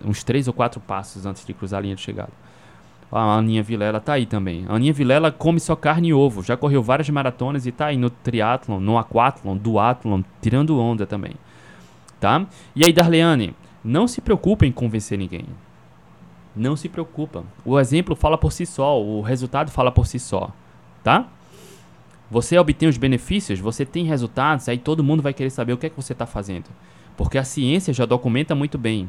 Uns 0.04 0.24
três 0.24 0.48
ou 0.48 0.54
quatro 0.54 0.80
passos 0.80 1.24
antes 1.24 1.44
de 1.46 1.54
cruzar 1.54 1.78
a 1.78 1.82
linha 1.82 1.94
de 1.94 2.02
chegada. 2.02 2.32
A 3.10 3.36
Aninha 3.36 3.62
Vilela 3.62 4.00
tá 4.00 4.14
aí 4.14 4.26
também. 4.26 4.66
A 4.68 4.74
Aninha 4.74 4.92
Vilela 4.92 5.32
come 5.32 5.58
só 5.58 5.74
carne 5.74 6.08
e 6.08 6.14
ovo. 6.14 6.42
Já 6.42 6.56
correu 6.56 6.82
várias 6.82 7.08
maratonas 7.08 7.66
e 7.66 7.72
tá 7.72 7.86
aí 7.86 7.96
no 7.96 8.10
triatlon, 8.10 8.80
no 8.80 8.98
aquatlon, 8.98 9.56
duatlon, 9.56 10.22
tirando 10.42 10.78
onda 10.78 11.06
também. 11.06 11.32
Tá? 12.20 12.44
E 12.76 12.84
aí, 12.84 12.92
Darleane, 12.92 13.54
não 13.82 14.06
se 14.06 14.20
preocupe 14.20 14.66
em 14.66 14.72
convencer 14.72 15.16
ninguém. 15.16 15.46
Não 16.54 16.76
se 16.76 16.88
preocupa. 16.88 17.44
O 17.64 17.78
exemplo 17.78 18.14
fala 18.14 18.36
por 18.36 18.52
si 18.52 18.66
só, 18.66 19.00
o 19.00 19.22
resultado 19.22 19.70
fala 19.70 19.90
por 19.90 20.06
si 20.06 20.18
só. 20.18 20.50
Tá? 21.02 21.28
Você 22.30 22.58
obtém 22.58 22.88
os 22.88 22.98
benefícios, 22.98 23.58
você 23.58 23.86
tem 23.86 24.04
resultados, 24.04 24.68
aí 24.68 24.76
todo 24.76 25.02
mundo 25.02 25.22
vai 25.22 25.32
querer 25.32 25.50
saber 25.50 25.72
o 25.72 25.78
que 25.78 25.86
é 25.86 25.90
que 25.90 25.96
você 25.96 26.12
está 26.12 26.26
fazendo. 26.26 26.66
Porque 27.16 27.38
a 27.38 27.44
ciência 27.44 27.92
já 27.92 28.04
documenta 28.04 28.54
muito 28.54 28.76
bem. 28.76 29.08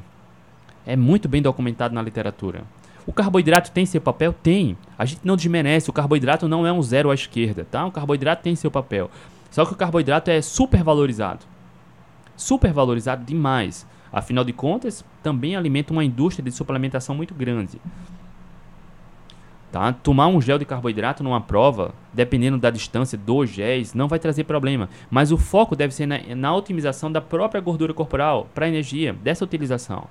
É 0.86 0.96
muito 0.96 1.28
bem 1.28 1.42
documentado 1.42 1.94
na 1.94 2.02
literatura. 2.02 2.64
O 3.06 3.12
carboidrato 3.12 3.72
tem 3.72 3.86
seu 3.86 4.00
papel? 4.00 4.32
Tem. 4.32 4.78
A 4.98 5.04
gente 5.04 5.22
não 5.24 5.36
desmerece. 5.36 5.90
O 5.90 5.94
carboidrato 5.94 6.48
não 6.48 6.66
é 6.66 6.72
um 6.72 6.82
zero 6.82 7.12
à 7.12 7.14
esquerda, 7.14 7.66
tá? 7.70 7.86
O 7.86 7.92
carboidrato 7.92 8.44
tem 8.44 8.56
seu 8.56 8.72
papel. 8.72 9.10
Só 9.52 9.66
que 9.66 9.74
o 9.74 9.76
carboidrato 9.76 10.32
é 10.32 10.42
super 10.42 10.84
valorizado. 10.84 11.46
Super 12.38 12.72
valorizado 12.72 13.26
demais. 13.26 13.86
Afinal 14.12 14.44
de 14.44 14.54
contas, 14.54 15.04
também 15.22 15.56
alimenta 15.56 15.92
uma 15.92 16.04
indústria 16.04 16.44
de 16.44 16.52
suplementação 16.52 17.14
muito 17.14 17.34
grande. 17.34 17.80
Tá? 19.72 19.94
Tomar 19.94 20.28
um 20.28 20.42
gel 20.42 20.58
de 20.58 20.66
carboidrato 20.66 21.24
numa 21.24 21.40
prova, 21.40 21.94
dependendo 22.12 22.58
da 22.58 22.72
distância, 22.72 23.16
dois 23.16 23.52
géis, 23.52 23.94
não 23.94 24.08
vai 24.08 24.18
trazer 24.18 24.44
problema. 24.46 24.90
Mas 25.12 25.32
o 25.32 25.38
foco 25.38 25.76
deve 25.76 25.94
ser 25.94 26.08
na, 26.08 26.20
na 26.36 26.56
otimização 26.56 27.12
da 27.12 27.22
própria 27.22 27.62
gordura 27.62 27.94
corporal 27.94 28.48
para 28.56 28.68
energia, 28.68 29.14
dessa 29.14 29.44
utilização. 29.44 30.08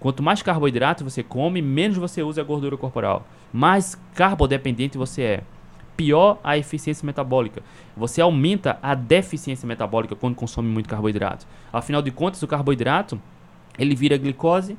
Quanto 0.00 0.22
mais 0.22 0.42
carboidrato 0.42 1.04
você 1.04 1.22
come, 1.22 1.60
menos 1.60 1.98
você 1.98 2.22
usa 2.22 2.40
a 2.40 2.44
gordura 2.44 2.76
corporal. 2.76 3.26
Mais 3.52 4.00
carbodependente 4.14 4.96
você 4.96 5.22
é. 5.22 5.42
Pior 5.94 6.40
a 6.42 6.56
eficiência 6.56 7.04
metabólica. 7.04 7.62
Você 7.94 8.22
aumenta 8.22 8.78
a 8.82 8.94
deficiência 8.94 9.68
metabólica 9.68 10.16
quando 10.16 10.34
consome 10.34 10.68
muito 10.68 10.88
carboidrato. 10.88 11.46
Afinal 11.70 12.00
de 12.00 12.10
contas, 12.10 12.42
o 12.42 12.48
carboidrato 12.48 13.20
ele 13.78 13.94
vira 13.94 14.16
glicose. 14.16 14.76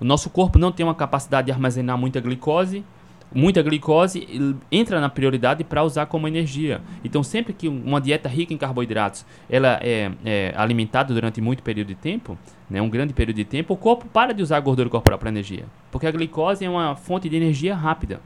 O 0.00 0.04
nosso 0.04 0.28
corpo 0.28 0.58
não 0.58 0.72
tem 0.72 0.84
uma 0.84 0.94
capacidade 0.94 1.46
de 1.46 1.52
armazenar 1.52 1.96
muita 1.96 2.20
glicose 2.20 2.84
muita 3.32 3.62
glicose 3.62 4.26
entra 4.70 5.00
na 5.00 5.08
prioridade 5.08 5.62
para 5.64 5.82
usar 5.82 6.06
como 6.06 6.26
energia. 6.26 6.80
Então, 7.04 7.22
sempre 7.22 7.52
que 7.52 7.68
uma 7.68 8.00
dieta 8.00 8.28
rica 8.28 8.52
em 8.52 8.56
carboidratos 8.56 9.24
ela 9.48 9.78
é, 9.82 10.10
é, 10.24 10.52
alimentada 10.56 11.14
durante 11.14 11.40
muito 11.40 11.62
período 11.62 11.88
de 11.88 11.94
tempo, 11.94 12.36
né, 12.68 12.82
um 12.82 12.88
grande 12.88 13.12
período 13.12 13.36
de 13.36 13.44
tempo, 13.44 13.74
o 13.74 13.76
corpo 13.76 14.06
para 14.06 14.32
de 14.32 14.42
usar 14.42 14.56
a 14.56 14.60
gordura 14.60 14.88
corporal 14.88 15.18
para 15.18 15.28
energia, 15.28 15.64
porque 15.90 16.06
a 16.06 16.10
glicose 16.10 16.64
é 16.64 16.70
uma 16.70 16.96
fonte 16.96 17.28
de 17.28 17.36
energia 17.36 17.74
rápida. 17.74 18.20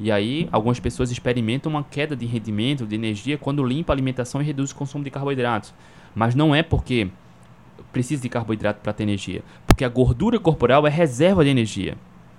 E 0.00 0.12
aí, 0.12 0.48
algumas 0.52 0.78
pessoas 0.78 1.10
experimentam 1.10 1.70
uma 1.70 1.82
queda 1.82 2.14
de 2.14 2.24
rendimento, 2.24 2.86
de 2.86 2.94
energia, 2.94 3.36
quando 3.36 3.64
limpa 3.64 3.92
a 3.92 3.94
alimentação 3.94 4.40
e 4.40 4.44
reduz 4.44 4.70
o 4.70 4.76
consumo 4.76 5.02
de 5.02 5.10
carboidratos. 5.10 5.74
Mas 6.14 6.36
não 6.36 6.54
é 6.54 6.62
porque 6.62 7.08
precisa 7.92 8.22
de 8.22 8.28
carboidrato 8.28 8.80
para 8.80 8.92
ter 8.92 9.02
energia, 9.02 9.42
porque 9.66 9.84
a 9.84 9.88
gordura 9.88 10.38
corporal 10.38 10.86
é 10.86 10.90
reserva 10.90 11.42
de 11.42 11.50
energia. 11.50 11.96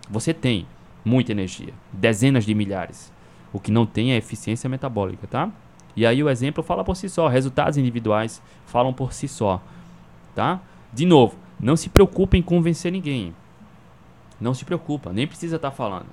Você 0.10 0.34
tem, 0.34 0.66
muita 1.04 1.32
energia, 1.32 1.74
dezenas 1.92 2.46
de 2.46 2.54
milhares. 2.54 3.12
O 3.52 3.60
que 3.60 3.72
não 3.72 3.86
tem 3.86 4.12
é 4.12 4.18
eficiência 4.18 4.70
metabólica, 4.70 5.28
tá? 5.28 5.52
E 5.96 6.06
aí 6.06 6.24
o 6.24 6.30
exemplo 6.30 6.64
fala 6.64 6.84
por 6.84 6.96
si 6.96 7.10
só, 7.10 7.28
resultados 7.28 7.78
individuais 7.78 8.42
falam 8.66 8.94
por 8.94 9.12
si 9.12 9.28
só, 9.28 9.62
tá? 10.36 10.62
De 10.94 11.06
novo, 11.06 11.36
não 11.60 11.76
se 11.76 11.90
preocupe 11.90 12.38
em 12.38 12.42
convencer 12.42 12.92
ninguém. 12.92 13.34
Não 14.40 14.54
se 14.54 14.64
preocupa, 14.64 15.12
nem 15.12 15.28
precisa 15.28 15.58
estar 15.58 15.72
tá 15.72 15.76
falando. 15.76 16.08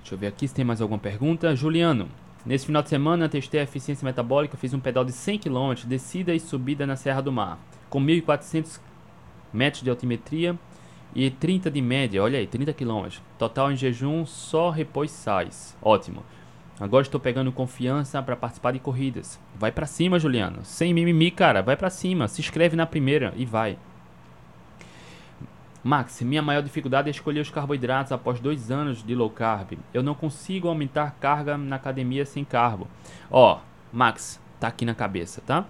Deixa 0.00 0.14
eu 0.14 0.18
ver 0.18 0.26
aqui 0.26 0.46
se 0.46 0.54
tem 0.54 0.64
mais 0.64 0.82
alguma 0.82 0.98
pergunta. 0.98 1.56
Juliano, 1.56 2.08
nesse 2.44 2.66
final 2.66 2.82
de 2.82 2.90
semana 2.90 3.28
testei 3.28 3.60
a 3.60 3.64
eficiência 3.64 4.04
metabólica, 4.04 4.58
fiz 4.58 4.74
um 4.74 4.80
pedal 4.80 5.04
de 5.04 5.12
100 5.12 5.38
km, 5.38 5.72
descida 5.86 6.34
e 6.34 6.40
subida 6.40 6.86
na 6.86 6.96
Serra 6.96 7.22
do 7.22 7.32
Mar, 7.32 7.58
com 7.88 7.98
1.400 7.98 8.78
metros 9.52 9.82
de 9.82 9.90
altimetria 9.90 10.58
e 11.14 11.30
30 11.30 11.70
de 11.70 11.82
média, 11.82 12.22
olha 12.22 12.38
aí, 12.38 12.46
30 12.46 12.72
km. 12.72 13.08
Total 13.38 13.70
em 13.70 13.76
jejum, 13.76 14.24
só 14.24 14.70
repôs 14.70 15.10
sais. 15.10 15.76
Ótimo. 15.82 16.22
Agora 16.80 17.02
estou 17.02 17.20
pegando 17.20 17.52
confiança 17.52 18.22
para 18.22 18.34
participar 18.34 18.72
de 18.72 18.78
corridas. 18.78 19.38
Vai 19.54 19.70
para 19.70 19.86
cima, 19.86 20.18
Juliano. 20.18 20.64
Sem 20.64 20.92
mimimi, 20.92 21.30
cara. 21.30 21.62
Vai 21.62 21.76
para 21.76 21.90
cima. 21.90 22.26
Se 22.26 22.40
inscreve 22.40 22.74
na 22.74 22.86
primeira 22.86 23.32
e 23.36 23.44
vai. 23.44 23.78
Max, 25.84 26.22
minha 26.22 26.42
maior 26.42 26.62
dificuldade 26.62 27.08
é 27.08 27.10
escolher 27.10 27.40
os 27.40 27.50
carboidratos 27.50 28.12
após 28.12 28.40
dois 28.40 28.70
anos 28.70 29.04
de 29.04 29.14
low 29.14 29.28
carb. 29.28 29.78
Eu 29.92 30.02
não 30.02 30.14
consigo 30.14 30.68
aumentar 30.68 31.16
carga 31.20 31.58
na 31.58 31.76
academia 31.76 32.24
sem 32.24 32.44
carbo. 32.44 32.88
Ó, 33.30 33.58
Max, 33.92 34.40
tá 34.58 34.68
aqui 34.68 34.84
na 34.84 34.94
cabeça, 34.94 35.42
tá? 35.44 35.66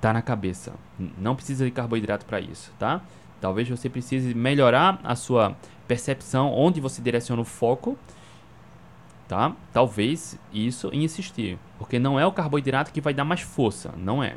Tá 0.00 0.12
na 0.12 0.22
cabeça. 0.22 0.72
Não 1.18 1.36
precisa 1.36 1.64
de 1.64 1.70
carboidrato 1.70 2.24
para 2.24 2.40
isso, 2.40 2.72
tá? 2.78 3.02
Talvez 3.40 3.68
você 3.68 3.88
precise 3.88 4.34
melhorar 4.34 4.98
a 5.04 5.14
sua 5.14 5.56
percepção, 5.86 6.52
onde 6.52 6.80
você 6.80 7.02
direciona 7.02 7.42
o 7.42 7.44
foco, 7.44 7.98
tá? 9.28 9.54
Talvez 9.72 10.38
isso 10.52 10.90
e 10.92 11.02
insistir, 11.02 11.58
porque 11.78 11.98
não 11.98 12.18
é 12.18 12.26
o 12.26 12.32
carboidrato 12.32 12.92
que 12.92 13.00
vai 13.00 13.14
dar 13.14 13.24
mais 13.24 13.40
força, 13.40 13.92
não 13.96 14.22
é. 14.22 14.36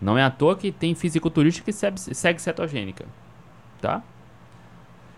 Não 0.00 0.18
é 0.18 0.22
à 0.22 0.30
toa 0.30 0.56
que 0.56 0.70
tem 0.70 0.94
fisiculturista 0.94 1.62
que 1.62 1.72
segue, 1.72 2.40
cetogênica, 2.40 3.06
tá? 3.80 4.02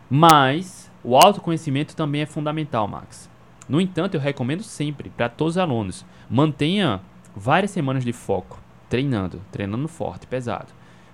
Mas 0.08 0.90
o 1.02 1.16
autoconhecimento 1.16 1.96
também 1.96 2.22
é 2.22 2.26
fundamental, 2.26 2.86
Max. 2.86 3.28
No 3.68 3.80
entanto, 3.80 4.14
eu 4.14 4.20
recomendo 4.20 4.62
sempre 4.62 5.10
para 5.10 5.28
todos 5.28 5.54
os 5.54 5.58
alunos, 5.58 6.06
mantenha 6.30 7.00
várias 7.36 7.70
semanas 7.70 8.04
de 8.04 8.12
foco 8.12 8.58
treinando, 8.88 9.40
treinando 9.52 9.88
forte, 9.88 10.26
pesado. 10.26 10.68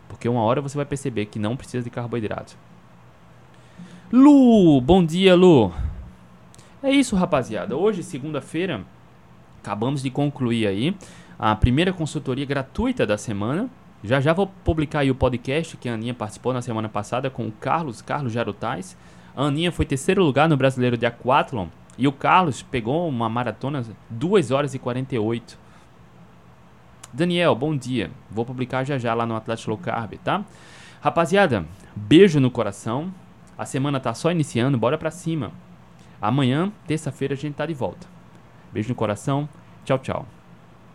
Porque 0.09 0.29
uma 0.29 0.43
hora 0.43 0.61
você 0.61 0.77
vai 0.77 0.87
perceber 0.87 1.27
que 1.27 1.39
não 1.39 1.57
precisa 1.57 1.83
de 1.83 1.91
carboidrato. 1.91 2.57
Lu, 4.12 4.81
bom 4.81 5.05
dia, 5.05 5.35
Lu. 5.35 5.72
É 6.83 6.91
isso, 6.91 7.16
rapaziada. 7.16 7.77
Hoje, 7.77 8.03
segunda-feira, 8.03 8.83
acabamos 9.62 10.03
de 10.03 10.11
concluir 10.11 10.66
aí 10.66 10.95
a 11.39 11.57
primeira 11.57 11.93
consultoria 11.93 12.45
gratuita 12.45 13.07
da 13.07 13.18
semana. 13.18 13.68
Já 14.03 14.20
já 14.20 14.33
vou 14.33 14.47
publicar 14.47 15.01
aí 15.01 15.11
o 15.11 15.14
podcast 15.14 15.77
que 15.79 15.89
a 15.89 15.95
Aninha 15.95 16.12
participou 16.12 16.53
na 16.53 16.61
semana 16.61 16.89
passada 16.89 17.31
com 17.31 17.47
o 17.47 17.53
Carlos, 17.53 18.03
Carlos 18.03 18.33
Jarutais. 18.33 18.97
A 19.35 19.45
Aninha 19.45 19.72
foi 19.72 19.87
terceiro 19.87 20.22
lugar 20.22 20.49
no 20.49 20.57
Brasileiro 20.57 20.97
de 20.97 21.07
Aquathlon 21.07 21.68
e 21.97 22.07
o 22.07 22.12
Carlos 22.12 22.62
pegou 22.62 23.09
uma 23.09 23.29
maratona 23.29 23.85
2 24.11 24.51
horas 24.51 24.75
e 24.75 24.79
48. 24.79 25.64
Daniel, 27.15 27.55
bom 27.55 27.77
dia. 27.77 28.11
Vou 28.29 28.45
publicar 28.45 28.83
já 28.83 28.99
já 28.99 29.15
lá 29.15 29.25
no 29.25 29.37
Atlético 29.37 29.71
Low 29.71 29.79
Carb, 29.79 30.15
tá? 30.15 30.45
Rapaziada, 31.01 31.65
beijo 31.95 32.41
no 32.41 32.51
coração. 32.51 33.15
A 33.57 33.65
semana 33.65 34.01
tá 34.01 34.12
só 34.15 34.33
iniciando, 34.33 34.77
bora 34.77 34.99
pra 34.99 35.12
cima. 35.12 35.53
Amanhã, 36.21 36.73
terça-feira, 36.89 37.35
a 37.35 37.37
gente 37.37 37.55
tá 37.55 37.67
de 37.67 37.73
volta. 37.73 38.09
Beijo 38.73 38.89
no 38.89 38.97
coração. 38.97 39.49
Tchau, 39.85 40.01
tchau. 40.01 40.27